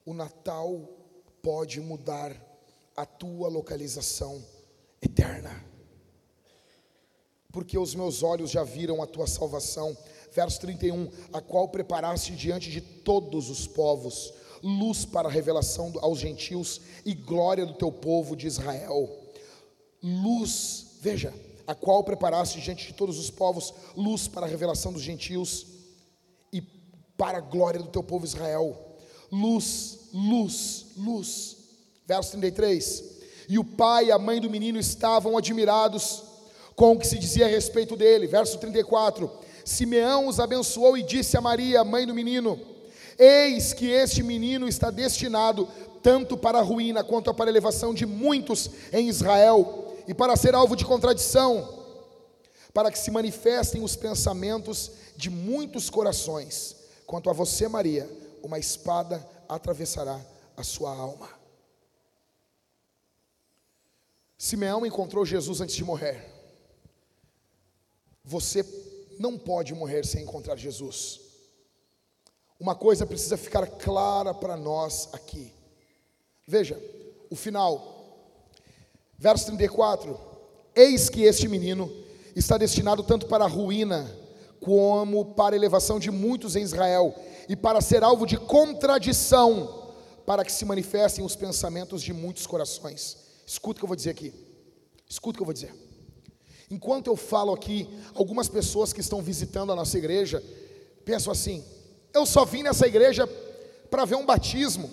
O 0.04 0.14
Natal 0.14 0.90
pode 1.42 1.80
mudar 1.80 2.36
a 2.96 3.06
tua 3.06 3.48
localização 3.48 4.44
eterna. 5.02 5.66
Porque 7.52 7.78
os 7.78 7.94
meus 7.96 8.24
olhos 8.24 8.52
já 8.52 8.64
viram 8.64 9.02
a 9.02 9.08
tua 9.08 9.28
salvação 9.28 9.98
verso 10.32 10.62
31, 10.62 11.10
a 11.34 11.42
qual 11.42 11.68
preparaste 11.68 12.34
diante 12.36 12.72
de 12.72 12.82
todos 12.82 13.50
os 13.50 13.68
povos, 13.68 14.34
luz 14.64 15.06
para 15.06 15.28
a 15.28 15.32
revelação 15.32 15.92
aos 16.02 16.20
gentios 16.20 16.82
e 17.06 17.14
glória 17.14 17.66
do 17.66 17.74
teu 17.74 17.92
povo 17.92 18.36
de 18.36 18.48
Israel. 18.48 19.10
Luz, 20.02 20.98
veja, 21.02 21.34
a 21.68 21.76
qual 21.76 22.04
preparaste 22.04 22.62
diante 22.62 22.88
de 22.88 22.94
todos 22.94 23.20
os 23.20 23.30
povos, 23.30 23.74
luz 23.96 24.28
para 24.28 24.46
a 24.46 24.50
revelação 24.50 24.94
dos 24.94 25.02
gentios 25.02 25.68
e 26.52 26.62
para 27.18 27.38
a 27.38 27.42
glória 27.42 27.80
do 27.80 27.90
teu 27.90 28.04
povo 28.04 28.26
Israel. 28.26 28.91
Luz, 29.32 30.00
luz, 30.14 30.88
luz. 30.98 31.58
Verso 32.06 32.32
33. 32.32 33.04
E 33.48 33.58
o 33.58 33.64
pai 33.64 34.06
e 34.06 34.12
a 34.12 34.20
mãe 34.20 34.42
do 34.42 34.50
menino 34.50 34.80
estavam 34.80 35.38
admirados 35.38 36.24
com 36.76 36.94
o 36.94 37.00
que 37.00 37.08
se 37.08 37.18
dizia 37.18 37.46
a 37.46 37.50
respeito 37.50 37.96
dele. 37.96 38.28
Verso 38.28 38.58
34 38.58 39.30
Simeão 39.64 40.28
os 40.28 40.40
abençoou 40.40 40.98
e 40.98 41.04
disse 41.04 41.38
a 41.38 41.42
Maria, 41.42 41.84
mãe 41.84 42.06
do 42.06 42.14
menino: 42.14 42.60
Eis 43.18 43.74
que 43.74 43.88
este 43.88 44.24
menino 44.24 44.68
está 44.68 44.90
destinado 44.90 45.68
tanto 46.02 46.36
para 46.36 46.60
a 46.60 46.64
ruína 46.64 47.04
quanto 47.04 47.34
para 47.34 47.50
a 47.50 47.54
elevação 47.54 47.94
de 47.94 48.06
muitos 48.06 48.70
em 48.92 49.08
Israel, 49.08 49.96
e 50.08 50.14
para 50.14 50.36
ser 50.36 50.56
alvo 50.56 50.76
de 50.76 50.84
contradição, 50.84 51.68
para 52.74 52.92
que 52.92 52.98
se 52.98 53.12
manifestem 53.12 53.84
os 53.84 53.96
pensamentos 53.96 54.92
de 55.16 55.30
muitos 55.30 55.90
corações. 55.90 56.76
Quanto 57.06 57.30
a 57.30 57.34
você, 57.34 57.68
Maria, 57.68 58.10
uma 58.44 58.60
espada 58.60 59.28
atravessará 59.48 60.20
a 60.56 60.64
sua 60.64 60.96
alma. 60.96 61.30
Simeão 64.38 64.86
encontrou 64.86 65.26
Jesus 65.26 65.62
antes 65.62 65.76
de 65.76 65.84
morrer. 65.84 66.26
Você 68.24 68.66
não 69.20 69.38
pode 69.38 69.74
morrer 69.74 70.06
sem 70.06 70.24
encontrar 70.24 70.56
Jesus. 70.56 71.22
Uma 72.60 72.76
coisa 72.76 73.06
precisa 73.06 73.38
ficar 73.38 73.68
clara 73.68 74.34
para 74.34 74.58
nós 74.58 75.10
aqui. 75.14 75.54
Veja, 76.48 76.80
o 77.30 77.36
final, 77.36 78.30
verso 79.18 79.46
34: 79.48 80.20
Eis 80.76 81.10
que 81.10 81.24
este 81.24 81.48
menino 81.48 81.92
está 82.36 82.58
destinado 82.58 83.04
tanto 83.04 83.28
para 83.28 83.46
a 83.46 83.48
ruína, 83.48 84.10
como 84.60 85.34
para 85.34 85.56
a 85.56 85.58
elevação 85.58 86.00
de 86.00 86.12
muitos 86.12 86.56
em 86.56 86.64
Israel, 86.64 87.16
e 87.48 87.56
para 87.56 87.82
ser 87.82 88.04
alvo 88.04 88.26
de 88.26 88.38
contradição, 88.38 89.94
para 90.26 90.46
que 90.46 90.52
se 90.52 90.66
manifestem 90.66 91.26
os 91.26 91.36
pensamentos 91.36 92.02
de 92.02 92.14
muitos 92.14 92.46
corações. 92.48 93.18
Escuta 93.46 93.78
o 93.78 93.80
que 93.80 93.84
eu 93.84 93.88
vou 93.88 93.96
dizer 93.96 94.12
aqui. 94.12 94.34
Escuta 95.10 95.36
o 95.36 95.38
que 95.38 95.42
eu 95.42 95.46
vou 95.46 95.54
dizer. 95.54 95.74
Enquanto 96.70 97.08
eu 97.08 97.18
falo 97.18 97.54
aqui, 97.54 97.90
algumas 98.16 98.48
pessoas 98.48 98.94
que 98.94 99.02
estão 99.02 99.22
visitando 99.22 99.72
a 99.72 99.76
nossa 99.76 99.98
igreja 99.98 100.42
pensam 101.04 101.34
assim: 101.34 101.64
eu 102.14 102.26
só 102.26 102.46
vim 102.46 102.64
nessa 102.64 102.88
igreja 102.88 103.28
para 103.90 104.06
ver 104.06 104.16
um 104.16 104.26
batismo, 104.26 104.90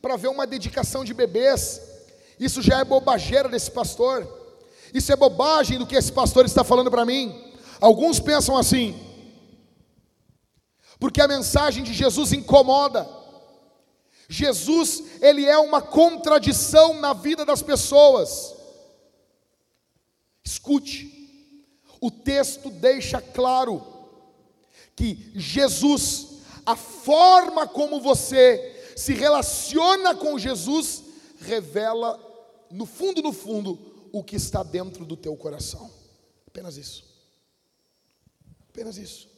para 0.00 0.16
ver 0.16 0.28
uma 0.28 0.46
dedicação 0.46 1.04
de 1.04 1.12
bebês. 1.12 1.80
Isso 2.38 2.62
já 2.62 2.78
é 2.78 2.84
bobageira 2.84 3.48
desse 3.48 3.70
pastor. 3.70 4.26
Isso 4.94 5.12
é 5.12 5.16
bobagem 5.16 5.78
do 5.78 5.86
que 5.86 5.96
esse 5.96 6.12
pastor 6.12 6.44
está 6.44 6.62
falando 6.62 6.90
para 6.90 7.04
mim. 7.04 7.34
Alguns 7.80 8.20
pensam 8.20 8.56
assim, 8.56 8.94
porque 10.98 11.20
a 11.20 11.28
mensagem 11.28 11.84
de 11.84 11.92
Jesus 11.92 12.32
incomoda. 12.32 13.08
Jesus, 14.28 15.02
ele 15.20 15.44
é 15.44 15.56
uma 15.58 15.80
contradição 15.80 16.94
na 17.00 17.12
vida 17.12 17.44
das 17.44 17.62
pessoas. 17.62 18.54
Escute, 20.42 21.12
o 22.00 22.10
texto 22.10 22.70
deixa 22.70 23.20
claro 23.20 23.84
que 24.94 25.30
Jesus, 25.34 26.38
a 26.64 26.74
forma 26.74 27.66
como 27.66 28.00
você 28.00 28.94
se 28.96 29.12
relaciona 29.12 30.14
com 30.14 30.38
Jesus, 30.38 31.02
revela 31.38 32.18
no 32.70 32.86
fundo, 32.86 33.22
no 33.22 33.32
fundo, 33.32 33.78
o 34.12 34.24
que 34.24 34.36
está 34.36 34.62
dentro 34.62 35.04
do 35.04 35.16
teu 35.16 35.36
coração. 35.36 35.90
Apenas 36.46 36.76
isso. 36.76 37.04
Apenas 38.70 38.96
isso. 38.96 39.35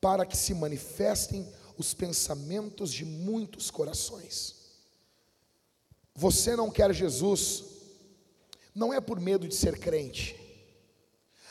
Para 0.00 0.24
que 0.24 0.36
se 0.36 0.54
manifestem 0.54 1.48
os 1.76 1.94
pensamentos 1.94 2.92
de 2.92 3.04
muitos 3.04 3.70
corações. 3.70 4.56
Você 6.14 6.56
não 6.56 6.70
quer 6.70 6.92
Jesus, 6.92 7.64
não 8.74 8.92
é 8.92 9.00
por 9.00 9.20
medo 9.20 9.46
de 9.46 9.54
ser 9.54 9.78
crente. 9.78 10.36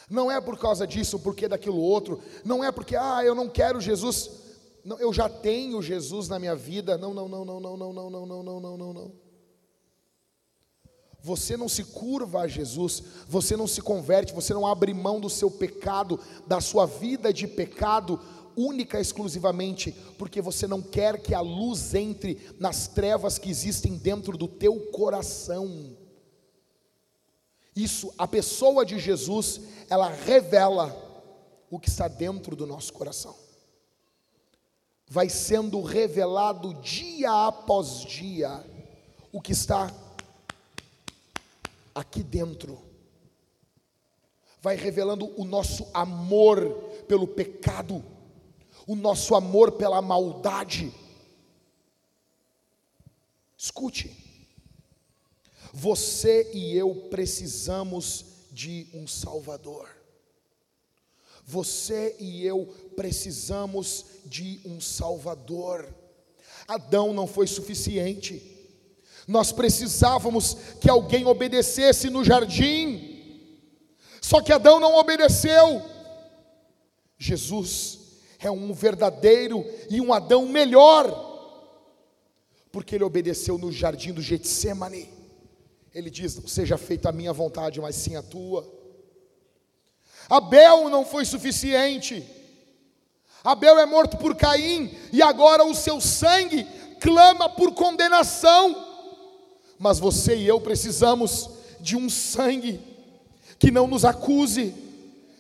Não 0.09 0.31
é 0.31 0.39
por 0.39 0.57
causa 0.57 0.87
disso, 0.87 1.19
porque 1.19 1.47
daquilo 1.47 1.81
outro, 1.81 2.21
não 2.43 2.63
é 2.63 2.71
porque, 2.71 2.95
ah, 2.95 3.21
eu 3.23 3.35
não 3.35 3.49
quero 3.49 3.81
Jesus. 3.81 4.29
Não, 4.83 4.97
eu 4.99 5.11
já 5.11 5.27
tenho 5.27 5.81
Jesus 5.81 6.29
na 6.29 6.39
minha 6.39 6.55
vida. 6.55 6.97
Não, 6.97 7.13
não, 7.13 7.27
não, 7.27 7.43
não, 7.43 7.59
não, 7.59 7.77
não, 7.77 7.93
não, 7.93 8.09
não, 8.09 8.25
não, 8.25 8.43
não, 8.43 8.59
não, 8.59 8.77
não, 8.77 8.93
não. 8.93 9.27
Você 11.21 11.57
não 11.57 11.67
se 11.67 11.83
curva 11.83 12.41
a 12.41 12.47
Jesus, 12.47 13.03
você 13.27 13.57
não 13.57 13.67
se 13.67 13.81
converte, 13.81 14.33
você 14.33 14.53
não 14.53 14.65
abre 14.65 14.93
mão 14.93 15.19
do 15.19 15.29
seu 15.29 15.51
pecado, 15.51 16.17
da 16.45 16.61
sua 16.61 16.85
vida 16.85 17.33
de 17.33 17.45
pecado, 17.45 18.17
única 18.57 18.99
exclusivamente 18.99 19.91
porque 20.17 20.41
você 20.41 20.65
não 20.67 20.81
quer 20.81 21.21
que 21.21 21.33
a 21.33 21.39
luz 21.39 21.93
entre 21.93 22.55
nas 22.59 22.87
trevas 22.87 23.37
que 23.37 23.49
existem 23.49 23.95
dentro 23.95 24.37
do 24.37 24.47
teu 24.47 24.79
coração. 24.91 25.95
Isso, 27.75 28.11
a 28.17 28.27
pessoa 28.27 28.83
de 28.83 28.97
Jesus, 28.97 29.61
ela 29.87 30.09
revela 30.09 30.91
o 31.69 31.79
que 31.79 31.89
está 31.89 32.07
dentro 32.07 32.55
do 32.55 32.65
nosso 32.65 32.91
coração. 32.91 33.35
Vai 35.07 35.29
sendo 35.29 35.81
revelado 35.81 36.73
dia 36.81 37.31
após 37.47 38.01
dia 38.01 38.65
o 39.31 39.39
que 39.39 39.51
está 39.51 39.93
aqui 41.93 42.23
dentro. 42.23 42.81
Vai 44.61 44.75
revelando 44.75 45.31
o 45.39 45.45
nosso 45.45 45.87
amor 45.93 46.73
pelo 47.07 47.27
pecado, 47.27 48.03
o 48.87 48.95
nosso 48.95 49.35
amor 49.35 49.73
pela 49.73 50.01
maldade. 50.01 50.91
Escute, 53.57 54.15
você 55.73 56.49
e 56.53 56.75
eu 56.75 56.95
precisamos 57.09 58.25
de 58.51 58.87
um 58.93 59.05
Salvador. 59.05 59.89
Você 61.45 62.15
e 62.19 62.45
eu 62.45 62.65
precisamos 62.95 64.05
de 64.25 64.61
um 64.65 64.79
Salvador. 64.79 65.93
Adão 66.67 67.13
não 67.13 67.27
foi 67.27 67.47
suficiente. 67.47 68.55
Nós 69.27 69.51
precisávamos 69.51 70.55
que 70.79 70.89
alguém 70.89 71.25
obedecesse 71.25 72.09
no 72.09 72.23
jardim. 72.23 73.17
Só 74.21 74.41
que 74.41 74.53
Adão 74.53 74.79
não 74.79 74.95
obedeceu. 74.95 75.81
Jesus 77.17 77.96
é 78.39 78.51
um 78.51 78.73
verdadeiro 78.73 79.65
e 79.89 79.99
um 79.99 80.13
Adão 80.13 80.45
melhor, 80.47 81.25
porque 82.71 82.95
ele 82.95 83.03
obedeceu 83.03 83.57
no 83.57 83.71
jardim 83.71 84.13
do 84.13 84.21
Getsemane. 84.21 85.09
Ele 85.93 86.09
diz: 86.09 86.35
Não 86.35 86.47
seja 86.47 86.77
feita 86.77 87.09
a 87.09 87.13
minha 87.13 87.33
vontade, 87.33 87.81
mas 87.81 87.95
sim 87.95 88.15
a 88.15 88.21
tua. 88.21 88.67
Abel 90.29 90.89
não 90.89 91.05
foi 91.05 91.25
suficiente. 91.25 92.23
Abel 93.43 93.79
é 93.79 93.85
morto 93.85 94.17
por 94.17 94.35
Caim 94.35 94.91
e 95.13 95.21
agora 95.21 95.63
o 95.63 95.73
seu 95.73 96.01
sangue 96.01 96.67
clama 96.99 97.49
por 97.49 97.73
condenação 97.73 98.87
mas 99.79 99.99
você 99.99 100.35
e 100.35 100.47
eu 100.47 100.59
precisamos 100.59 101.49
de 101.79 101.95
um 101.95 102.09
sangue 102.09 102.79
que 103.59 103.71
não 103.71 103.87
nos 103.87 104.03
acuse. 104.03 104.73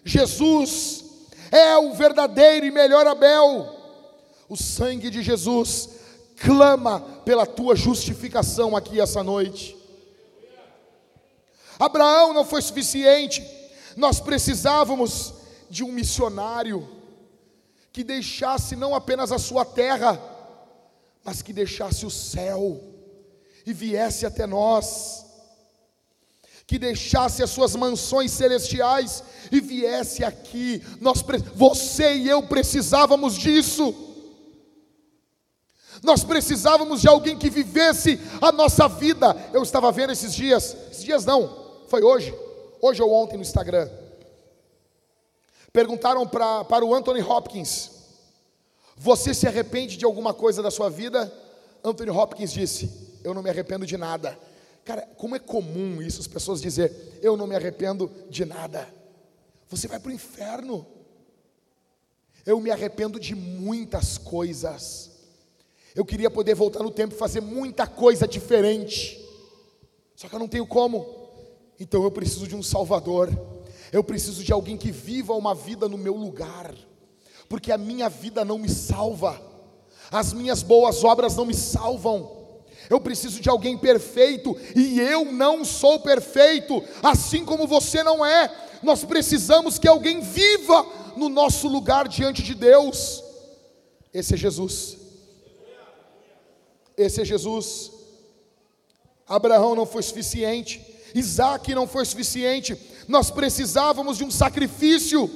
Jesus 0.05 1.03
é 1.51 1.77
o 1.77 1.93
verdadeiro 1.93 2.65
e 2.65 2.71
melhor 2.71 3.05
Abel. 3.07 3.75
O 4.49 4.55
sangue 4.55 5.09
de 5.09 5.21
Jesus 5.21 5.89
clama 6.37 6.99
pela 7.25 7.45
tua 7.45 7.75
justificação 7.75 8.75
aqui 8.75 8.99
essa 9.01 9.23
noite. 9.23 9.75
Abraão 11.79 12.33
não 12.33 12.45
foi 12.45 12.61
suficiente, 12.61 13.45
nós 13.95 14.19
precisávamos 14.19 15.33
de 15.69 15.83
um 15.83 15.91
missionário 15.91 16.87
que 17.91 18.03
deixasse 18.03 18.75
não 18.75 18.95
apenas 18.95 19.31
a 19.31 19.39
sua 19.39 19.65
terra, 19.65 20.21
mas 21.23 21.41
que 21.41 21.51
deixasse 21.51 22.05
o 22.05 22.11
céu 22.11 22.81
e 23.65 23.73
viesse 23.73 24.25
até 24.25 24.47
nós, 24.47 25.25
que 26.67 26.77
deixasse 26.77 27.41
as 27.41 27.49
suas 27.49 27.75
mansões 27.75 28.31
celestiais 28.31 29.23
e 29.51 29.61
viesse 29.61 30.23
aqui. 30.23 30.83
Nós, 30.99 31.23
você 31.55 32.13
e 32.13 32.29
eu 32.29 32.43
precisávamos 32.43 33.35
disso. 33.35 33.95
Nós 36.03 36.23
precisávamos 36.23 37.01
de 37.01 37.07
alguém 37.07 37.37
que 37.37 37.49
vivesse 37.49 38.19
a 38.41 38.51
nossa 38.51 38.87
vida. 38.87 39.35
Eu 39.53 39.63
estava 39.63 39.91
vendo 39.91 40.11
esses 40.11 40.35
dias, 40.35 40.75
esses 40.91 41.05
dias 41.05 41.25
não, 41.25 41.49
foi 41.87 42.03
hoje, 42.03 42.35
hoje 42.81 43.01
ou 43.01 43.11
ontem 43.13 43.37
no 43.37 43.41
Instagram. 43.41 43.89
Perguntaram 45.71 46.27
pra, 46.27 46.65
para 46.65 46.85
o 46.85 46.93
Anthony 46.93 47.21
Hopkins: 47.21 47.89
Você 48.97 49.33
se 49.33 49.47
arrepende 49.47 49.95
de 49.95 50.05
alguma 50.05 50.33
coisa 50.33 50.61
da 50.61 50.69
sua 50.69 50.89
vida? 50.89 51.33
Anthony 51.83 52.11
Hopkins 52.11 52.51
disse: 52.51 53.07
eu 53.27 53.33
não 53.33 53.43
me 53.43 53.49
arrependo 53.49 53.85
de 53.85 53.97
nada. 53.97 54.39
Cara, 54.87 55.01
como 55.17 55.35
é 55.35 55.39
comum 55.39 56.01
isso, 56.01 56.21
as 56.21 56.27
pessoas 56.27 56.61
dizer, 56.61 57.19
eu 57.21 57.35
não 57.35 57.45
me 57.45 57.57
arrependo 57.57 58.09
de 58.29 58.45
nada. 58.45 58.87
Você 59.67 59.85
vai 59.85 59.99
para 59.99 60.09
o 60.09 60.15
inferno. 60.15 60.87
Eu 62.45 62.57
me 62.61 62.71
arrependo 62.71 63.19
de 63.19 63.35
muitas 63.35 64.17
coisas. 64.17 65.11
Eu 65.93 66.05
queria 66.05 66.31
poder 66.31 66.55
voltar 66.55 66.81
no 66.83 66.89
tempo 66.89 67.13
e 67.13 67.17
fazer 67.17 67.41
muita 67.41 67.85
coisa 67.85 68.25
diferente. 68.25 69.21
Só 70.15 70.29
que 70.29 70.35
eu 70.35 70.39
não 70.39 70.47
tenho 70.47 70.65
como. 70.65 71.05
Então 71.77 72.03
eu 72.05 72.11
preciso 72.11 72.47
de 72.47 72.55
um 72.55 72.63
Salvador. 72.63 73.29
Eu 73.91 74.05
preciso 74.05 74.41
de 74.41 74.53
alguém 74.53 74.77
que 74.77 74.89
viva 74.89 75.33
uma 75.33 75.53
vida 75.53 75.89
no 75.89 75.97
meu 75.97 76.15
lugar. 76.15 76.73
Porque 77.49 77.73
a 77.73 77.77
minha 77.77 78.07
vida 78.07 78.45
não 78.45 78.57
me 78.57 78.69
salva. 78.69 79.37
As 80.09 80.31
minhas 80.31 80.63
boas 80.63 81.03
obras 81.03 81.35
não 81.35 81.45
me 81.45 81.53
salvam 81.53 82.36
eu 82.89 82.99
preciso 82.99 83.41
de 83.41 83.49
alguém 83.49 83.77
perfeito 83.77 84.55
e 84.75 84.99
eu 84.99 85.25
não 85.25 85.65
sou 85.65 85.99
perfeito, 85.99 86.83
assim 87.03 87.43
como 87.43 87.67
você 87.67 88.03
não 88.03 88.25
é. 88.25 88.53
Nós 88.81 89.03
precisamos 89.03 89.77
que 89.77 89.87
alguém 89.87 90.21
viva 90.21 90.85
no 91.15 91.29
nosso 91.29 91.67
lugar 91.67 92.07
diante 92.07 92.41
de 92.43 92.53
Deus. 92.53 93.23
Esse 94.13 94.35
é 94.35 94.37
Jesus. 94.37 94.97
Esse 96.95 97.21
é 97.21 97.25
Jesus. 97.25 97.91
Abraão 99.27 99.75
não 99.75 99.85
foi 99.85 100.01
suficiente, 100.01 100.81
Isaac 101.13 101.75
não 101.75 101.85
foi 101.85 102.05
suficiente, 102.05 102.77
nós 103.07 103.29
precisávamos 103.29 104.17
de 104.17 104.23
um 104.23 104.31
sacrifício 104.31 105.29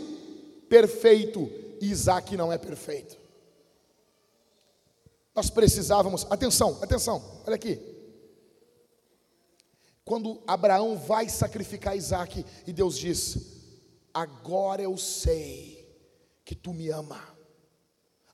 perfeito, 0.70 1.52
e 1.82 1.92
Isaac 1.92 2.38
não 2.38 2.54
é 2.54 2.58
perfeito. 2.58 3.21
Nós 5.34 5.50
precisávamos, 5.50 6.26
atenção, 6.30 6.78
atenção, 6.82 7.42
olha 7.46 7.56
aqui. 7.56 7.80
Quando 10.04 10.42
Abraão 10.46 10.98
vai 10.98 11.30
sacrificar 11.30 11.96
Isaac, 11.96 12.46
e 12.68 12.74
Deus 12.74 12.98
diz: 12.98 13.38
Agora 14.14 14.82
eu 14.82 14.98
sei 14.98 15.90
que 16.44 16.56
tu 16.56 16.74
me 16.74 16.90
ama. 16.90 17.22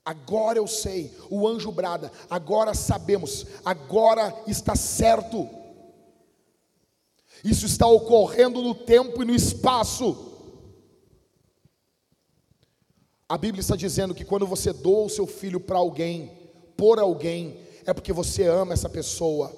Agora 0.04 0.58
eu 0.58 0.66
sei, 0.66 1.14
o 1.30 1.46
anjo 1.46 1.70
brada, 1.70 2.10
agora 2.30 2.74
sabemos, 2.74 3.46
agora 3.66 4.34
está 4.48 4.74
certo. 4.74 5.50
Isso 7.44 7.66
está 7.66 7.86
ocorrendo 7.86 8.62
no 8.62 8.74
tempo 8.74 9.22
e 9.22 9.26
no 9.26 9.36
espaço. 9.36 10.34
A 13.28 13.38
Bíblia 13.38 13.60
está 13.60 13.76
dizendo 13.76 14.16
que 14.16 14.24
quando 14.24 14.48
você 14.48 14.72
doa 14.72 15.08
o 15.08 15.10
seu 15.10 15.28
filho 15.28 15.60
para 15.60 15.78
alguém, 15.78 16.47
por 16.78 17.00
alguém, 17.00 17.58
é 17.86 17.94
porque 17.94 18.14
você 18.14 18.44
ama 18.44 18.74
essa 18.74 18.88
pessoa. 18.88 19.52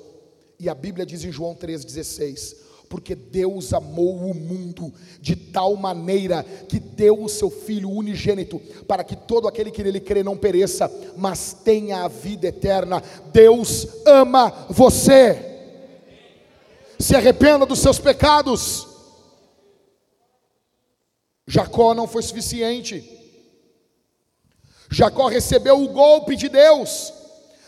E 0.58 0.70
a 0.70 0.74
Bíblia 0.74 1.06
diz 1.06 1.24
em 1.24 1.32
João 1.32 1.54
3,16: 1.54 2.56
Porque 2.88 3.14
Deus 3.14 3.74
amou 3.74 4.16
o 4.16 4.34
mundo 4.34 4.94
de 5.20 5.36
tal 5.36 5.76
maneira 5.76 6.44
que 6.44 6.80
deu 6.80 7.22
o 7.22 7.30
seu 7.30 7.50
Filho 7.50 7.90
unigênito, 7.90 8.60
para 8.88 9.04
que 9.04 9.16
todo 9.16 9.48
aquele 9.48 9.72
que 9.72 9.84
nele 9.84 10.00
crê 10.00 10.24
não 10.24 10.38
pereça, 10.38 10.92
mas 11.18 11.54
tenha 11.54 12.04
a 12.04 12.08
vida 12.08 12.48
eterna. 12.48 13.04
Deus 13.34 13.88
ama 14.06 14.68
você. 14.70 15.46
Se 16.98 17.16
arrependa 17.16 17.66
dos 17.66 17.80
seus 17.80 18.00
pecados. 18.00 18.88
Jacó 21.48 21.94
não 21.94 22.08
foi 22.08 22.22
suficiente. 22.22 23.19
Jacó 24.92 25.28
recebeu 25.28 25.82
o 25.82 25.90
golpe 25.90 26.36
de 26.36 26.50
Deus, 26.50 27.14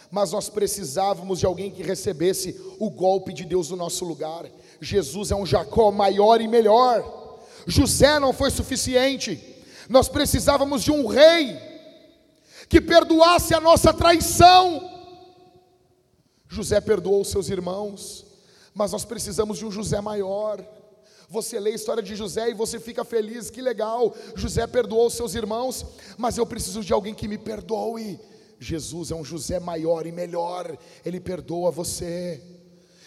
mas 0.09 0.32
nós 0.32 0.49
precisávamos 0.49 1.39
de 1.39 1.45
alguém 1.45 1.69
que 1.69 1.84
recebesse 1.84 2.59
o 2.80 2.89
golpe 2.89 3.32
de 3.32 3.45
Deus 3.45 3.69
no 3.69 3.78
nosso 3.78 4.03
lugar. 4.03 4.45
Jesus 4.80 5.32
é 5.32 5.36
um 5.36 5.45
Jacó 5.45 5.91
maior 5.91 6.41
e 6.41 6.47
melhor. 6.47 7.39
José 7.67 8.19
não 8.19 8.34
foi 8.34 8.49
suficiente. 8.49 9.39
Nós 9.88 10.09
precisávamos 10.09 10.84
de 10.84 10.91
um 10.91 11.05
rei 11.05 11.57
que 12.67 12.82
perdoasse 12.82 13.53
a 13.53 13.59
nossa 13.59 13.93
traição. 13.93 14.89
José 16.47 16.82
perdoou 16.82 17.24
seus 17.24 17.49
irmãos, 17.49 18.26
mas 18.74 18.91
nós 18.91 19.05
precisamos 19.05 19.57
de 19.57 19.65
um 19.65 19.72
José 19.72 20.01
maior. 20.01 20.65
Você 21.32 21.57
lê 21.61 21.71
a 21.71 21.75
história 21.75 22.03
de 22.03 22.13
José 22.13 22.49
e 22.49 22.53
você 22.53 22.77
fica 22.77 23.05
feliz, 23.05 23.49
que 23.49 23.61
legal. 23.61 24.13
José 24.36 24.67
perdoou 24.67 25.09
seus 25.09 25.34
irmãos, 25.34 25.86
mas 26.17 26.38
eu 26.38 26.45
preciso 26.45 26.82
de 26.82 26.91
alguém 26.91 27.13
que 27.13 27.25
me 27.25 27.38
perdoe. 27.38 28.19
Jesus 28.59 29.11
é 29.11 29.15
um 29.15 29.23
José 29.23 29.57
maior 29.57 30.05
e 30.05 30.11
melhor, 30.11 30.77
ele 31.05 31.21
perdoa 31.21 31.71
você. 31.71 32.41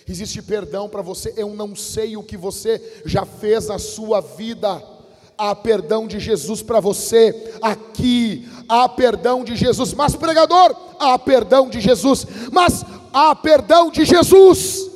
Existe 0.09 0.41
perdão 0.41 0.89
para 0.89 1.03
você. 1.03 1.35
Eu 1.37 1.51
não 1.55 1.77
sei 1.77 2.17
o 2.17 2.23
que 2.23 2.35
você 2.35 3.03
já 3.05 3.27
fez 3.27 3.67
na 3.67 3.79
sua 3.79 4.23
vida. 4.23 4.83
Há 5.37 5.55
perdão 5.55 6.07
de 6.07 6.19
Jesus 6.19 6.63
para 6.63 6.81
você 6.81 7.53
aqui. 7.61 8.49
Há 8.67 8.89
perdão 8.89 9.45
de 9.45 9.55
Jesus. 9.55 9.93
Mas 9.93 10.17
pregador, 10.17 10.75
há 10.99 11.19
perdão 11.19 11.69
de 11.69 11.79
Jesus. 11.79 12.27
Mas 12.51 12.87
há 13.13 13.35
perdão 13.35 13.91
de 13.91 14.07
Jesus. 14.07 14.94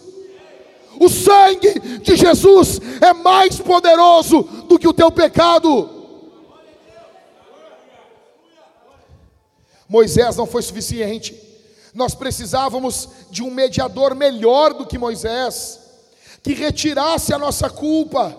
O 1.01 1.09
sangue 1.09 1.99
de 2.01 2.17
Jesus 2.17 2.81
é 3.01 3.13
mais 3.13 3.61
poderoso 3.61 4.43
do 4.69 4.79
que 4.79 4.89
o 4.89 4.93
teu 4.93 5.11
pecado. 5.11 5.99
Moisés 9.89 10.37
não 10.37 10.47
foi 10.47 10.63
suficiente. 10.63 11.35
Nós 11.95 12.15
precisávamos 12.15 13.09
de 13.31 13.43
um 13.43 13.51
mediador 13.51 14.15
melhor 14.15 14.75
do 14.75 14.87
que 14.87 14.99
Moisés, 14.99 15.81
que 16.43 16.53
retirasse 16.53 17.33
a 17.33 17.39
nossa 17.39 17.71
culpa. 17.71 18.37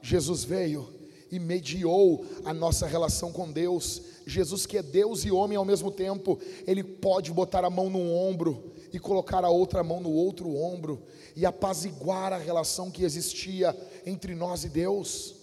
Jesus 0.00 0.44
veio 0.44 0.88
e 1.30 1.38
mediou 1.38 2.24
a 2.44 2.54
nossa 2.54 2.86
relação 2.86 3.32
com 3.32 3.50
Deus. 3.50 4.02
Jesus, 4.26 4.64
que 4.64 4.78
é 4.78 4.82
Deus 4.82 5.24
e 5.24 5.32
homem 5.32 5.56
ao 5.56 5.64
mesmo 5.64 5.90
tempo, 5.90 6.38
ele 6.66 6.82
pode 6.82 7.32
botar 7.32 7.64
a 7.64 7.70
mão 7.70 7.90
no 7.90 8.14
ombro 8.14 8.72
e 8.94 9.00
colocar 9.00 9.44
a 9.44 9.50
outra 9.50 9.82
mão 9.82 10.00
no 10.00 10.12
outro 10.12 10.54
ombro 10.56 11.02
e 11.34 11.44
apaziguar 11.44 12.32
a 12.32 12.38
relação 12.38 12.92
que 12.92 13.02
existia 13.02 13.76
entre 14.06 14.36
nós 14.36 14.62
e 14.64 14.68
Deus. 14.68 15.34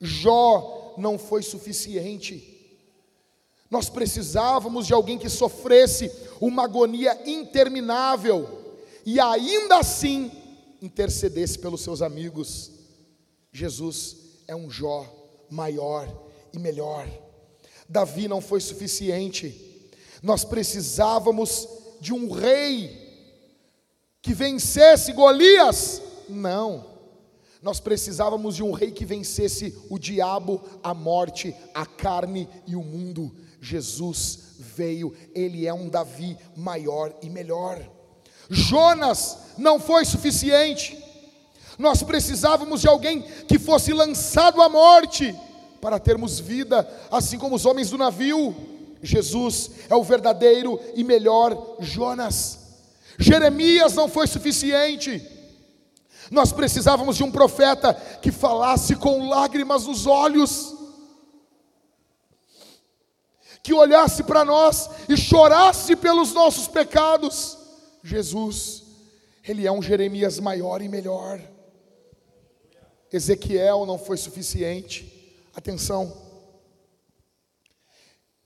Jó 0.00 0.94
não 0.96 1.18
foi 1.18 1.42
suficiente. 1.42 2.56
Nós 3.70 3.90
precisávamos 3.90 4.86
de 4.86 4.94
alguém 4.94 5.18
que 5.18 5.28
sofresse 5.28 6.10
uma 6.40 6.64
agonia 6.64 7.20
interminável 7.28 8.78
e 9.04 9.20
ainda 9.20 9.76
assim 9.76 10.32
intercedesse 10.80 11.58
pelos 11.58 11.82
seus 11.82 12.00
amigos. 12.00 12.72
Jesus 13.52 14.16
é 14.48 14.56
um 14.56 14.70
Jó 14.70 15.06
maior 15.50 16.08
e 16.50 16.58
melhor. 16.58 17.06
Davi 17.86 18.26
não 18.26 18.40
foi 18.40 18.60
suficiente. 18.60 19.69
Nós 20.22 20.44
precisávamos 20.44 21.68
de 22.00 22.12
um 22.12 22.30
rei 22.30 22.98
que 24.22 24.34
vencesse 24.34 25.12
Golias? 25.12 26.02
Não. 26.28 26.84
Nós 27.62 27.78
precisávamos 27.78 28.56
de 28.56 28.62
um 28.62 28.72
rei 28.72 28.90
que 28.90 29.04
vencesse 29.04 29.76
o 29.90 29.98
diabo, 29.98 30.62
a 30.82 30.94
morte, 30.94 31.54
a 31.74 31.84
carne 31.84 32.48
e 32.66 32.74
o 32.74 32.82
mundo. 32.82 33.34
Jesus 33.60 34.54
veio, 34.58 35.14
ele 35.34 35.66
é 35.66 35.74
um 35.74 35.88
Davi 35.88 36.36
maior 36.56 37.14
e 37.22 37.28
melhor. 37.28 37.78
Jonas 38.48 39.38
não 39.58 39.78
foi 39.78 40.04
suficiente. 40.04 40.98
Nós 41.78 42.02
precisávamos 42.02 42.80
de 42.80 42.88
alguém 42.88 43.22
que 43.46 43.58
fosse 43.58 43.92
lançado 43.92 44.60
à 44.60 44.68
morte 44.68 45.34
para 45.80 45.98
termos 45.98 46.38
vida, 46.38 46.88
assim 47.10 47.38
como 47.38 47.56
os 47.56 47.64
homens 47.64 47.90
do 47.90 47.98
navio. 47.98 48.54
Jesus 49.02 49.70
é 49.88 49.94
o 49.94 50.04
verdadeiro 50.04 50.80
e 50.94 51.02
melhor 51.02 51.76
Jonas. 51.80 52.58
Jeremias 53.18 53.94
não 53.94 54.08
foi 54.08 54.26
suficiente. 54.26 55.26
Nós 56.30 56.52
precisávamos 56.52 57.16
de 57.16 57.24
um 57.24 57.30
profeta 57.30 57.92
que 57.94 58.30
falasse 58.30 58.94
com 58.94 59.28
lágrimas 59.28 59.86
nos 59.86 60.06
olhos, 60.06 60.74
que 63.62 63.74
olhasse 63.74 64.22
para 64.22 64.44
nós 64.44 64.88
e 65.08 65.16
chorasse 65.16 65.96
pelos 65.96 66.32
nossos 66.32 66.68
pecados. 66.68 67.58
Jesus, 68.02 68.84
ele 69.44 69.66
é 69.66 69.72
um 69.72 69.82
Jeremias 69.82 70.38
maior 70.38 70.80
e 70.80 70.88
melhor. 70.88 71.40
Ezequiel 73.12 73.84
não 73.84 73.98
foi 73.98 74.16
suficiente. 74.16 75.42
Atenção. 75.54 76.29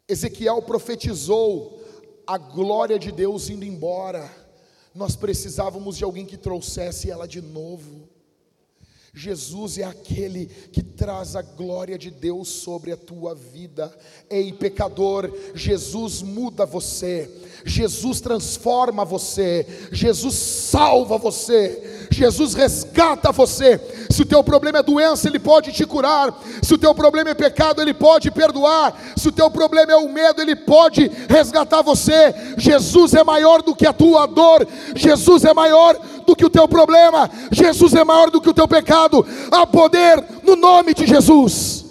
Ezequiel 0.06 0.60
profetizou 0.60 1.82
a 2.26 2.36
glória 2.36 2.98
de 2.98 3.10
Deus 3.10 3.48
indo 3.48 3.64
embora. 3.64 4.30
Nós 4.94 5.16
precisávamos 5.16 5.96
de 5.96 6.04
alguém 6.04 6.26
que 6.26 6.36
trouxesse 6.36 7.10
ela 7.10 7.26
de 7.26 7.40
novo. 7.40 8.03
Jesus 9.16 9.78
é 9.78 9.84
aquele 9.84 10.46
que 10.46 10.82
traz 10.82 11.36
a 11.36 11.42
glória 11.42 11.96
de 11.96 12.10
Deus 12.10 12.48
sobre 12.48 12.90
a 12.90 12.96
tua 12.96 13.32
vida. 13.32 13.92
Ei, 14.28 14.52
pecador, 14.52 15.32
Jesus 15.54 16.20
muda 16.20 16.66
você. 16.66 17.30
Jesus 17.64 18.20
transforma 18.20 19.04
você. 19.04 19.88
Jesus 19.92 20.34
salva 20.34 21.16
você. 21.16 22.08
Jesus 22.10 22.54
resgata 22.54 23.30
você. 23.30 23.80
Se 24.10 24.22
o 24.22 24.26
teu 24.26 24.42
problema 24.42 24.78
é 24.78 24.82
doença, 24.82 25.28
ele 25.28 25.38
pode 25.38 25.72
te 25.72 25.86
curar. 25.86 26.36
Se 26.60 26.74
o 26.74 26.78
teu 26.78 26.92
problema 26.92 27.30
é 27.30 27.34
pecado, 27.34 27.80
ele 27.80 27.94
pode 27.94 28.32
perdoar. 28.32 29.00
Se 29.16 29.28
o 29.28 29.32
teu 29.32 29.48
problema 29.48 29.92
é 29.92 29.96
o 29.96 30.08
medo, 30.08 30.42
ele 30.42 30.56
pode 30.56 31.08
resgatar 31.28 31.82
você. 31.82 32.34
Jesus 32.56 33.14
é 33.14 33.22
maior 33.22 33.62
do 33.62 33.76
que 33.76 33.86
a 33.86 33.92
tua 33.92 34.26
dor. 34.26 34.66
Jesus 34.96 35.44
é 35.44 35.54
maior 35.54 35.96
do 36.24 36.34
que 36.34 36.44
o 36.44 36.50
teu 36.50 36.66
problema, 36.66 37.30
Jesus 37.52 37.94
é 37.94 38.02
maior 38.02 38.30
do 38.30 38.40
que 38.40 38.48
o 38.48 38.54
teu 38.54 38.66
pecado. 38.66 39.03
Há 39.50 39.66
poder 39.66 40.24
no 40.42 40.56
nome 40.56 40.94
de 40.94 41.06
Jesus 41.06 41.83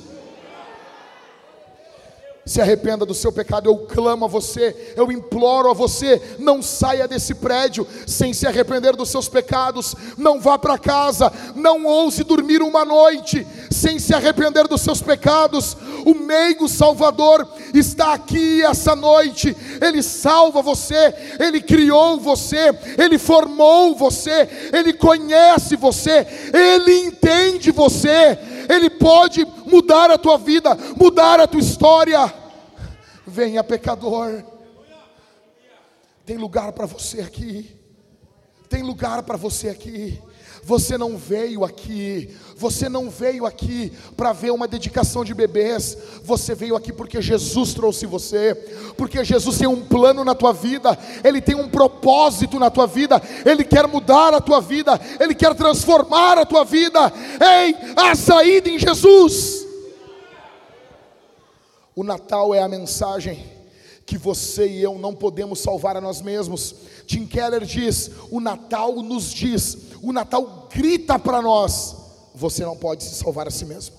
se 2.46 2.62
arrependa 2.62 3.06
do 3.06 3.14
seu 3.14 3.32
pecado. 3.32 3.70
Eu 3.70 3.78
clamo 3.78 4.26
a 4.26 4.28
você, 4.28 4.94
eu 4.96 5.12
imploro 5.12 5.70
a 5.70 5.74
você, 5.74 6.22
não 6.40 6.62
saia 6.62 7.08
desse 7.08 7.34
prédio 7.36 7.88
sem 8.06 8.34
se 8.34 8.46
arrepender 8.46 8.96
dos 8.96 9.10
seus 9.10 9.30
pecados. 9.30 9.96
Não 10.18 10.40
vá 10.40 10.58
para 10.58 10.78
casa, 10.78 11.32
não 11.56 11.86
ouse 11.86 12.24
dormir 12.24 12.62
uma 12.62 12.84
noite 12.84 13.46
sem 13.72 13.98
se 14.00 14.14
arrepender 14.14 14.68
dos 14.68 14.82
seus 14.82 15.02
pecados. 15.02 15.78
O 16.06 16.14
meigo 16.14 16.68
Salvador 16.68 17.48
está 17.74 18.14
aqui 18.14 18.62
essa 18.64 18.96
noite. 18.96 19.56
Ele 19.82 20.04
salva 20.04 20.62
você, 20.62 21.14
ele 21.40 21.62
criou 21.62 22.20
você, 22.20 22.78
ele 22.98 23.18
formou 23.18 23.96
você, 23.96 24.50
ele 24.74 24.94
conhece 24.94 25.76
você, 25.76 26.28
ele 26.54 27.08
entende 27.08 27.72
você 27.72 28.38
ele 28.70 28.90
pode 28.90 29.46
mudar 29.74 30.12
a 30.12 30.18
tua 30.18 30.38
vida, 30.38 30.78
mudar 30.96 31.40
a 31.40 31.48
tua 31.48 31.60
história. 31.60 32.32
Venha, 33.26 33.64
pecador. 33.64 34.44
Tem 36.26 36.38
lugar 36.38 36.72
para 36.74 36.86
você 36.86 37.22
aqui. 37.22 37.76
Tem 38.70 38.84
lugar 38.84 39.24
para 39.24 39.38
você 39.38 39.70
aqui. 39.70 40.22
Você 40.66 40.98
não 40.98 41.18
veio 41.18 41.66
aqui, 41.66 42.30
você 42.56 42.88
não 42.88 43.10
veio 43.10 43.46
aqui 43.46 43.92
para 44.16 44.32
ver 44.32 44.52
uma 44.52 44.66
dedicação 44.66 45.26
de 45.26 45.34
bebês, 45.34 45.98
você 46.24 46.56
veio 46.56 46.78
aqui 46.78 46.94
porque 46.94 47.22
Jesus 47.22 47.74
trouxe 47.74 48.06
você, 48.06 48.56
porque 48.96 49.26
Jesus 49.26 49.58
tem 49.58 49.68
um 49.68 49.84
plano 49.84 50.24
na 50.24 50.34
tua 50.34 50.54
vida, 50.54 50.98
Ele 51.22 51.42
tem 51.42 51.54
um 51.54 51.68
propósito 51.68 52.60
na 52.60 52.70
tua 52.70 52.88
vida, 52.88 53.22
Ele 53.46 53.66
quer 53.66 53.90
mudar 53.90 54.34
a 54.34 54.40
tua 54.40 54.62
vida, 54.62 54.98
Ele 55.20 55.36
quer 55.36 55.54
transformar 55.54 56.38
a 56.38 56.46
tua 56.46 56.64
vida. 56.64 57.12
Ei, 57.42 57.76
a 57.98 58.16
saída 58.16 58.70
em 58.70 58.80
Jesus. 58.80 59.63
O 61.96 62.04
Natal 62.04 62.54
é 62.54 62.62
a 62.62 62.68
mensagem 62.68 63.44
que 64.06 64.18
você 64.18 64.68
e 64.68 64.82
eu 64.82 64.98
não 64.98 65.14
podemos 65.14 65.60
salvar 65.60 65.96
a 65.96 66.02
nós 66.02 66.22
mesmos. 66.22 66.76
Tim 67.06 67.26
Keller 67.26 67.66
diz: 67.66 68.12
o 68.32 68.40
Natal 68.40 68.96
nos 69.02 69.32
diz, 69.32 69.78
o 70.02 70.12
Natal 70.12 70.68
grita 70.72 71.20
para 71.20 71.42
nós: 71.42 71.96
você 72.34 72.66
não 72.66 72.76
pode 72.76 73.04
se 73.04 73.16
salvar 73.16 73.48
a 73.48 73.52
si 73.52 73.66
mesmo. 73.66 73.96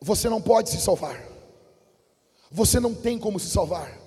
Você 0.00 0.28
não 0.28 0.40
pode 0.40 0.70
se 0.70 0.80
salvar. 0.80 1.22
Você 2.50 2.80
não 2.80 2.94
tem 2.94 3.18
como 3.18 3.38
se 3.38 3.50
salvar. 3.50 3.98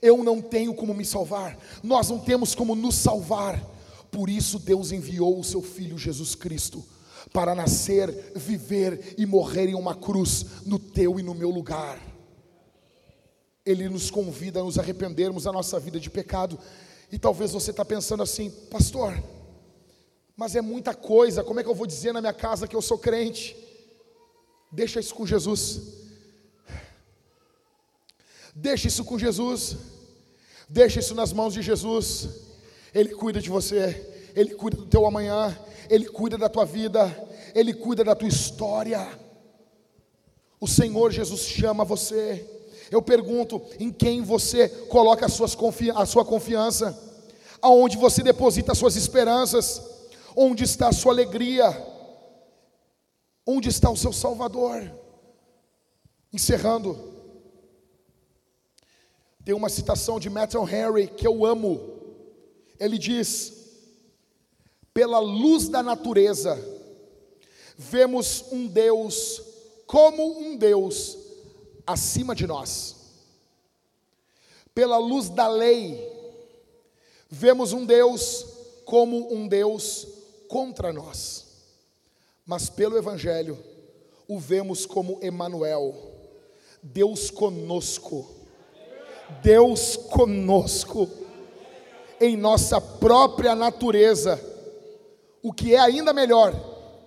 Eu 0.00 0.22
não 0.22 0.42
tenho 0.42 0.74
como 0.74 0.92
me 0.92 1.04
salvar. 1.04 1.56
Nós 1.82 2.10
não 2.10 2.18
temos 2.18 2.54
como 2.54 2.74
nos 2.74 2.96
salvar. 2.96 3.62
Por 4.10 4.28
isso 4.28 4.58
Deus 4.58 4.92
enviou 4.92 5.38
o 5.38 5.44
seu 5.44 5.62
filho 5.62 5.96
Jesus 5.96 6.34
Cristo 6.34 6.84
para 7.32 7.54
nascer, 7.54 8.10
viver 8.36 9.14
e 9.16 9.24
morrer 9.24 9.68
em 9.68 9.74
uma 9.74 9.94
cruz 9.94 10.44
no 10.66 10.78
teu 10.78 11.18
e 11.18 11.22
no 11.22 11.34
meu 11.34 11.50
lugar. 11.50 11.98
Ele 13.64 13.88
nos 13.88 14.10
convida 14.10 14.60
a 14.60 14.64
nos 14.64 14.78
arrependermos 14.78 15.44
da 15.44 15.52
nossa 15.52 15.80
vida 15.80 15.98
de 15.98 16.10
pecado. 16.10 16.58
E 17.10 17.18
talvez 17.18 17.52
você 17.52 17.70
está 17.70 17.84
pensando 17.84 18.22
assim, 18.22 18.50
pastor, 18.70 19.22
mas 20.36 20.56
é 20.56 20.60
muita 20.60 20.94
coisa, 20.94 21.44
como 21.44 21.60
é 21.60 21.62
que 21.62 21.68
eu 21.68 21.74
vou 21.74 21.86
dizer 21.86 22.12
na 22.12 22.20
minha 22.20 22.32
casa 22.32 22.66
que 22.66 22.76
eu 22.76 22.82
sou 22.82 22.98
crente? 22.98 23.56
Deixa 24.70 25.00
isso 25.00 25.14
com 25.14 25.26
Jesus. 25.26 25.80
Deixa 28.54 28.88
isso 28.88 29.04
com 29.04 29.18
Jesus. 29.18 29.76
Deixa 30.68 31.00
isso 31.00 31.14
nas 31.14 31.32
mãos 31.32 31.54
de 31.54 31.62
Jesus. 31.62 32.28
Ele 32.94 33.14
cuida 33.14 33.40
de 33.40 33.48
você. 33.48 34.11
Ele 34.34 34.54
cuida 34.54 34.76
do 34.76 34.86
teu 34.86 35.06
amanhã. 35.06 35.56
Ele 35.88 36.06
cuida 36.06 36.38
da 36.38 36.48
tua 36.48 36.64
vida. 36.64 37.06
Ele 37.54 37.72
cuida 37.72 38.04
da 38.04 38.14
tua 38.14 38.28
história. 38.28 39.06
O 40.60 40.68
Senhor 40.68 41.10
Jesus 41.10 41.40
chama 41.40 41.84
você. 41.84 42.48
Eu 42.90 43.02
pergunto: 43.02 43.60
em 43.80 43.90
quem 43.90 44.22
você 44.22 44.68
coloca 44.68 45.26
confi 45.56 45.90
a 45.90 46.06
sua 46.06 46.24
confiança? 46.24 46.96
Aonde 47.60 47.96
você 47.96 48.22
deposita 48.22 48.72
as 48.72 48.78
suas 48.78 48.96
esperanças? 48.96 49.82
Onde 50.36 50.64
está 50.64 50.88
a 50.88 50.92
sua 50.92 51.12
alegria? 51.12 51.70
Onde 53.46 53.68
está 53.68 53.90
o 53.90 53.96
seu 53.96 54.12
Salvador? 54.12 54.90
Encerrando, 56.32 57.12
tem 59.44 59.54
uma 59.54 59.68
citação 59.68 60.20
de 60.20 60.30
Matthew 60.30 60.62
Henry 60.68 61.08
que 61.08 61.26
eu 61.26 61.44
amo. 61.44 61.80
Ele 62.78 62.96
diz: 62.96 63.61
pela 64.94 65.18
luz 65.18 65.68
da 65.68 65.82
natureza, 65.82 66.58
vemos 67.76 68.44
um 68.52 68.66
Deus 68.66 69.42
como 69.86 70.38
um 70.38 70.56
Deus 70.56 71.18
acima 71.86 72.34
de 72.34 72.46
nós. 72.46 72.96
Pela 74.74 74.98
luz 74.98 75.28
da 75.28 75.48
lei, 75.48 76.10
vemos 77.28 77.72
um 77.72 77.84
Deus 77.84 78.46
como 78.84 79.32
um 79.32 79.46
Deus 79.46 80.06
contra 80.48 80.92
nós. 80.92 81.46
Mas 82.44 82.68
pelo 82.68 82.96
evangelho, 82.96 83.58
o 84.28 84.38
vemos 84.38 84.86
como 84.86 85.18
Emanuel, 85.22 85.94
Deus 86.82 87.30
conosco. 87.30 88.26
Deus 89.42 89.96
conosco 89.96 91.08
em 92.20 92.36
nossa 92.36 92.80
própria 92.80 93.54
natureza, 93.54 94.51
o 95.42 95.52
que 95.52 95.74
é 95.74 95.78
ainda 95.78 96.12
melhor 96.12 96.54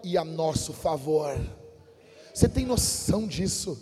e 0.04 0.18
a 0.18 0.26
nosso 0.26 0.74
favor. 0.74 1.40
Você 2.34 2.50
tem 2.50 2.66
noção 2.66 3.26
disso? 3.26 3.80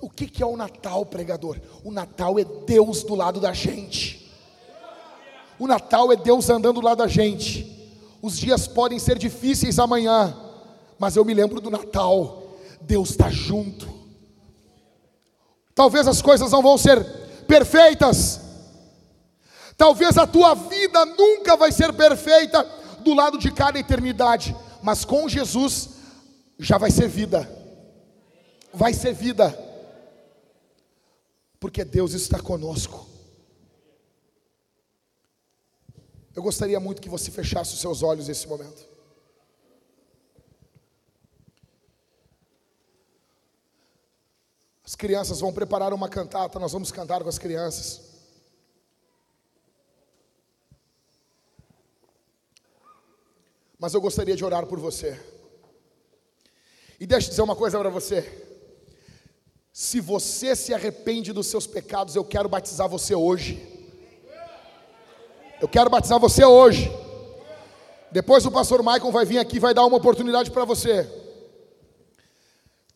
O 0.00 0.08
que, 0.08 0.26
que 0.26 0.42
é 0.42 0.46
o 0.46 0.56
Natal, 0.56 1.04
pregador? 1.04 1.60
O 1.84 1.92
Natal 1.92 2.38
é 2.38 2.44
Deus 2.44 3.02
do 3.02 3.14
lado 3.14 3.38
da 3.40 3.52
gente. 3.52 4.32
O 5.58 5.66
Natal 5.66 6.10
é 6.10 6.16
Deus 6.16 6.48
andando 6.48 6.80
do 6.80 6.86
lado 6.86 6.98
da 6.98 7.06
gente. 7.06 7.70
Os 8.22 8.38
dias 8.38 8.66
podem 8.66 8.98
ser 8.98 9.18
difíceis 9.18 9.78
amanhã, 9.78 10.34
mas 10.98 11.14
eu 11.14 11.24
me 11.24 11.34
lembro 11.34 11.60
do 11.60 11.70
Natal. 11.70 12.42
Deus 12.80 13.10
está 13.10 13.30
junto. 13.30 13.86
Talvez 15.74 16.08
as 16.08 16.22
coisas 16.22 16.50
não 16.50 16.62
vão 16.62 16.78
ser 16.78 17.04
perfeitas. 17.46 18.40
Talvez 19.76 20.16
a 20.16 20.26
tua 20.26 20.54
vida 20.54 21.04
nunca 21.04 21.56
vai 21.56 21.70
ser 21.70 21.92
perfeita 21.92 22.83
do 23.04 23.14
lado 23.14 23.38
de 23.38 23.52
cada 23.52 23.78
eternidade, 23.78 24.56
mas 24.82 25.04
com 25.04 25.28
Jesus 25.28 25.90
já 26.58 26.78
vai 26.78 26.90
ser 26.90 27.08
vida 27.08 27.62
vai 28.74 28.92
ser 28.92 29.14
vida, 29.14 29.56
porque 31.60 31.84
Deus 31.84 32.12
está 32.12 32.40
conosco. 32.40 33.06
Eu 36.34 36.42
gostaria 36.42 36.80
muito 36.80 37.00
que 37.00 37.08
você 37.08 37.30
fechasse 37.30 37.74
os 37.74 37.80
seus 37.80 38.02
olhos 38.02 38.26
nesse 38.26 38.48
momento. 38.48 38.84
As 44.84 44.96
crianças 44.96 45.40
vão 45.40 45.52
preparar 45.52 45.94
uma 45.94 46.08
cantata, 46.08 46.58
nós 46.58 46.72
vamos 46.72 46.90
cantar 46.90 47.22
com 47.22 47.28
as 47.28 47.38
crianças. 47.38 48.13
Mas 53.78 53.94
eu 53.94 54.00
gostaria 54.00 54.36
de 54.36 54.44
orar 54.44 54.66
por 54.66 54.78
você. 54.78 55.20
E 56.98 57.06
deixa 57.06 57.26
eu 57.26 57.30
dizer 57.30 57.42
uma 57.42 57.56
coisa 57.56 57.78
para 57.78 57.90
você. 57.90 58.44
Se 59.72 60.00
você 60.00 60.54
se 60.54 60.72
arrepende 60.72 61.32
dos 61.32 61.48
seus 61.48 61.66
pecados, 61.66 62.14
eu 62.14 62.24
quero 62.24 62.48
batizar 62.48 62.88
você 62.88 63.14
hoje. 63.14 63.60
Eu 65.60 65.68
quero 65.68 65.90
batizar 65.90 66.20
você 66.20 66.44
hoje. 66.44 66.90
Depois 68.12 68.46
o 68.46 68.50
pastor 68.52 68.80
Michael 68.80 69.10
vai 69.10 69.24
vir 69.24 69.38
aqui 69.38 69.56
e 69.56 69.60
vai 69.60 69.74
dar 69.74 69.84
uma 69.84 69.96
oportunidade 69.96 70.50
para 70.50 70.64
você. 70.64 71.10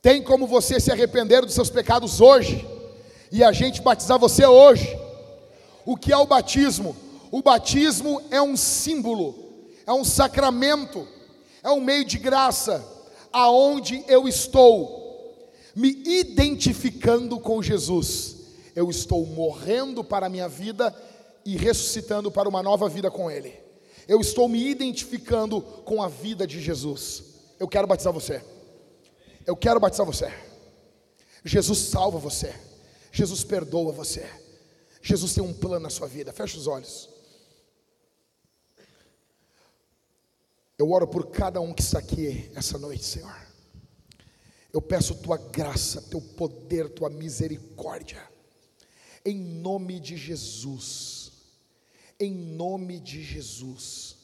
Tem 0.00 0.22
como 0.22 0.46
você 0.46 0.78
se 0.78 0.92
arrepender 0.92 1.44
dos 1.44 1.54
seus 1.54 1.68
pecados 1.68 2.20
hoje 2.20 2.64
e 3.32 3.42
a 3.42 3.50
gente 3.50 3.82
batizar 3.82 4.18
você 4.18 4.46
hoje. 4.46 4.96
O 5.84 5.96
que 5.96 6.12
é 6.12 6.16
o 6.16 6.26
batismo? 6.26 6.96
O 7.32 7.42
batismo 7.42 8.22
é 8.30 8.40
um 8.40 8.56
símbolo, 8.56 9.34
é 9.88 9.92
um 9.94 10.04
sacramento, 10.04 11.08
é 11.62 11.70
um 11.70 11.80
meio 11.80 12.04
de 12.04 12.18
graça 12.18 12.86
aonde 13.32 14.04
eu 14.06 14.28
estou 14.28 15.50
me 15.74 16.02
identificando 16.04 17.40
com 17.40 17.62
Jesus, 17.62 18.36
eu 18.76 18.90
estou 18.90 19.24
morrendo 19.24 20.04
para 20.04 20.26
a 20.26 20.28
minha 20.28 20.46
vida 20.46 20.94
e 21.42 21.56
ressuscitando 21.56 22.30
para 22.30 22.46
uma 22.46 22.62
nova 22.62 22.86
vida 22.86 23.10
com 23.10 23.30
Ele. 23.30 23.54
Eu 24.06 24.20
estou 24.20 24.46
me 24.46 24.62
identificando 24.68 25.62
com 25.62 26.02
a 26.02 26.08
vida 26.08 26.46
de 26.46 26.60
Jesus. 26.60 27.24
Eu 27.58 27.66
quero 27.66 27.86
batizar 27.86 28.12
você. 28.12 28.44
Eu 29.46 29.56
quero 29.56 29.80
batizar 29.80 30.04
você. 30.04 30.30
Jesus 31.42 31.78
salva 31.78 32.18
você. 32.18 32.54
Jesus 33.10 33.42
perdoa 33.42 33.90
você. 33.90 34.28
Jesus 35.00 35.32
tem 35.32 35.42
um 35.42 35.54
plano 35.54 35.84
na 35.84 35.90
sua 35.90 36.06
vida. 36.06 36.30
Feche 36.30 36.58
os 36.58 36.66
olhos. 36.66 37.08
Eu 40.78 40.92
oro 40.92 41.08
por 41.08 41.26
cada 41.26 41.60
um 41.60 41.74
que 41.74 41.82
está 41.82 41.98
aqui 41.98 42.48
essa 42.54 42.78
noite, 42.78 43.04
Senhor. 43.04 43.36
Eu 44.72 44.80
peço 44.80 45.16
tua 45.16 45.36
graça, 45.36 46.00
teu 46.02 46.20
poder, 46.20 46.88
tua 46.90 47.10
misericórdia, 47.10 48.22
em 49.24 49.36
nome 49.36 49.98
de 49.98 50.16
Jesus, 50.16 51.32
em 52.20 52.32
nome 52.32 53.00
de 53.00 53.24
Jesus. 53.24 54.16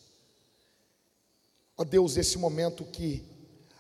Ó 1.76 1.82
Deus, 1.82 2.16
esse 2.16 2.38
momento 2.38 2.84
que 2.84 3.24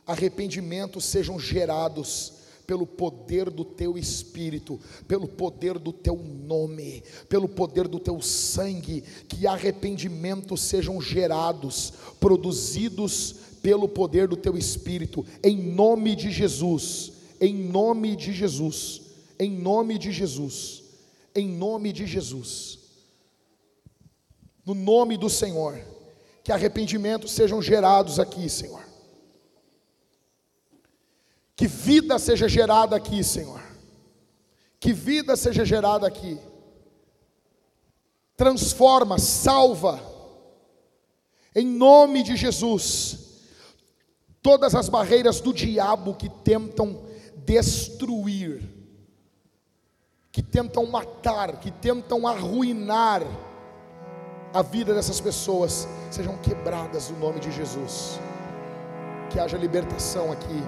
arrependimentos 0.04 1.04
sejam 1.04 1.38
gerados, 1.38 2.43
pelo 2.66 2.86
poder 2.86 3.50
do 3.50 3.64
teu 3.64 3.96
espírito, 3.98 4.80
pelo 5.06 5.28
poder 5.28 5.78
do 5.78 5.92
teu 5.92 6.16
nome, 6.16 7.02
pelo 7.28 7.48
poder 7.48 7.88
do 7.88 7.98
teu 7.98 8.20
sangue, 8.20 9.02
que 9.28 9.46
arrependimentos 9.46 10.62
sejam 10.62 11.00
gerados, 11.00 11.92
produzidos 12.18 13.36
pelo 13.62 13.88
poder 13.88 14.28
do 14.28 14.36
teu 14.36 14.56
espírito, 14.58 15.24
em 15.42 15.56
nome 15.56 16.14
de 16.14 16.30
Jesus, 16.30 17.12
em 17.40 17.54
nome 17.54 18.14
de 18.14 18.32
Jesus, 18.32 19.02
em 19.38 19.50
nome 19.50 19.98
de 19.98 20.12
Jesus, 20.12 20.84
em 21.34 21.48
nome 21.48 21.92
de 21.92 22.06
Jesus, 22.06 22.78
no 24.64 24.74
nome 24.74 25.16
do 25.16 25.30
Senhor, 25.30 25.78
que 26.42 26.52
arrependimentos 26.52 27.32
sejam 27.32 27.62
gerados 27.62 28.20
aqui, 28.20 28.48
Senhor, 28.48 28.83
que 31.56 31.66
vida 31.66 32.18
seja 32.18 32.48
gerada 32.48 32.96
aqui, 32.96 33.22
Senhor, 33.22 33.60
que 34.80 34.92
vida 34.92 35.36
seja 35.36 35.64
gerada 35.64 36.06
aqui, 36.06 36.38
transforma, 38.36 39.18
salva, 39.18 40.00
em 41.54 41.66
nome 41.66 42.22
de 42.22 42.36
Jesus, 42.36 43.18
todas 44.42 44.74
as 44.74 44.88
barreiras 44.88 45.40
do 45.40 45.52
diabo 45.52 46.14
que 46.14 46.28
tentam 46.28 47.04
destruir, 47.36 48.68
que 50.32 50.42
tentam 50.42 50.84
matar, 50.86 51.60
que 51.60 51.70
tentam 51.70 52.26
arruinar 52.26 53.22
a 54.52 54.62
vida 54.62 54.92
dessas 54.92 55.20
pessoas, 55.20 55.86
sejam 56.10 56.36
quebradas 56.38 57.10
no 57.10 57.18
nome 57.20 57.38
de 57.38 57.52
Jesus. 57.52 58.18
Que 59.30 59.38
haja 59.38 59.56
libertação 59.56 60.30
aqui 60.30 60.62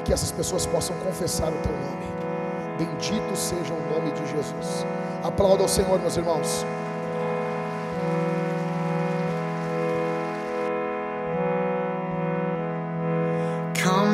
e 0.00 0.02
que 0.02 0.12
essas 0.12 0.32
pessoas 0.32 0.66
possam 0.66 0.96
confessar 0.96 1.52
o 1.52 1.56
teu 1.58 1.72
nome. 1.72 2.06
Bendito 2.78 3.36
seja 3.36 3.72
o 3.72 3.92
nome 3.92 4.10
de 4.12 4.26
Jesus. 4.26 4.86
Aplauda 5.22 5.62
ao 5.62 5.68
Senhor, 5.68 6.00
meus 6.00 6.16
irmãos. 6.16 6.64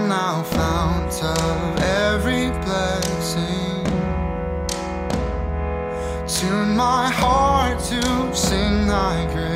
now 0.08 0.42
fount 0.44 1.22
of 1.22 1.80
every 1.80 2.50
blessing. 2.64 3.84
Tune 6.26 6.76
my 6.76 7.10
heart 7.10 7.78
to 7.80 8.34
sing 8.34 8.86
thy 8.86 9.26
grace. 9.32 9.55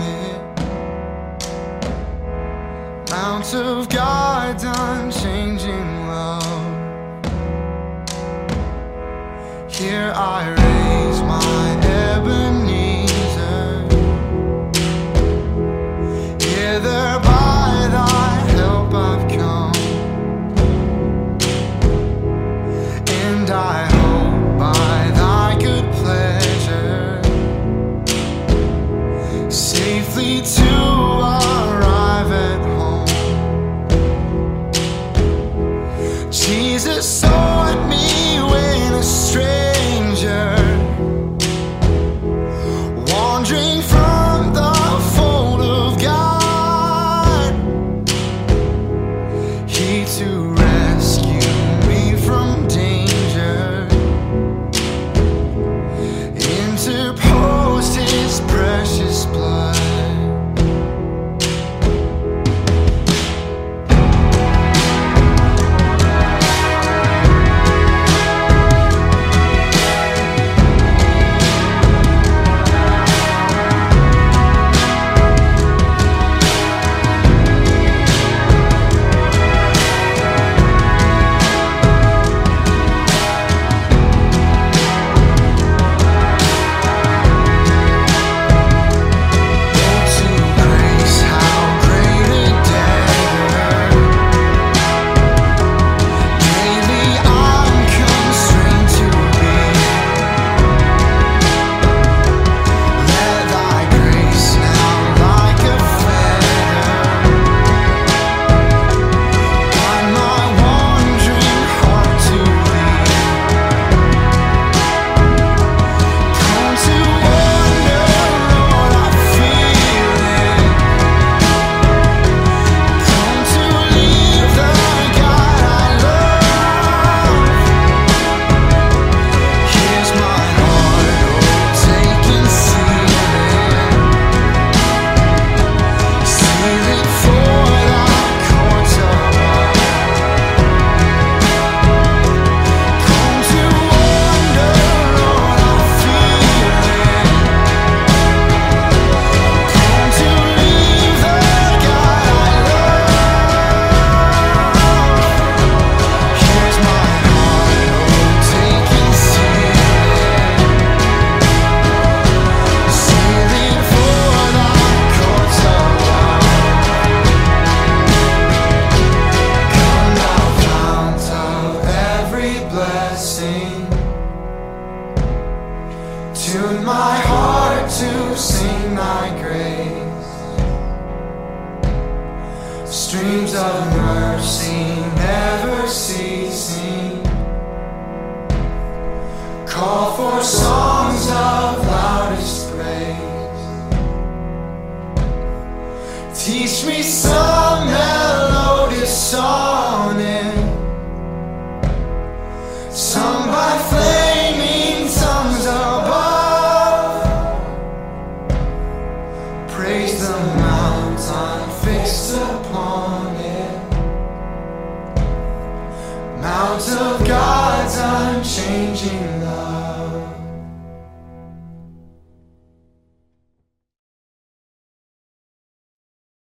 it. 0.00 0.40
Mount 3.10 3.54
of 3.54 3.88
God's 3.88 4.64
unchanging 4.64 6.08
love. 6.08 6.68
Here 9.70 10.12
I 10.14 10.77